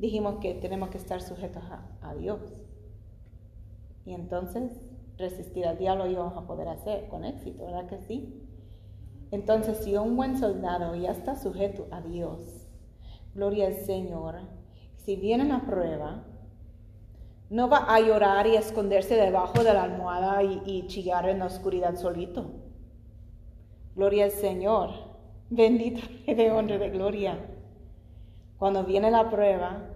dijimos 0.00 0.36
que 0.40 0.54
tenemos 0.54 0.88
que 0.88 0.96
estar 0.96 1.20
sujetos 1.20 1.62
a, 2.02 2.14
Dios. 2.14 2.40
Y 4.06 4.14
entonces 4.14 4.72
resistir 5.18 5.66
al 5.66 5.78
diablo 5.78 6.06
y 6.06 6.14
vamos 6.14 6.36
a 6.36 6.46
poder 6.46 6.68
hacer 6.68 7.06
con 7.08 7.24
éxito, 7.24 7.66
¿verdad 7.66 7.86
que 7.86 8.00
sí? 8.00 8.42
Entonces, 9.30 9.78
si 9.84 9.94
un 9.96 10.16
buen 10.16 10.38
soldado 10.38 10.96
ya 10.96 11.12
está 11.12 11.36
sujeto 11.36 11.86
a 11.90 12.00
Dios, 12.00 12.66
gloria 13.34 13.66
al 13.66 13.74
Señor, 13.74 14.36
si 14.96 15.16
viene 15.16 15.44
la 15.44 15.60
prueba, 15.60 16.24
no 17.50 17.68
va 17.68 17.84
a 17.94 18.00
llorar 18.00 18.46
y 18.46 18.56
esconderse 18.56 19.16
debajo 19.16 19.62
de 19.62 19.74
la 19.74 19.82
almohada 19.84 20.42
y, 20.42 20.86
chillar 20.86 21.28
en 21.28 21.40
la 21.40 21.46
oscuridad 21.46 21.96
solito. 21.96 22.50
Gloria 23.94 24.24
al 24.24 24.30
Señor. 24.30 24.90
Bendito 25.50 26.00
de 26.26 26.50
honra 26.50 26.78
de 26.78 26.90
gloria. 26.90 27.38
Cuando 28.58 28.84
viene 28.84 29.10
la 29.10 29.30
prueba, 29.30 29.89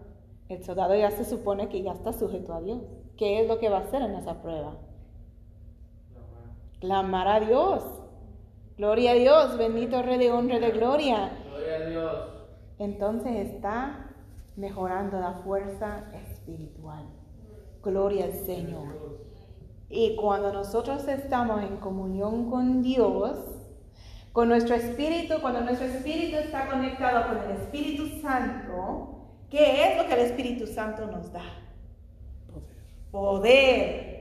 el 0.49 0.63
soldado 0.63 0.95
ya 0.95 1.11
se 1.11 1.25
supone 1.25 1.69
que 1.69 1.83
ya 1.83 1.93
está 1.93 2.13
sujeto 2.13 2.55
a 2.55 2.61
Dios. 2.61 2.83
¿Qué 3.17 3.41
es 3.41 3.49
lo 3.49 3.59
que 3.59 3.69
va 3.69 3.79
a 3.79 3.81
hacer 3.83 4.03
en 4.03 4.15
esa 4.15 4.43
prueba? 4.43 4.77
Clamar 6.81 7.29
a 7.29 7.41
Dios. 7.41 7.83
Gloria 8.77 9.13
a 9.13 9.15
Dios, 9.15 9.57
bendito 9.57 10.03
Rey 10.03 10.19
de 10.19 10.33
honra 10.33 10.59
de 10.59 10.71
gloria. 10.73 11.31
Gloria 11.49 11.77
a 11.77 11.89
Dios. 11.89 12.29
Entonces 12.79 13.51
está 13.51 14.11
mejorando 14.57 15.19
la 15.21 15.35
fuerza 15.45 16.11
espiritual. 16.13 17.07
Gloria 17.83 18.25
al 18.25 18.33
Señor. 18.33 19.21
Y 19.89 20.17
cuando 20.17 20.53
nosotros 20.53 21.07
estamos 21.07 21.63
en 21.63 21.77
comunión 21.77 22.51
con 22.51 22.83
Dios, 22.83 23.39
con 24.33 24.49
nuestro 24.49 24.75
espíritu, 24.75 25.35
cuando 25.41 25.61
nuestro 25.61 25.87
espíritu 25.87 26.37
está 26.37 26.67
conectado 26.67 27.29
con 27.29 27.51
el 27.51 27.57
Espíritu 27.59 28.21
Santo, 28.21 29.14
¿qué 29.55 29.93
es 29.93 29.97
lo 29.97 30.07
que 30.09 30.15
el 30.15 30.21
Espíritu 30.21 30.67
Santo 30.67 31.07
nos 31.07 31.33
da? 31.33 31.45
Poder. 32.53 32.65
Poder. 33.11 34.15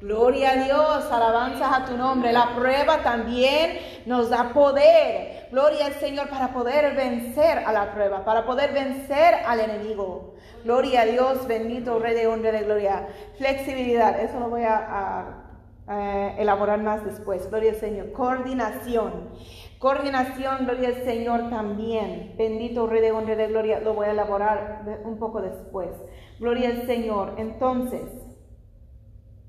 Gloria 0.00 0.52
a 0.52 0.64
Dios, 0.64 1.10
alabanzas 1.10 1.72
a 1.72 1.84
tu 1.84 1.96
nombre. 1.96 2.32
La 2.32 2.54
prueba 2.54 3.02
también 3.02 3.78
nos 4.06 4.30
da 4.30 4.52
poder. 4.52 5.48
Gloria 5.50 5.86
al 5.86 5.94
Señor 5.94 6.28
para 6.28 6.52
poder 6.52 6.94
vencer 6.94 7.58
a 7.58 7.72
la 7.72 7.92
prueba, 7.92 8.24
para 8.24 8.46
poder 8.46 8.72
vencer 8.72 9.34
al 9.44 9.58
enemigo. 9.58 10.34
Gloria 10.62 11.00
a 11.00 11.04
Dios, 11.04 11.48
bendito 11.48 11.98
Rey 11.98 12.14
de 12.14 12.28
honra 12.28 12.52
de 12.52 12.62
gloria. 12.62 13.08
Flexibilidad, 13.38 14.20
eso 14.20 14.38
lo 14.38 14.48
voy 14.48 14.62
a, 14.64 15.44
elaborar 16.38 16.80
más 16.80 17.04
después. 17.04 17.48
Gloria 17.50 17.70
al 17.72 17.76
Señor. 17.78 18.12
Coordinación. 18.12 19.30
Coordinación, 19.78 20.64
gloria 20.64 20.88
al 20.88 21.04
Señor 21.04 21.50
también. 21.50 22.34
Bendito 22.36 22.86
Rey 22.86 23.00
de 23.00 23.12
honra 23.12 23.36
de 23.36 23.46
gloria, 23.46 23.80
lo 23.80 23.94
voy 23.94 24.06
a 24.06 24.10
elaborar 24.10 24.82
un 25.04 25.18
poco 25.18 25.40
después. 25.40 25.90
Gloria 26.40 26.70
al 26.70 26.86
Señor. 26.86 27.34
Entonces, 27.38 28.02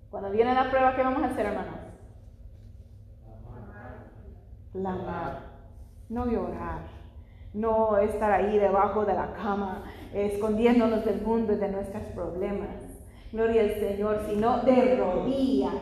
cuando 0.09 0.29
viene 0.31 0.53
la 0.53 0.69
prueba, 0.69 0.95
¿qué 0.95 1.03
vamos 1.03 1.23
a 1.23 1.27
hacer, 1.27 1.45
hermanos? 1.47 1.75
Clamar. 4.71 5.49
No 6.09 6.25
llorar. 6.25 6.99
No 7.53 7.97
estar 7.97 8.31
ahí 8.31 8.57
debajo 8.59 9.05
de 9.05 9.13
la 9.13 9.33
cama 9.33 9.83
escondiéndonos 10.13 11.05
del 11.05 11.21
mundo 11.21 11.53
y 11.53 11.57
de 11.57 11.69
nuestros 11.69 12.03
problemas. 12.13 12.69
Gloria 13.31 13.61
al 13.61 13.79
Señor, 13.79 14.23
sino 14.27 14.59
de 14.61 14.95
rodillas, 14.95 15.75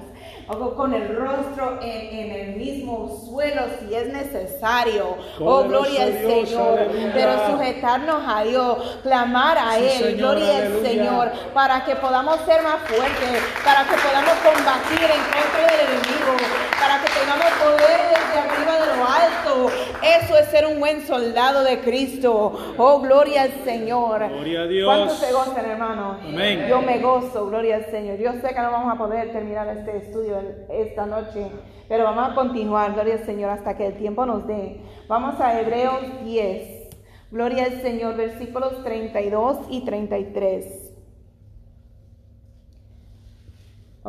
o 0.49 0.75
con 0.75 0.93
el 0.93 1.15
rostro 1.15 1.79
en, 1.81 2.31
el 2.31 2.55
mismo 2.55 3.21
suelo 3.25 3.63
si 3.79 3.93
es 3.93 4.07
necesario. 4.07 5.17
Oh, 5.39 5.63
gloria 5.63 6.03
al 6.03 6.13
Señor. 6.13 6.79
Pero 7.13 7.51
sujetarnos 7.51 8.23
a 8.25 8.43
Dios, 8.43 8.99
clamar 9.03 9.57
a 9.57 9.77
Él, 9.77 10.17
gloria 10.17 10.57
al 10.57 10.81
Señor, 10.81 11.31
para 11.53 11.83
que 11.83 11.95
podamos 11.95 12.39
ser 12.45 12.63
más 12.63 12.79
fuertes, 12.85 13.41
para 13.63 13.83
que 13.83 13.95
podamos 13.95 14.33
combatir 14.43 15.03
en 15.03 15.23
contra 15.23 15.67
del 15.67 15.81
enemigo, 15.87 16.66
para 16.87 17.03
que 17.03 17.11
tengamos 17.19 17.51
poder 17.59 17.99
desde 18.15 18.39
arriba 18.39 18.79
de 18.79 18.95
lo 18.95 19.05
alto. 19.05 19.75
Eso 20.01 20.37
es 20.37 20.47
ser 20.47 20.65
un 20.65 20.79
buen 20.79 21.05
soldado 21.05 21.63
de 21.63 21.79
Cristo. 21.79 22.53
Oh, 22.77 23.01
gloria 23.01 23.43
al 23.43 23.51
Señor. 23.65 24.25
Gloria 24.29 24.61
a 24.61 24.67
Dios. 24.67 24.85
¿Cuántos 24.85 25.17
se 25.17 25.33
gozan, 25.33 25.65
hermanos? 25.65 26.17
Amén. 26.23 26.65
Yo 26.69 26.81
me 26.81 26.99
gozo, 26.99 27.47
gloria 27.47 27.75
al 27.75 27.85
Señor. 27.91 28.17
Yo 28.19 28.31
sé 28.33 28.53
que 28.53 28.61
no 28.61 28.71
vamos 28.71 28.93
a 28.93 28.97
poder 28.97 29.33
terminar 29.33 29.67
este 29.67 29.97
estudio 29.97 30.37
esta 30.69 31.05
noche, 31.05 31.47
pero 31.89 32.05
vamos 32.05 32.31
a 32.31 32.35
continuar, 32.35 32.93
gloria 32.93 33.15
al 33.15 33.25
Señor, 33.25 33.49
hasta 33.49 33.75
que 33.75 33.87
el 33.87 33.97
tiempo 33.97 34.25
nos 34.25 34.47
dé. 34.47 34.79
Vamos 35.09 35.39
a 35.41 35.59
Hebreos 35.59 36.23
10. 36.23 36.87
Gloria 37.31 37.65
al 37.65 37.81
Señor, 37.81 38.15
versículos 38.15 38.81
32 38.85 39.57
y 39.69 39.83
33. 39.83 40.86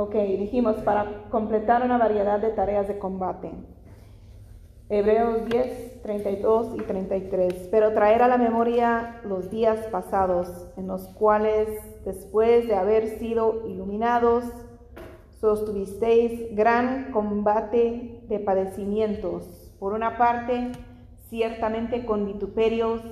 Ok, 0.01 0.14
dijimos 0.14 0.76
para 0.76 1.24
completar 1.28 1.82
una 1.84 1.99
variedad 1.99 2.38
de 2.38 2.51
tareas 2.51 2.86
de 2.86 3.01
combate. 3.01 3.51
Hebreos 4.88 5.44
10, 5.46 6.03
32 6.03 6.76
y 6.76 6.82
33. 6.82 7.66
Pero 7.68 7.92
traer 7.94 8.22
a 8.22 8.28
la 8.28 8.38
memoria 8.38 9.20
los 9.24 9.51
días 9.51 9.76
pasados, 9.90 10.68
en 10.76 10.86
los 10.86 11.09
cuales, 11.09 11.68
después 12.05 12.68
de 12.68 12.76
haber 12.76 13.18
sido 13.18 13.66
iluminados, 13.66 14.44
sostuvisteis 15.40 16.55
gran 16.55 17.11
combate 17.11 18.20
de 18.28 18.38
padecimientos. 18.38 19.74
Por 19.80 19.94
una 19.94 20.16
parte, 20.16 20.70
ciertamente 21.28 22.07
con 22.07 22.24
vituperios 22.24 23.03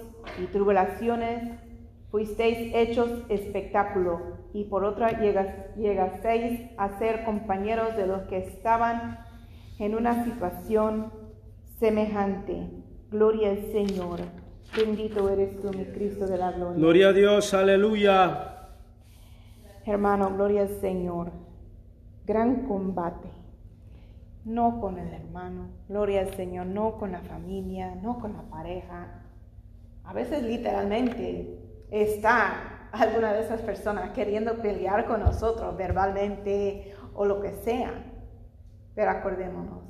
y 0.40 0.46
tribulaciones 0.46 1.65
fuisteis 2.10 2.74
hechos 2.74 3.10
espectáculo, 3.28 4.38
y 4.52 4.64
por 4.64 4.84
otra 4.84 5.20
llegasteis 5.76 6.70
a 6.76 6.98
ser 6.98 7.24
compañeros 7.24 7.96
de 7.96 8.06
los 8.06 8.22
que 8.22 8.38
estaban 8.38 9.18
en 9.78 9.94
una 9.94 10.24
situación 10.24 11.12
semejante. 11.78 12.70
Gloria 13.10 13.50
al 13.50 13.72
Señor. 13.72 14.20
Bendito 14.76 15.28
eres 15.28 15.60
tú, 15.60 15.70
mi 15.76 15.84
Cristo 15.84 16.26
de 16.26 16.38
la 16.38 16.52
gloria. 16.52 16.78
Gloria 16.78 17.08
a 17.08 17.12
Dios, 17.12 17.54
aleluya. 17.54 18.52
Hermano, 19.84 20.30
gloria 20.34 20.62
al 20.62 20.80
Señor 20.80 21.30
gran 22.26 22.66
combate. 22.66 23.28
No 24.44 24.80
con 24.80 24.98
el 24.98 25.12
hermano, 25.12 25.70
gloria 25.88 26.20
al 26.20 26.34
Señor, 26.34 26.66
no 26.66 26.98
con 26.98 27.12
la 27.12 27.20
familia, 27.20 27.94
no 27.96 28.20
con 28.20 28.32
la 28.32 28.42
pareja. 28.42 29.22
A 30.04 30.12
veces 30.12 30.44
literalmente 30.44 31.58
está 31.90 32.88
alguna 32.92 33.32
de 33.32 33.42
esas 33.42 33.60
personas 33.62 34.10
queriendo 34.10 34.54
pelear 34.62 35.06
con 35.06 35.20
nosotros 35.20 35.76
verbalmente 35.76 36.94
o 37.14 37.24
lo 37.24 37.40
que 37.40 37.52
sea. 37.52 38.12
Pero 38.94 39.10
acordémonos 39.10 39.84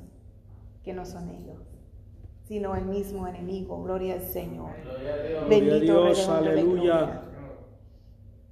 que 0.83 0.93
no 0.93 1.05
son 1.05 1.29
ellos, 1.29 1.61
sino 2.43 2.75
el 2.75 2.85
mismo 2.85 3.27
enemigo. 3.27 3.81
Gloria 3.83 4.15
al 4.15 4.23
Señor. 4.23 4.71
Bendito 5.49 6.05
Dios, 6.05 6.27
aleluya. 6.27 7.21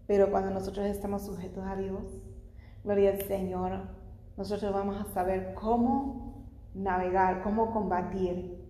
Pero 0.08 0.30
cuando 0.30 0.52
nosotros 0.52 0.86
estamos 0.86 1.26
sujetos 1.26 1.66
a 1.66 1.76
Dios, 1.76 2.04
Gloria 2.86 3.10
al 3.10 3.22
Señor. 3.24 3.80
Nosotros 4.38 4.72
vamos 4.72 4.96
a 5.02 5.12
saber 5.12 5.56
cómo 5.56 6.46
navegar, 6.76 7.41
cómo 7.41 7.72
combatir. 7.72 8.64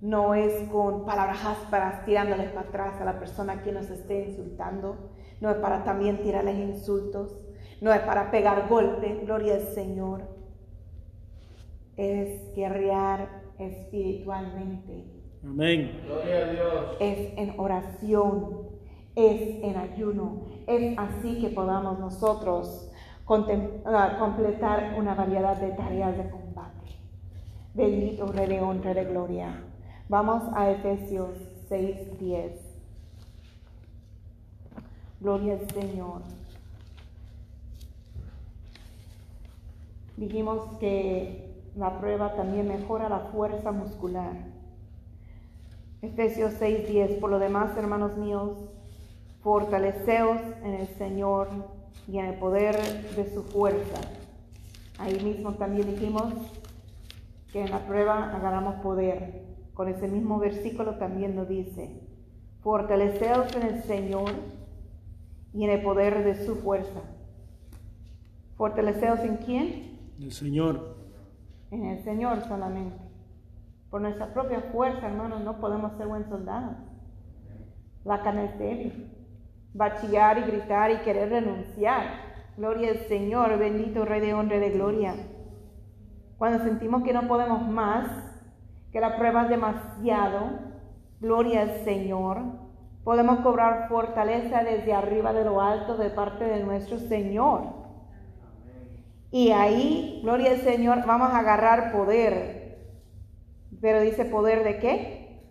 No 0.00 0.34
es 0.34 0.68
con 0.68 1.04
palabras 1.06 1.44
ásperas 1.44 2.04
tirándoles 2.04 2.50
para 2.50 2.68
atrás 2.68 3.00
a 3.00 3.04
la 3.04 3.18
persona 3.18 3.62
que 3.62 3.72
nos 3.72 3.88
esté 3.90 4.28
insultando. 4.28 5.10
No 5.40 5.50
es 5.50 5.56
para 5.56 5.84
también 5.84 6.22
tirarles 6.22 6.58
insultos. 6.58 7.38
No 7.80 7.92
es 7.92 8.00
para 8.00 8.30
pegar 8.30 8.68
golpes. 8.68 9.22
Gloria 9.22 9.54
al 9.54 9.62
Señor. 9.62 10.22
Es 11.96 12.54
guerrear 12.54 13.42
espiritualmente. 13.58 15.06
Amén. 15.42 16.02
Gloria 16.04 16.36
a 16.36 16.50
Dios. 16.50 16.96
Es 17.00 17.38
en 17.38 17.58
oración. 17.58 18.68
Es 19.14 19.62
en 19.62 19.76
ayuno. 19.76 20.42
Es 20.66 20.98
así 20.98 21.40
que 21.40 21.48
podamos 21.48 21.98
nosotros 21.98 22.90
completar 23.24 24.94
una 24.98 25.14
variedad 25.14 25.56
de 25.56 25.70
tareas 25.70 26.16
de 26.18 26.28
combate. 26.30 26.98
Bendito 27.72 28.26
Rey 28.26 28.46
de 28.46 28.60
honra 28.60 28.92
de 28.94 29.04
gloria. 29.04 29.64
Vamos 30.08 30.44
a 30.54 30.70
Efesios 30.70 31.30
6:10. 31.68 32.52
Gloria 35.20 35.54
al 35.54 35.68
Señor. 35.70 36.22
Dijimos 40.16 40.78
que 40.78 41.52
la 41.74 41.98
prueba 41.98 42.36
también 42.36 42.68
mejora 42.68 43.08
la 43.08 43.18
fuerza 43.18 43.72
muscular. 43.72 44.32
Efesios 46.02 46.54
6:10. 46.60 47.18
Por 47.18 47.30
lo 47.30 47.40
demás, 47.40 47.76
hermanos 47.76 48.16
míos, 48.16 48.52
fortaleceos 49.42 50.40
en 50.62 50.74
el 50.74 50.86
Señor 50.98 51.48
y 52.06 52.18
en 52.18 52.26
el 52.26 52.38
poder 52.38 52.76
de 53.16 53.34
su 53.34 53.42
fuerza. 53.42 54.00
Ahí 54.98 55.18
mismo 55.18 55.54
también 55.54 55.90
dijimos 55.90 56.32
que 57.52 57.62
en 57.62 57.70
la 57.72 57.80
prueba 57.80 58.36
agarramos 58.36 58.76
poder. 58.76 59.45
Con 59.76 59.88
ese 59.88 60.08
mismo 60.08 60.38
versículo 60.38 60.94
también 60.94 61.36
nos 61.36 61.48
dice, 61.48 62.00
fortaleceos 62.62 63.54
en 63.56 63.62
el 63.62 63.82
Señor 63.82 64.30
y 65.52 65.64
en 65.64 65.70
el 65.70 65.82
poder 65.82 66.24
de 66.24 66.46
su 66.46 66.56
fuerza. 66.56 67.02
¿Fortaleceos 68.56 69.20
en 69.20 69.36
quién? 69.36 70.14
En 70.16 70.22
el 70.22 70.32
Señor. 70.32 70.96
En 71.70 71.84
el 71.84 72.02
Señor 72.04 72.40
solamente. 72.48 72.96
Por 73.90 74.00
nuestra 74.00 74.32
propia 74.32 74.62
fuerza, 74.72 75.08
hermanos, 75.08 75.42
no 75.42 75.60
podemos 75.60 75.92
ser 75.98 76.06
buen 76.06 76.26
soldados. 76.26 76.78
La 78.02 78.22
carne 78.22 78.46
es 78.46 78.58
débil. 78.58 79.12
Va 79.78 79.86
a 79.86 80.00
chillar 80.00 80.38
y 80.38 80.50
gritar 80.50 80.90
y 80.90 81.02
querer 81.04 81.28
renunciar. 81.28 82.06
Gloria 82.56 82.92
al 82.92 83.00
Señor, 83.08 83.58
bendito 83.58 84.06
Rey 84.06 84.22
de 84.22 84.32
honra 84.32 84.56
y 84.56 84.60
de 84.60 84.70
gloria. 84.70 85.14
Cuando 86.38 86.64
sentimos 86.64 87.02
que 87.02 87.12
no 87.12 87.28
podemos 87.28 87.68
más, 87.68 88.25
que 88.96 89.00
la 89.02 89.18
prueba 89.18 89.42
es 89.42 89.50
demasiado, 89.50 90.58
gloria 91.20 91.60
al 91.60 91.84
Señor, 91.84 92.40
podemos 93.04 93.40
cobrar 93.40 93.90
fortaleza 93.90 94.64
desde 94.64 94.94
arriba 94.94 95.34
de 95.34 95.44
lo 95.44 95.60
alto 95.60 95.98
de 95.98 96.08
parte 96.08 96.44
de 96.44 96.64
nuestro 96.64 96.98
Señor. 96.98 97.64
Y 99.30 99.50
ahí, 99.50 100.20
gloria 100.22 100.52
al 100.52 100.62
Señor, 100.62 101.04
vamos 101.06 101.28
a 101.28 101.40
agarrar 101.40 101.92
poder. 101.92 102.78
Pero 103.82 104.00
dice 104.00 104.24
poder 104.24 104.64
de 104.64 104.78
qué? 104.78 105.42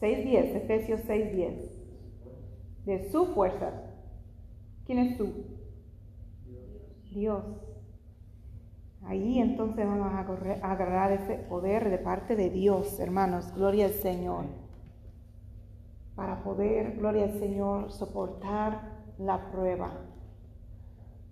6.10, 0.00 0.54
Efesios 0.54 1.00
6.10 1.00 1.68
de 2.84 3.10
su 3.10 3.26
fuerza. 3.34 3.72
¿Quién 4.86 5.00
es 5.00 5.18
tú? 5.18 5.32
Dios. 7.10 7.71
Ahí 9.12 9.40
entonces 9.40 9.86
vamos 9.86 10.10
a 10.10 10.72
agarrar 10.72 11.12
ese 11.12 11.34
poder 11.34 11.90
de 11.90 11.98
parte 11.98 12.34
de 12.34 12.48
Dios, 12.48 12.98
hermanos. 12.98 13.52
Gloria 13.54 13.84
al 13.84 13.92
Señor. 13.92 14.46
Para 16.16 16.42
poder, 16.42 16.96
gloria 16.96 17.24
al 17.24 17.38
Señor, 17.38 17.92
soportar 17.92 19.02
la 19.18 19.50
prueba. 19.50 19.92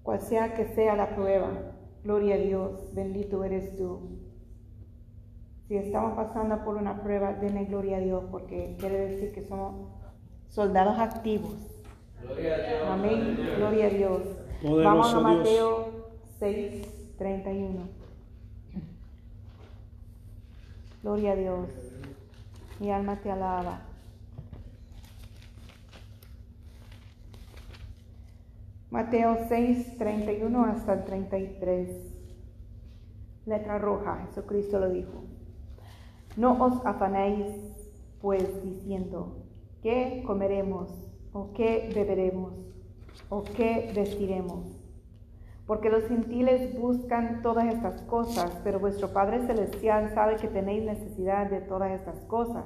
Cual 0.02 0.20
sea 0.20 0.52
que 0.52 0.66
sea 0.74 0.94
la 0.94 1.16
prueba, 1.16 1.48
gloria 2.04 2.34
a 2.34 2.38
Dios, 2.38 2.94
bendito 2.94 3.44
eres 3.44 3.74
tú. 3.78 4.18
Si 5.66 5.78
estamos 5.78 6.12
pasando 6.12 6.62
por 6.62 6.76
una 6.76 7.02
prueba, 7.02 7.32
denle 7.32 7.64
gloria 7.64 7.96
a 7.96 8.00
Dios, 8.00 8.24
porque 8.30 8.76
quiere 8.78 9.08
decir 9.08 9.32
que 9.32 9.40
somos 9.40 9.88
soldados 10.48 10.98
activos. 10.98 11.56
Gloria 12.20 12.56
a 12.56 12.58
Dios. 12.58 12.88
Amén. 12.90 13.38
Gloria 13.56 13.86
a 13.86 13.88
Dios. 13.88 14.22
Vamos 14.62 15.14
a 15.14 15.20
Mateo 15.20 16.10
6, 16.38 16.99
31. 17.20 17.86
Gloria 21.02 21.32
a 21.32 21.36
Dios. 21.36 21.68
Mi 22.80 22.90
alma 22.90 23.16
te 23.16 23.30
alaba. 23.30 23.82
Mateo 28.90 29.36
6, 29.50 29.98
31 29.98 30.64
hasta 30.64 30.94
el 30.94 31.04
33. 31.04 31.90
Letra 33.44 33.78
roja, 33.78 34.26
Jesucristo 34.28 34.78
lo 34.78 34.88
dijo. 34.88 35.24
No 36.38 36.58
os 36.64 36.86
afanéis, 36.86 37.46
pues, 38.22 38.64
diciendo, 38.64 39.36
¿Qué 39.82 40.22
comeremos? 40.26 40.88
¿O 41.34 41.52
qué 41.52 41.92
beberemos? 41.94 42.54
¿O 43.28 43.44
qué 43.44 43.92
vestiremos? 43.94 44.79
Porque 45.70 45.88
los 45.88 46.08
gentiles 46.08 46.76
buscan 46.80 47.42
todas 47.42 47.72
estas 47.72 48.02
cosas, 48.02 48.60
pero 48.64 48.80
vuestro 48.80 49.12
Padre 49.12 49.46
Celestial 49.46 50.12
sabe 50.12 50.34
que 50.34 50.48
tenéis 50.48 50.82
necesidad 50.84 51.48
de 51.48 51.60
todas 51.60 51.92
estas 51.92 52.18
cosas. 52.24 52.64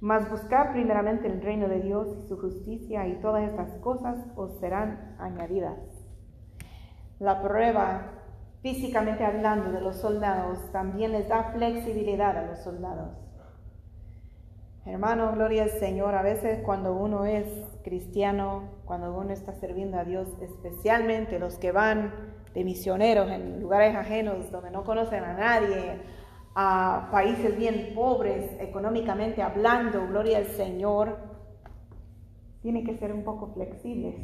Mas 0.00 0.28
buscad 0.28 0.72
primeramente 0.72 1.28
el 1.28 1.40
reino 1.40 1.68
de 1.68 1.80
Dios 1.80 2.08
y 2.18 2.26
su 2.26 2.40
justicia, 2.40 3.06
y 3.06 3.20
todas 3.20 3.48
estas 3.48 3.76
cosas 3.76 4.18
os 4.34 4.58
serán 4.58 5.14
añadidas. 5.20 5.78
La 7.20 7.40
prueba, 7.40 8.14
físicamente 8.62 9.24
hablando, 9.24 9.70
de 9.70 9.80
los 9.80 9.94
soldados 9.98 10.72
también 10.72 11.12
les 11.12 11.28
da 11.28 11.52
flexibilidad 11.52 12.36
a 12.36 12.46
los 12.46 12.64
soldados. 12.64 13.21
Hermano, 14.84 15.30
gloria 15.32 15.62
al 15.62 15.70
Señor. 15.70 16.16
A 16.16 16.22
veces 16.22 16.60
cuando 16.64 16.92
uno 16.92 17.24
es 17.24 17.46
cristiano, 17.84 18.80
cuando 18.84 19.16
uno 19.16 19.30
está 19.32 19.52
sirviendo 19.54 19.96
a 19.96 20.04
Dios, 20.04 20.28
especialmente 20.40 21.38
los 21.38 21.56
que 21.56 21.70
van 21.70 22.12
de 22.52 22.64
misioneros 22.64 23.30
en 23.30 23.60
lugares 23.60 23.94
ajenos 23.94 24.50
donde 24.50 24.72
no 24.72 24.82
conocen 24.82 25.22
a 25.22 25.34
nadie, 25.34 26.00
a 26.56 27.08
países 27.12 27.56
bien 27.56 27.92
pobres 27.94 28.50
económicamente 28.58 29.40
hablando, 29.40 30.06
gloria 30.08 30.38
al 30.38 30.46
Señor, 30.46 31.16
tiene 32.60 32.82
que 32.82 32.96
ser 32.98 33.12
un 33.12 33.22
poco 33.22 33.52
flexibles. 33.54 34.16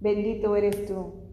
Bendito 0.00 0.54
eres 0.54 0.86
tú 0.86 1.23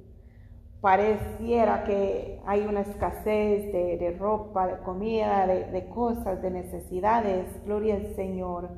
pareciera 0.82 1.84
que 1.84 2.42
hay 2.46 2.62
una 2.62 2.82
escasez 2.82 3.72
de, 3.72 4.16
ropa, 4.20 4.66
de 4.66 4.78
comida, 4.80 5.46
de, 5.46 5.88
cosas, 5.90 6.42
de 6.42 6.50
necesidades, 6.50 7.46
gloria 7.66 7.96
al 7.96 8.16
Señor. 8.16 8.70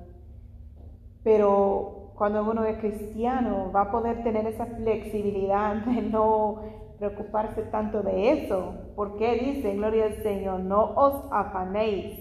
Pero 1.23 2.11
cuando 2.15 2.43
uno 2.43 2.65
es 2.65 2.77
cristiano 2.79 3.71
va 3.73 3.83
a 3.83 3.91
poder 3.91 4.21
tener 4.23 4.45
esa 4.45 4.65
flexibilidad 4.65 5.75
de 5.85 6.01
no 6.01 6.61
preocuparse 6.99 7.63
tanto 7.63 8.03
de 8.03 8.31
eso. 8.31 8.75
porque 8.95 9.35
dice, 9.35 9.73
gloria 9.73 10.05
al 10.05 10.21
Señor, 10.21 10.59
no 10.59 10.93
os 10.95 11.23
afanéis 11.31 12.19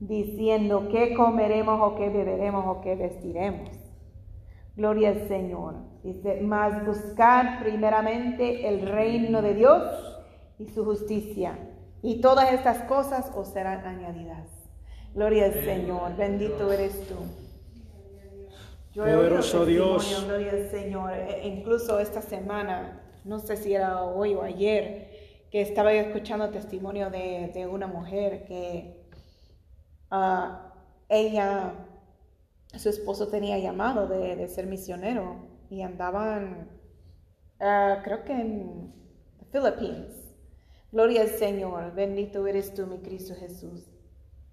diciendo 0.00 0.88
qué 0.90 1.14
comeremos 1.14 1.80
o 1.80 1.96
qué 1.96 2.08
beberemos 2.08 2.64
o 2.66 2.80
qué 2.80 2.94
vestiremos? 2.94 3.91
Gloria 4.74 5.10
al 5.10 5.28
Señor. 5.28 5.74
Dice, 6.02 6.40
más 6.40 6.84
buscar 6.86 7.62
primeramente 7.62 8.68
el 8.68 8.82
reino 8.82 9.42
de 9.42 9.54
Dios 9.54 9.82
y 10.58 10.66
su 10.68 10.84
justicia. 10.84 11.58
Y 12.02 12.20
todas 12.20 12.52
estas 12.52 12.78
cosas 12.84 13.30
os 13.34 13.48
serán 13.48 13.84
añadidas. 13.86 14.48
Gloria 15.14 15.46
al 15.46 15.64
Señor. 15.64 16.16
Bendito 16.16 16.72
eres 16.72 17.06
tú. 17.06 17.14
Yo 18.92 19.06
he 19.06 19.14
Poderoso 19.14 19.66
Dios. 19.66 20.24
Gloria 20.26 20.52
al 20.52 20.70
Señor. 20.70 21.12
E, 21.12 21.46
incluso 21.46 22.00
esta 22.00 22.22
semana, 22.22 23.02
no 23.24 23.38
sé 23.38 23.56
si 23.56 23.74
era 23.74 24.02
hoy 24.02 24.34
o 24.34 24.42
ayer, 24.42 25.10
que 25.50 25.60
estaba 25.60 25.92
escuchando 25.92 26.48
testimonio 26.48 27.10
de, 27.10 27.68
una 27.70 27.86
mujer 27.86 28.44
que 28.46 29.06
ah, 30.10 30.72
ella 31.10 31.74
su 32.78 32.88
esposo 32.88 33.28
tenía 33.28 33.58
llamado 33.58 34.06
de, 34.08 34.48
ser 34.48 34.66
misionero 34.66 35.36
y 35.68 35.82
andaban, 35.82 36.70
ah, 37.60 38.00
creo 38.02 38.24
que 38.24 38.32
en 38.32 38.92
Philippines. 39.50 40.34
Gloria 40.90 41.22
al 41.22 41.28
Señor, 41.28 41.94
bendito 41.94 42.46
eres 42.46 42.74
tú, 42.74 42.86
mi 42.86 42.98
Cristo 42.98 43.34
Jesús. 43.34 43.88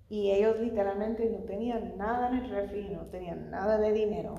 Y 0.09 0.32
ellos 0.32 0.59
literalmente 0.59 1.30
no 1.30 1.39
tenían 1.39 1.97
nada 1.97 2.30
en 2.30 2.45
el 2.45 2.49
refri, 2.49 2.89
no 2.89 3.05
tenían 3.07 3.51
nada 3.51 3.78
de 3.78 3.91
dinero. 3.91 4.36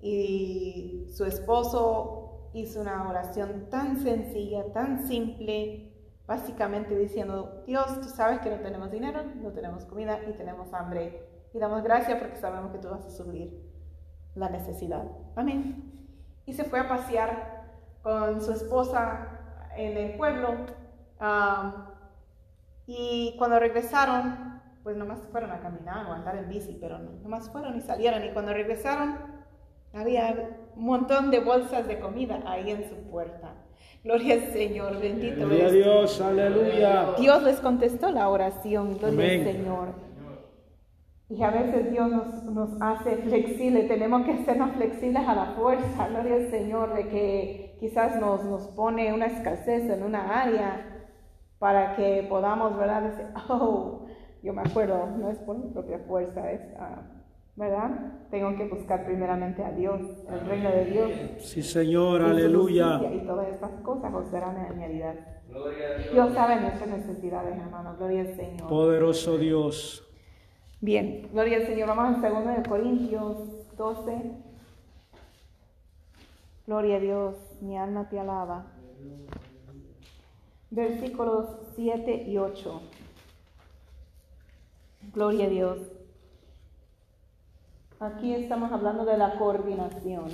Y 0.00 1.06
su 1.12 1.24
esposo 1.24 2.50
hizo 2.52 2.80
una 2.80 3.08
oración 3.08 3.68
tan 3.70 4.00
sencilla, 4.02 4.72
tan 4.72 5.06
simple, 5.06 5.92
básicamente 6.26 6.96
diciendo, 6.96 7.62
Dios, 7.66 8.00
tú 8.00 8.08
sabes 8.08 8.40
que 8.40 8.50
no 8.50 8.60
tenemos 8.60 8.90
dinero, 8.90 9.24
no 9.36 9.52
tenemos 9.52 9.84
comida 9.84 10.20
y 10.28 10.32
tenemos 10.32 10.72
hambre 10.74 11.35
y 11.56 11.58
damos 11.58 11.82
gracias 11.82 12.18
porque 12.18 12.36
sabemos 12.36 12.70
que 12.70 12.78
tú 12.78 12.90
vas 12.90 13.06
a 13.06 13.10
subir 13.10 13.58
la 14.34 14.50
necesidad. 14.50 15.04
Amén. 15.36 16.06
Y 16.44 16.52
se 16.52 16.64
fue 16.64 16.80
a 16.80 16.88
pasear 16.88 17.64
con 18.02 18.42
su 18.42 18.52
esposa 18.52 19.70
en 19.74 19.96
el 19.96 20.16
pueblo. 20.18 20.54
y 22.86 23.34
cuando 23.38 23.58
regresaron, 23.58 24.60
pues 24.82 24.98
nomás 24.98 25.20
fueron 25.32 25.50
a 25.50 25.60
caminar 25.60 26.06
o 26.06 26.12
a 26.12 26.16
andar 26.16 26.36
en 26.36 26.48
bici, 26.50 26.76
pero 26.78 26.98
nomás 26.98 27.48
fueron 27.48 27.74
y 27.78 27.80
salieron. 27.80 28.22
Y 28.22 28.32
cuando 28.32 28.52
regresaron, 28.52 29.16
había 29.94 30.50
un 30.76 30.84
montón 30.84 31.30
de 31.30 31.40
bolsas 31.40 31.88
de 31.88 31.98
comida 31.98 32.42
ahí 32.44 32.70
en 32.70 32.86
su 32.86 32.96
puerta. 33.10 33.54
Gloria 34.04 34.34
al 34.34 34.52
Señor, 34.52 35.00
bendito. 35.00 35.36
Gloria 35.36 35.66
a 35.68 35.70
Dios, 35.70 36.20
aleluya. 36.20 37.14
Dios 37.18 37.42
les 37.42 37.60
contestó 37.60 38.10
la 38.12 38.28
oración, 38.28 38.98
gloria 38.98 39.38
al 39.38 39.44
Señor. 39.44 40.05
Y 41.28 41.42
a 41.42 41.50
veces 41.50 41.90
Dios 41.90 42.08
nos, 42.44 42.80
hace 42.80 43.16
flexibles, 43.16 43.88
tenemos 43.88 44.24
que 44.24 44.44
sernos 44.44 44.76
flexibles 44.76 45.26
a 45.26 45.34
la 45.34 45.46
fuerza, 45.56 46.08
gloria 46.08 46.36
al 46.36 46.50
Señor, 46.50 46.94
de 46.94 47.08
que 47.08 47.76
quizás 47.80 48.20
nos, 48.20 48.44
nos 48.44 48.68
pone 48.68 49.12
una 49.12 49.26
escasez 49.26 49.90
en 49.90 50.04
una 50.04 50.40
área 50.42 51.08
para 51.58 51.96
que 51.96 52.24
podamos, 52.28 52.76
¿verdad? 52.76 53.02
Decir, 53.02 53.26
oh, 53.48 54.06
yo 54.42 54.52
me 54.52 54.62
acuerdo, 54.62 55.04
no 55.18 55.28
es 55.28 55.38
por 55.38 55.58
mi 55.58 55.68
propia 55.72 55.98
fuerza, 56.06 56.48
es, 56.52 56.60
ah, 56.78 57.02
¿verdad? 57.56 58.28
Tengo 58.30 58.56
que 58.56 58.68
buscar 58.68 59.04
primeramente 59.04 59.64
a 59.64 59.72
Dios, 59.72 60.00
el 60.30 60.40
reino 60.46 60.70
de 60.70 60.84
Dios. 60.84 61.10
Sí, 61.38 61.60
Señor, 61.60 62.22
aleluya. 62.22 63.00
Y 63.12 63.26
todas 63.26 63.48
estas 63.48 63.72
cosas 63.82 64.14
os 64.14 64.28
serán 64.28 64.56
añadidas. 64.56 65.16
Dios 66.12 66.32
sabe 66.34 66.60
nuestras 66.60 66.88
necesidades, 66.88 67.58
hermano. 67.58 67.96
Gloria 67.96 68.20
al 68.20 68.36
Señor. 68.36 68.68
Poderoso 68.68 69.38
Dios. 69.38 70.05
Bien, 70.80 71.28
gloria 71.32 71.56
al 71.56 71.66
Señor. 71.66 71.88
Vamos 71.88 72.22
a 72.22 72.28
2 72.28 72.56
de 72.56 72.68
Corintios 72.68 73.76
12. 73.78 74.32
Gloria 76.66 76.96
a 76.96 77.00
Dios, 77.00 77.34
mi 77.62 77.78
alma 77.78 78.08
te 78.10 78.20
alaba. 78.20 78.66
Versículos 80.70 81.46
7 81.76 82.24
y 82.26 82.36
8. 82.36 82.82
Gloria 85.14 85.46
a 85.46 85.48
Dios. 85.48 85.78
Aquí 87.98 88.34
estamos 88.34 88.70
hablando 88.70 89.06
de 89.06 89.16
la 89.16 89.38
coordinación. 89.38 90.26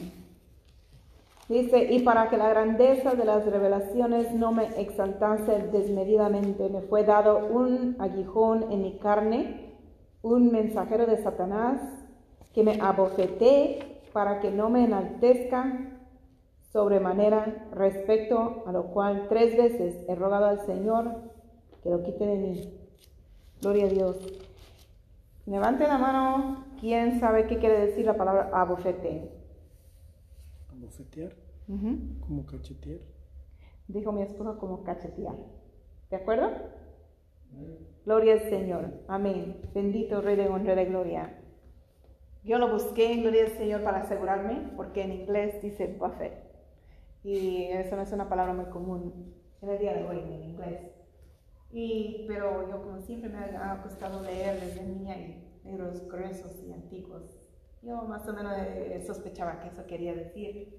Dice, 1.48 1.92
y 1.92 2.02
para 2.02 2.28
que 2.30 2.36
la 2.36 2.48
grandeza 2.48 3.14
de 3.14 3.24
las 3.24 3.44
revelaciones 3.46 4.32
no 4.32 4.50
me 4.50 4.80
exaltase 4.80 5.68
desmedidamente, 5.70 6.68
me 6.68 6.80
fue 6.80 7.04
dado 7.04 7.46
un 7.46 7.94
aguijón 8.00 8.72
en 8.72 8.82
mi 8.82 8.98
carne, 8.98 9.71
un 10.22 10.52
mensajero 10.52 11.06
de 11.06 11.22
Satanás, 11.22 11.80
que 12.52 12.62
me 12.62 12.80
abofeté 12.80 14.00
para 14.12 14.40
que 14.40 14.50
no 14.50 14.70
me 14.70 14.84
enaltezca 14.84 15.98
sobremanera, 16.72 17.68
respecto 17.72 18.64
a 18.66 18.72
lo 18.72 18.86
cual 18.86 19.26
tres 19.28 19.56
veces 19.56 20.04
he 20.08 20.14
rogado 20.14 20.46
al 20.46 20.64
Señor 20.64 21.32
que 21.82 21.90
lo 21.90 22.02
quite 22.02 22.26
de 22.26 22.36
mí. 22.36 22.80
Gloria 23.60 23.86
a 23.86 23.88
Dios. 23.88 24.16
Levante 25.46 25.86
la 25.86 25.98
mano, 25.98 26.64
¿quién 26.80 27.20
sabe 27.20 27.46
qué 27.46 27.58
quiere 27.58 27.86
decir 27.86 28.06
la 28.06 28.16
palabra 28.16 28.50
abofete? 28.52 29.30
¿Abofetear? 30.70 31.32
¿Como 32.20 32.46
cachetear? 32.46 33.00
Dijo 33.88 34.12
mi 34.12 34.22
esposo 34.22 34.58
como 34.58 34.82
cachetear. 34.84 35.34
¿De 36.10 36.16
acuerdo? 36.16 36.50
Gloria 38.04 38.34
al 38.34 38.40
Señor. 38.40 38.92
Amén. 39.08 39.60
Bendito 39.74 40.20
Rey 40.20 40.36
de 40.36 40.48
honra 40.48 40.74
de 40.74 40.86
gloria. 40.86 41.38
Yo 42.44 42.58
lo 42.58 42.72
busqué, 42.72 43.16
gloria 43.16 43.44
al 43.44 43.52
Señor, 43.52 43.82
para 43.82 44.00
asegurarme, 44.00 44.72
porque 44.76 45.02
en 45.02 45.12
inglés 45.12 45.62
dice 45.62 45.86
buffet. 45.98 46.32
Y 47.22 47.64
eso 47.66 47.94
no 47.94 48.02
es 48.02 48.12
una 48.12 48.28
palabra 48.28 48.52
muy 48.52 48.64
común 48.66 49.34
en 49.60 49.68
el 49.68 49.78
día 49.78 49.94
de 49.94 50.04
hoy 50.04 50.18
en 50.18 50.42
inglés. 50.42 50.90
Y, 51.70 52.24
pero 52.28 52.68
yo 52.68 52.82
como 52.82 53.00
siempre 53.00 53.30
me 53.30 53.38
ha 53.38 53.80
gustado 53.82 54.22
leer 54.22 54.60
desde 54.60 54.82
niña 54.84 55.16
y 55.16 55.42
libros 55.64 56.06
gruesos 56.08 56.62
y 56.64 56.72
antiguos. 56.72 57.38
Yo 57.82 58.02
más 58.02 58.28
o 58.28 58.32
menos 58.32 58.54
eh, 58.58 59.02
sospechaba 59.06 59.60
que 59.60 59.68
eso 59.68 59.86
quería 59.86 60.14
decir. 60.14 60.76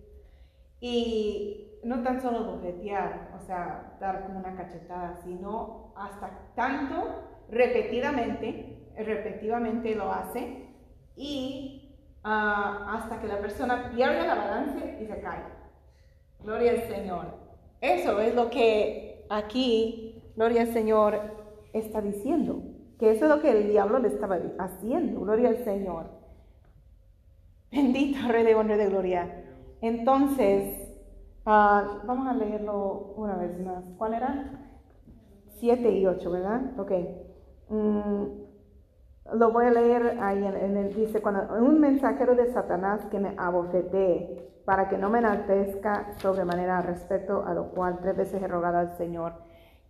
Y 0.82 1.73
no 1.84 2.02
tan 2.04 2.22
solo 2.22 2.44
bofetear, 2.46 3.32
o 3.36 3.40
sea, 3.40 3.98
dar 4.00 4.26
como 4.26 4.40
una 4.40 4.56
cachetada, 4.56 5.16
sino 5.24 5.94
hasta 5.96 6.52
tanto 6.56 7.24
repetidamente, 7.50 8.92
repetidamente 8.98 9.96
lo 9.96 10.12
hace 10.12 10.68
y 11.16 11.98
ah, 12.24 12.98
hasta 12.98 13.20
que 13.20 13.28
la 13.28 13.40
persona 13.40 13.92
pierde 13.94 14.26
la 14.26 14.36
balance 14.36 14.98
y 15.02 15.06
se 15.06 15.22
cae. 15.22 15.44
Gloria 16.40 16.72
al 16.72 16.82
Señor. 16.84 17.26
Eso 17.82 18.20
es 18.20 18.34
lo 18.34 18.50
que 18.50 19.26
aquí 19.30 20.14
gloria 20.36 20.62
al 20.62 20.74
Señor, 20.74 21.20
está 21.74 22.02
diciendo. 22.02 22.64
Que 23.00 23.12
eso 23.12 23.26
es 23.26 23.32
lo 23.32 23.42
que 23.42 23.52
el 23.52 23.68
diablo 23.70 24.00
le 24.00 24.08
estaba 24.08 24.40
haciendo. 24.60 25.22
Gloria 25.22 25.50
al 25.50 25.64
Señor. 25.64 26.10
Bendito 27.72 28.28
Rey 28.28 28.44
de 28.44 28.56
honra 28.56 28.78
de 28.78 28.86
gloria. 28.86 29.44
Entonces, 29.82 30.83
ah, 31.46 32.02
vamos 32.06 32.28
a 32.28 32.34
leerlo 32.34 33.14
una 33.16 33.36
vez 33.36 33.60
más. 33.60 33.84
¿Cuál 33.98 34.14
era? 34.14 34.70
Siete 35.60 35.92
y 35.92 36.06
ocho, 36.06 36.32
¿verdad? 36.32 36.78
Ok. 36.78 36.92
Mm, 37.70 38.24
lo 39.34 39.52
voy 39.52 39.66
a 39.66 39.72
leer 39.72 40.18
ahí 40.22 40.46
en, 40.46 40.78
el, 40.78 40.94
dice, 40.94 41.22
cuando 41.22 41.54
un 41.56 41.80
mensajero 41.80 42.36
de 42.36 42.52
Satanás 42.52 43.06
que 43.10 43.20
me 43.20 43.34
abofetee 43.38 44.52
para 44.66 44.90
que 44.90 44.98
no 44.98 45.10
me 45.10 45.20
enaltezca 45.20 46.14
sobremanera 46.18 46.82
respecto 46.82 47.46
a 47.46 47.54
lo 47.54 47.70
cual 47.70 48.00
tres 48.02 48.16
veces 48.16 48.42
he 48.42 48.48
rogado 48.48 48.78
al 48.78 48.98
Señor 48.98 49.34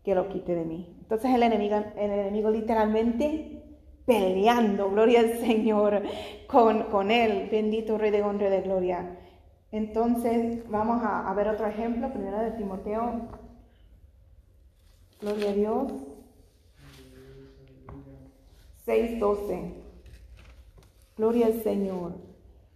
que 0.04 0.16
lo 0.16 0.30
quite 0.30 0.54
de 0.56 0.66
mí. 0.66 0.98
Entonces 1.02 1.34
el 1.34 1.44
enemigo, 1.44 1.78
el 1.96 2.12
enemigo 2.12 2.50
literalmente 2.50 3.64
peleando, 4.06 4.90
gloria 4.90 5.22
al 5.22 5.38
Señor, 5.38 6.02
con, 6.48 6.84
con 6.84 7.10
él, 7.10 7.48
bendito 7.52 7.98
Rey 7.98 8.12
de 8.12 8.22
honra 8.22 8.50
de 8.50 8.62
gloria. 8.62 9.18
Entonces 9.74 10.70
vamos 10.70 11.02
a, 11.04 11.34
ver 11.34 11.48
otro 11.48 11.66
ejemplo, 11.66 12.14
primero 12.14 12.38
de 12.38 12.52
Timoteo, 12.52 13.28
gloria 15.20 15.50
a 15.50 15.54
Dios, 15.54 15.92
6.12, 18.86 19.74
gloria 21.18 21.48
al 21.48 21.64
Señor. 21.64 22.14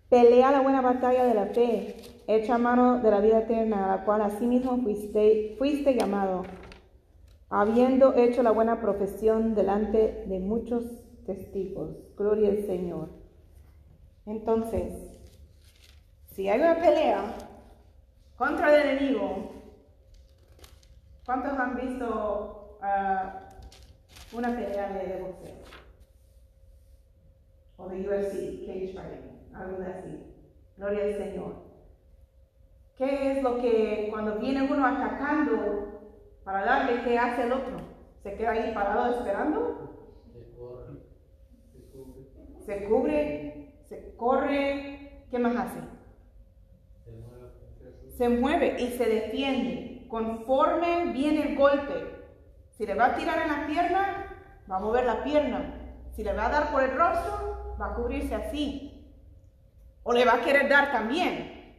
Pelea 0.09 0.51
la 0.51 0.61
buena 0.61 0.81
batalla 0.81 1.25
de 1.25 1.35
la 1.35 1.45
fe, 1.45 1.97
echa 2.25 2.57
mano 2.57 2.99
de 2.99 3.11
la 3.11 3.19
vida 3.19 3.41
eterna, 3.41 3.85
a 3.85 3.97
la 3.97 4.03
cual 4.03 4.23
asimismo 4.23 4.81
fuiste, 4.81 5.55
fuiste 5.59 5.93
llamado 5.93 6.45
habiendo 7.49 8.15
hecho 8.15 8.41
la 8.41 8.49
buena 8.51 8.81
profesión 8.81 9.53
delante 9.53 10.25
de 10.27 10.39
muchos 10.39 10.83
testigos. 11.27 11.95
Gloria 12.17 12.49
al 12.49 12.65
Señor. 12.65 13.09
Entonces, 14.25 15.16
si 16.37 16.47
hay 16.47 16.59
una 16.59 16.75
pelea 16.75 17.33
contra 18.37 18.75
el 18.75 18.89
enemigo, 18.89 19.53
¿cuántos 21.25 21.57
han 21.57 21.75
visto 21.75 22.77
ah, 22.79 23.49
una 24.33 24.55
pelea 24.55 24.93
de 24.93 25.19
boxeo? 25.19 25.55
O 27.77 27.89
de 27.89 28.07
UFC, 28.07 28.67
cage 28.67 28.93
fighting, 28.93 29.55
algo 29.55 29.81
así. 29.81 30.31
Gloria 30.77 31.05
al 31.05 31.17
Señor. 31.17 31.55
¿Qué 32.97 33.31
es 33.31 33.41
lo 33.41 33.59
que 33.59 34.09
cuando 34.11 34.37
viene 34.37 34.71
uno 34.71 34.85
atacando 34.85 36.37
para 36.43 36.63
darle 36.63 37.03
qué 37.03 37.17
hace 37.17 37.45
el 37.45 37.53
otro. 37.53 37.77
¿Se 38.21 38.35
queda 38.35 38.51
ahí 38.51 38.75
parado 38.75 39.11
esperando? 39.11 40.13
Se 42.63 42.83
cubre, 42.83 43.73
se 43.89 44.15
corre, 44.15 45.25
¿qué 45.31 45.39
más 45.39 45.55
hace? 45.55 45.96
Se 48.17 48.29
mueve 48.29 48.77
y 48.79 48.97
se 48.97 49.05
defiende 49.05 50.07
conforme 50.09 51.11
viene 51.13 51.51
el 51.51 51.55
golpe. 51.55 52.17
Si 52.71 52.85
le 52.85 52.95
va 52.95 53.07
a 53.07 53.15
tirar 53.15 53.41
en 53.43 53.47
la 53.47 53.67
pierna, 53.67 54.35
va 54.69 54.77
a 54.77 54.79
mover 54.79 55.05
la 55.05 55.23
pierna. 55.23 55.73
Si 56.15 56.23
le 56.23 56.33
va 56.33 56.47
a 56.47 56.49
dar 56.49 56.71
por 56.71 56.81
el 56.81 56.91
rostro, 56.97 57.75
va 57.79 57.87
a 57.87 57.93
cubrirse 57.93 58.33
así. 58.33 59.13
O 60.03 60.13
le 60.13 60.25
va 60.25 60.35
a 60.35 60.41
querer 60.41 60.67
dar 60.69 60.91
también. 60.91 61.75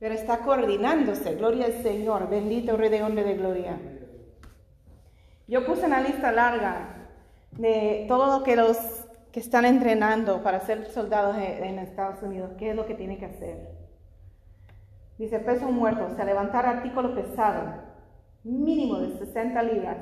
Pero 0.00 0.14
está 0.14 0.38
coordinándose. 0.38 1.36
Gloria 1.36 1.66
al 1.66 1.82
Señor. 1.82 2.28
Bendito 2.28 2.76
Rey 2.76 2.88
de 2.88 3.02
Hombre 3.02 3.24
de 3.24 3.34
Gloria. 3.34 3.78
Yo 5.46 5.64
puse 5.64 5.86
una 5.86 6.00
lista 6.00 6.32
larga 6.32 7.08
de 7.52 8.04
todo 8.08 8.38
lo 8.38 8.44
que 8.44 8.56
los 8.56 8.76
que 9.32 9.40
están 9.40 9.64
entrenando 9.64 10.42
para 10.42 10.60
ser 10.60 10.86
soldados 10.86 11.36
en 11.36 11.78
Estados 11.78 12.22
Unidos, 12.22 12.52
qué 12.58 12.70
es 12.70 12.76
lo 12.76 12.86
que 12.86 12.94
tienen 12.94 13.18
que 13.18 13.26
hacer. 13.26 13.77
Dice 15.18 15.40
peso 15.40 15.70
muerto, 15.70 16.06
o 16.06 16.14
sea, 16.14 16.24
levantar 16.24 16.64
artículo 16.64 17.14
pesado, 17.14 17.74
mínimo 18.44 18.98
de 19.00 19.18
60 19.18 19.62
libras 19.64 19.98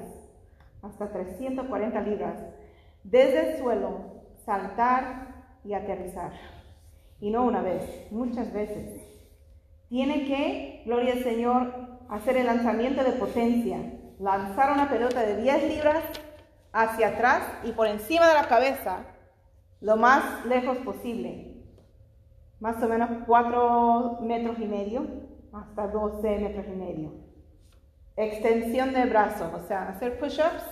hasta 0.82 1.10
340 1.10 2.00
libras, 2.02 2.34
desde 3.02 3.52
el 3.52 3.58
suelo, 3.58 4.22
saltar 4.44 5.46
y 5.64 5.74
aterrizar. 5.74 6.32
Y 7.20 7.30
no 7.30 7.44
una 7.44 7.62
vez, 7.62 8.10
muchas 8.10 8.52
veces. 8.52 9.02
Tiene 9.88 10.26
que, 10.26 10.82
gloria 10.84 11.14
al 11.14 11.22
Señor, 11.22 11.72
hacer 12.08 12.36
el 12.36 12.46
lanzamiento 12.46 13.02
de 13.04 13.12
potencia, 13.12 13.78
lanzar 14.18 14.72
una 14.72 14.88
pelota 14.88 15.20
de 15.22 15.42
10 15.42 15.68
libras 15.68 16.04
hacia 16.72 17.08
atrás 17.08 17.42
y 17.64 17.72
por 17.72 17.86
encima 17.86 18.28
de 18.28 18.34
la 18.34 18.48
cabeza 18.48 19.04
lo 19.80 19.96
más 19.96 20.44
lejos 20.46 20.78
posible. 20.78 21.55
Más 22.60 22.82
o 22.82 22.88
menos 22.88 23.10
4 23.26 24.18
metros 24.22 24.58
y 24.58 24.66
medio 24.66 25.06
hasta 25.52 25.88
12 25.88 26.38
metros 26.38 26.66
y 26.66 26.76
medio. 26.76 27.12
Extensión 28.16 28.92
de 28.92 29.04
brazos, 29.06 29.52
o 29.52 29.66
sea, 29.66 29.88
hacer 29.88 30.18
push-ups, 30.18 30.64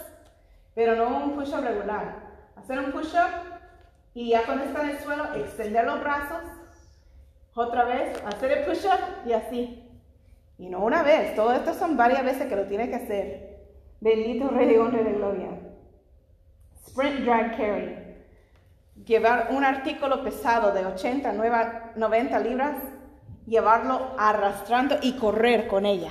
pero 0.75 0.97
no 0.97 1.25
un 1.25 1.35
push-up 1.35 1.61
regular. 1.61 2.23
Hacer 2.57 2.79
un 2.79 2.93
push-up 2.93 3.55
y 4.15 4.31
ya 4.31 4.47
cuando 4.47 4.65
está 4.65 4.83
en 4.83 4.91
el 4.91 4.99
suelo, 4.99 5.35
extender 5.35 5.85
los 5.85 6.01
brazos. 6.01 6.43
Otra 7.55 7.85
vez, 7.85 8.23
hacer 8.25 8.59
el 8.59 8.65
push-up 8.65 9.27
y 9.27 9.33
así. 9.33 9.91
Y 10.57 10.69
no 10.69 10.85
una 10.85 11.03
vez, 11.03 11.35
todo 11.35 11.53
esto 11.53 11.75
son 11.75 11.97
varias 11.97 12.25
veces 12.25 12.47
que 12.47 12.57
lo 12.57 12.67
tiene 12.67 12.89
que 12.89 12.97
hacer. 12.97 13.55
Bendito 14.01 14.49
Rey 14.49 14.69
de 14.69 14.79
Honra 14.79 15.03
de 15.03 15.13
Gloria. 15.13 15.51
Sprint 16.87 17.21
Drag 17.25 17.57
Carry. 17.57 18.04
Llevar 19.03 19.49
un 19.51 19.65
artículo 19.65 20.23
pesado 20.23 20.73
de 20.73 20.87
80, 20.87 21.33
90 21.97 22.39
libras, 22.41 22.77
llevarlo 23.47 24.15
arrastrando 24.19 24.97
y 25.03 25.17
correr 25.17 25.67
con 25.67 25.87
ella. 25.87 26.11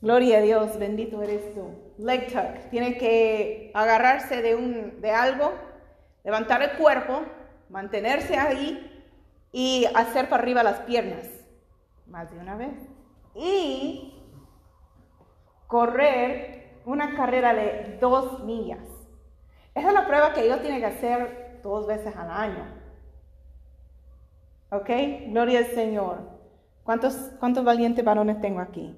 Gloria 0.00 0.38
a 0.38 0.40
Dios, 0.40 0.78
bendito 0.78 1.22
eres 1.22 1.54
tú. 1.54 1.70
Leg 1.98 2.32
tuck, 2.32 2.70
tiene 2.70 2.96
que 2.98 3.70
agarrarse 3.74 4.42
de, 4.42 4.54
un, 4.54 5.00
de 5.00 5.10
algo, 5.12 5.52
levantar 6.24 6.62
el 6.62 6.72
cuerpo, 6.72 7.22
mantenerse 7.68 8.36
ahí 8.36 8.88
y 9.52 9.86
hacer 9.94 10.28
para 10.28 10.42
arriba 10.42 10.62
las 10.62 10.80
piernas. 10.80 11.28
Más 12.06 12.30
de 12.32 12.38
una 12.38 12.56
vez. 12.56 12.74
Y 13.34 14.20
correr 15.66 16.80
una 16.84 17.14
carrera 17.14 17.54
de 17.54 17.98
dos 18.00 18.44
millas. 18.44 18.84
Esa 19.74 19.88
es 19.88 19.94
la 19.94 20.06
prueba 20.06 20.32
que 20.32 20.44
ellos 20.44 20.60
tienen 20.60 20.80
que 20.80 20.86
hacer 20.86 21.41
dos 21.62 21.86
veces 21.86 22.14
al 22.16 22.30
año. 22.30 22.64
¿Ok? 24.70 24.90
Gloria 25.28 25.60
al 25.60 25.66
Señor. 25.66 26.18
¿Cuántos, 26.82 27.14
cuántos 27.38 27.64
valientes 27.64 28.04
varones 28.04 28.40
tengo 28.40 28.60
aquí? 28.60 28.96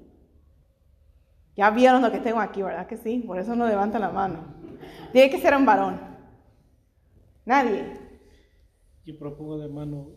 Ya 1.55 1.69
vieron 1.69 2.01
lo 2.01 2.11
que 2.11 2.19
tengo 2.19 2.39
aquí, 2.39 2.61
¿verdad 2.61 2.87
que 2.87 2.97
sí? 2.97 3.23
Por 3.25 3.39
eso 3.39 3.55
no 3.55 3.67
levantan 3.67 4.01
la 4.01 4.09
mano. 4.09 4.39
Tiene 5.11 5.29
que 5.29 5.39
ser 5.39 5.55
un 5.55 5.65
varón. 5.65 5.99
Nadie. 7.45 7.97
Yo 9.05 9.17
propongo 9.17 9.57
de 9.57 9.69
mano 9.69 10.07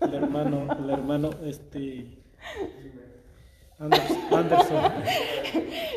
el 0.00 0.14
hermano, 0.14 0.72
el 0.78 0.90
hermano, 0.90 1.30
este, 1.44 2.22
Anderson. 3.78 4.92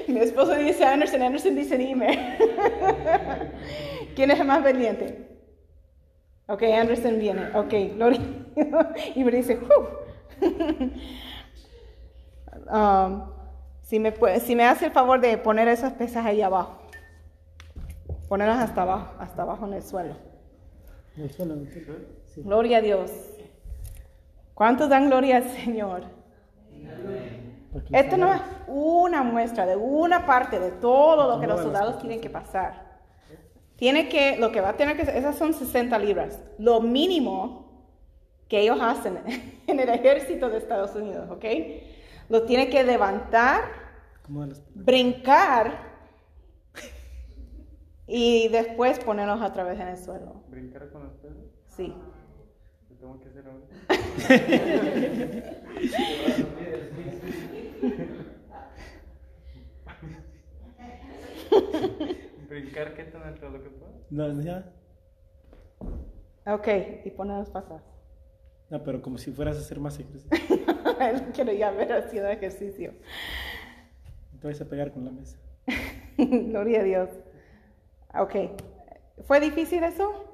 Mi 0.07 0.19
esposo 0.19 0.55
dice 0.55 0.83
Anderson, 0.83 1.21
Anderson 1.21 1.55
dice 1.55 1.77
dime. 1.77 2.37
¿Quién 4.15 4.31
es 4.31 4.39
el 4.39 4.47
más 4.47 4.63
valiente? 4.63 5.28
Ok, 6.49 6.63
Anderson 6.63 7.19
viene. 7.19 7.51
Ok, 7.53 7.73
Gloria. 7.95 8.21
y 9.15 9.23
me 9.23 9.31
dice, 9.31 9.59
um, 12.71 13.21
si, 13.83 13.99
me, 13.99 14.11
si 14.39 14.55
me 14.55 14.65
hace 14.65 14.87
el 14.87 14.91
favor 14.91 15.21
de 15.21 15.37
poner 15.37 15.67
esas 15.67 15.93
pesas 15.93 16.25
ahí 16.25 16.41
abajo. 16.41 16.79
Ponerlas 18.27 18.67
hasta 18.67 18.81
abajo, 18.81 19.13
hasta 19.19 19.43
abajo 19.43 19.67
en 19.67 19.73
el 19.73 19.83
suelo. 19.83 20.15
Gloria 22.37 22.79
a 22.79 22.81
Dios. 22.81 23.11
¿Cuántos 24.55 24.89
dan 24.89 25.07
gloria 25.07 25.37
al 25.37 25.49
Señor? 25.51 26.01
Esto 27.91 28.17
no 28.17 28.33
es 28.33 28.41
una 28.67 29.21
muestra 29.21 29.67
de 29.67 29.75
una 29.75 30.25
parte 30.25 30.59
de 30.59 30.71
todo 30.71 31.35
lo 31.35 31.39
que 31.39 31.45
los 31.45 31.61
soldados 31.61 31.99
tienen 31.99 32.19
que 32.19 32.31
pasar. 32.31 32.88
Tiene 33.79 34.09
que, 34.09 34.37
lo 34.37 34.51
que 34.51 34.61
va 34.61 34.69
a 34.69 34.77
tener 34.77 34.95
que 34.95 35.03
esas 35.03 35.37
son 35.37 35.53
60 35.53 35.97
libras, 35.97 36.39
lo 36.59 36.81
mínimo 36.81 37.87
que 38.47 38.59
ellos 38.59 38.77
hacen 38.81 39.19
en 39.67 39.79
el 39.79 39.89
ejército 39.89 40.49
de 40.49 40.57
Estados 40.57 40.95
Unidos, 40.95 41.29
¿ok? 41.31 41.45
Lo 42.29 42.43
tiene 42.43 42.69
que 42.69 42.83
levantar, 42.83 43.63
brincar 44.75 45.89
y 48.05 48.49
después 48.49 48.99
ponerlos 48.99 49.41
a 49.41 49.51
través 49.53 49.79
en 49.79 49.87
el 49.87 49.97
suelo. 49.97 50.43
¿Brincar 50.49 50.91
con 50.91 51.05
los 51.05 51.13
pelos? 51.13 51.45
Sí 51.67 51.93
tengo 52.99 53.17
que 53.19 53.29
hacer 53.29 53.45
ahora? 53.47 53.65
¿Brincar 62.61 62.93
qué 62.93 63.05
tan 63.05 63.23
alto 63.23 63.49
lo 63.49 63.63
que 63.63 63.69
puedo? 63.69 63.93
No, 64.09 64.41
ya. 64.41 64.71
Ok, 66.45 66.67
y 67.05 67.09
ponernos 67.11 67.49
pasar. 67.49 67.81
No, 68.69 68.83
pero 68.83 69.01
como 69.01 69.17
si 69.17 69.31
fueras 69.31 69.57
a 69.57 69.59
hacer 69.59 69.79
más 69.79 69.99
ejercicio. 69.99 70.29
Él 70.99 71.21
quiere 71.33 71.57
ya 71.57 71.71
ver 71.71 71.91
haciendo 71.93 72.29
ejercicio. 72.29 72.93
Te 74.41 74.47
vas 74.47 74.61
a 74.61 74.65
pegar 74.65 74.91
con 74.91 75.05
la 75.05 75.11
mesa. 75.11 75.37
Gloria 76.17 76.81
a 76.81 76.83
Dios. 76.83 77.09
Ok. 78.13 78.35
¿Fue 79.25 79.39
difícil 79.39 79.83
eso? 79.83 80.25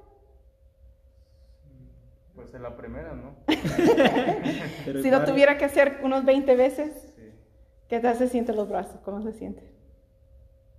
Pues 2.33 2.53
en 2.53 2.63
la 2.63 2.75
primera, 2.75 3.13
¿no? 3.13 3.35
si 5.01 5.09
lo 5.09 5.23
tuviera 5.23 5.57
que 5.57 5.65
hacer 5.65 5.99
unos 6.03 6.25
20 6.25 6.55
veces, 6.55 7.15
¿qué 7.87 7.99
tal 7.99 8.15
se 8.17 8.27
sienten 8.27 8.55
los 8.55 8.67
brazos? 8.67 8.99
¿Cómo 9.01 9.21
se 9.21 9.31
siente? 9.31 9.71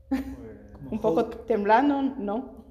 Pues, 0.08 0.65
¿Un 0.90 1.00
poco 1.00 1.26
temblando? 1.26 2.02
No. 2.02 2.66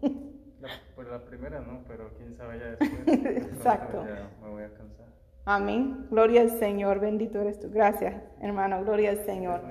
La, 0.62 0.70
pues 0.96 1.08
la 1.08 1.24
primera 1.24 1.60
no, 1.60 1.84
pero 1.88 2.10
quién 2.18 2.36
sabe 2.36 2.60
ya 2.60 2.66
después. 2.76 3.26
Exacto. 3.26 4.06
Ya 4.08 4.30
me 4.42 4.50
voy 4.50 4.64
a 4.64 4.74
cansar. 4.74 5.06
Amén. 5.46 6.08
Gloria 6.10 6.42
al 6.42 6.52
Señor. 6.52 7.00
Bendito 7.00 7.40
eres 7.40 7.60
tú. 7.60 7.70
Gracias, 7.70 8.16
hermano. 8.42 8.84
Gloria 8.84 9.12
al 9.12 9.26
Señor. 9.26 9.62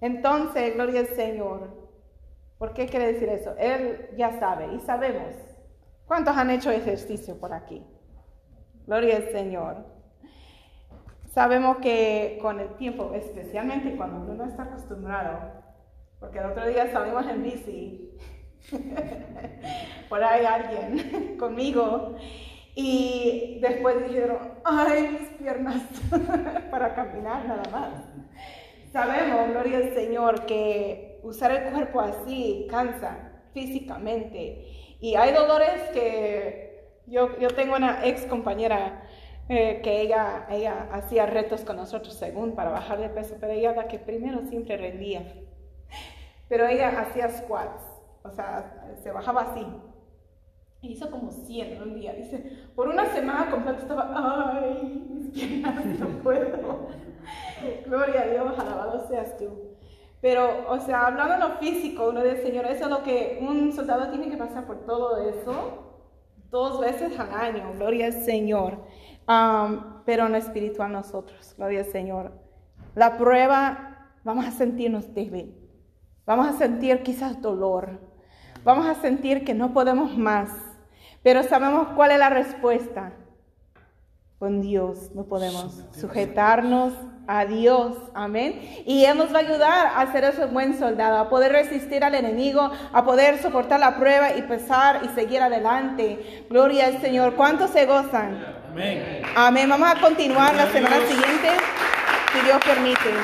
Entonces, 0.00 0.74
gloria 0.74 1.00
al 1.00 1.08
Señor. 1.08 1.84
¿Por 2.58 2.72
qué 2.72 2.86
quiere 2.86 3.12
decir 3.12 3.28
eso? 3.28 3.54
Él 3.58 4.08
ya 4.16 4.38
sabe 4.38 4.72
y 4.74 4.80
sabemos 4.80 5.34
¿Cuántos 6.06 6.36
han 6.36 6.50
hecho 6.50 6.70
ejercicio 6.70 7.38
por 7.38 7.52
aquí? 7.52 7.82
Gloria 8.86 9.16
al 9.16 9.30
Señor. 9.30 9.86
Sabemos 11.32 11.78
que 11.78 12.38
con 12.42 12.60
el 12.60 12.68
tiempo, 12.76 13.12
especialmente 13.14 13.96
cuando 13.96 14.20
uno 14.20 14.34
no 14.34 14.44
está 14.44 14.64
acostumbrado, 14.64 15.63
porque 16.24 16.38
el 16.38 16.46
otro 16.46 16.66
día 16.66 16.90
salimos 16.90 17.26
en 17.28 17.42
bici, 17.42 18.10
por 20.08 20.24
ahí 20.24 20.46
alguien 20.46 21.36
conmigo, 21.38 22.16
y 22.74 23.58
después 23.60 24.08
dijeron, 24.08 24.38
ay, 24.64 25.18
mis 25.20 25.28
piernas, 25.38 25.82
para 26.70 26.94
caminar 26.94 27.44
nada 27.44 27.62
más. 27.70 27.90
Sabemos, 28.90 29.50
gloria 29.50 29.78
al 29.78 29.94
Señor, 29.94 30.46
que 30.46 31.20
usar 31.22 31.50
el 31.50 31.72
cuerpo 31.72 32.00
así 32.00 32.66
cansa 32.70 33.32
físicamente 33.52 34.96
y 35.00 35.16
hay 35.16 35.32
dolores 35.32 35.82
que 35.92 36.88
yo, 37.06 37.38
yo 37.38 37.48
tengo 37.48 37.76
una 37.76 38.06
ex 38.06 38.22
compañera 38.22 39.02
eh, 39.50 39.80
que 39.84 40.00
ella, 40.00 40.46
ella 40.50 40.88
hacía 40.90 41.26
retos 41.26 41.64
con 41.64 41.76
nosotros 41.76 42.14
según 42.14 42.54
para 42.54 42.70
bajar 42.70 42.98
de 42.98 43.10
peso, 43.10 43.36
pero 43.38 43.52
ella 43.52 43.74
la 43.74 43.88
que 43.88 43.98
primero 43.98 44.40
siempre 44.48 44.78
rendía. 44.78 45.43
Pero 46.48 46.66
ella 46.66 47.00
hacía 47.00 47.28
squats, 47.28 47.82
o 48.22 48.30
sea, 48.30 48.96
se 49.02 49.10
bajaba 49.10 49.42
así. 49.42 49.66
Hizo 50.82 51.10
como 51.10 51.30
100 51.30 51.82
un 51.82 51.94
día. 51.94 52.12
Dice, 52.12 52.68
por 52.74 52.88
una 52.88 53.06
semana 53.06 53.50
completa 53.50 53.80
estaba, 53.80 54.58
ay, 54.60 55.06
mis 55.10 55.28
piernas 55.30 55.84
no 55.98 56.06
puedo. 56.22 56.88
Gloria 57.86 58.22
a 58.22 58.26
Dios, 58.26 58.58
alabado 58.58 59.06
seas 59.08 59.36
tú. 59.38 59.74
Pero, 60.20 60.70
o 60.70 60.78
sea, 60.80 61.06
hablando 61.06 61.34
de 61.34 61.40
lo 61.40 61.58
físico, 61.58 62.08
uno 62.08 62.22
dice, 62.22 62.42
Señor, 62.42 62.66
eso 62.66 62.84
es 62.84 62.90
lo 62.90 63.02
que 63.02 63.38
un 63.40 63.72
soldado 63.72 64.10
tiene 64.10 64.30
que 64.30 64.36
pasar 64.36 64.66
por 64.66 64.84
todo 64.86 65.18
eso 65.18 65.84
dos 66.54 66.80
veces 66.80 67.18
al 67.18 67.34
año, 67.34 67.72
gloria 67.74 68.06
al 68.06 68.12
Señor. 68.12 68.78
pero 70.06 70.26
en 70.26 70.32
lo 70.32 70.38
espiritual 70.38 70.92
nosotros, 70.92 71.52
gloria 71.56 71.80
al 71.80 71.86
Señor. 71.86 72.32
La 72.94 73.18
prueba, 73.18 74.12
vamos 74.22 74.46
a 74.46 74.52
sentirnos 74.52 75.12
débiles, 75.12 75.63
vamos 76.26 76.48
a 76.48 76.52
sentir 76.58 77.02
quizás 77.02 77.40
dolor, 77.40 78.00
vamos 78.64 78.86
a 78.86 78.94
sentir 78.94 79.44
que 79.44 79.54
no 79.54 79.72
podemos 79.72 80.16
más, 80.16 80.50
pero 81.22 81.42
sabemos 81.42 81.88
cuál 81.96 82.12
es 82.12 82.18
la 82.18 82.30
respuesta. 82.30 83.12
Con 84.38 84.60
Dios 84.60 85.10
no 85.14 85.24
podemos 85.24 85.84
sujetarnos 85.98 86.92
a 87.26 87.44
Dios. 87.46 87.96
Amén. 88.14 88.82
Y 88.84 89.04
Él 89.04 89.16
nos 89.16 89.32
va 89.32 89.38
a 89.38 89.42
ayudar 89.42 89.92
a 89.96 90.12
ser 90.12 90.24
ese 90.24 90.46
buen 90.46 90.78
soldado, 90.78 91.18
a 91.18 91.28
poder 91.28 91.52
resistir 91.52 92.04
al 92.04 92.14
enemigo, 92.14 92.70
a 92.92 93.04
poder 93.04 93.40
soportar 93.40 93.80
la 93.80 93.96
prueba 93.96 94.36
y 94.36 94.42
pesar 94.42 95.00
y 95.04 95.08
seguir 95.14 95.40
adelante. 95.40 96.46
Gloria 96.50 96.86
al 96.86 97.00
Señor. 97.00 97.34
¿Cuántos 97.36 97.70
se 97.70 97.86
gozan? 97.86 98.44
Amén. 98.70 99.22
Amén. 99.34 99.68
Vamos 99.68 99.88
a 99.88 100.00
continuar 100.00 100.54
la 100.54 100.66
semana 100.66 100.96
siguiente, 101.06 101.48
si 102.32 102.44
Dios 102.44 102.60
permite. 102.64 103.14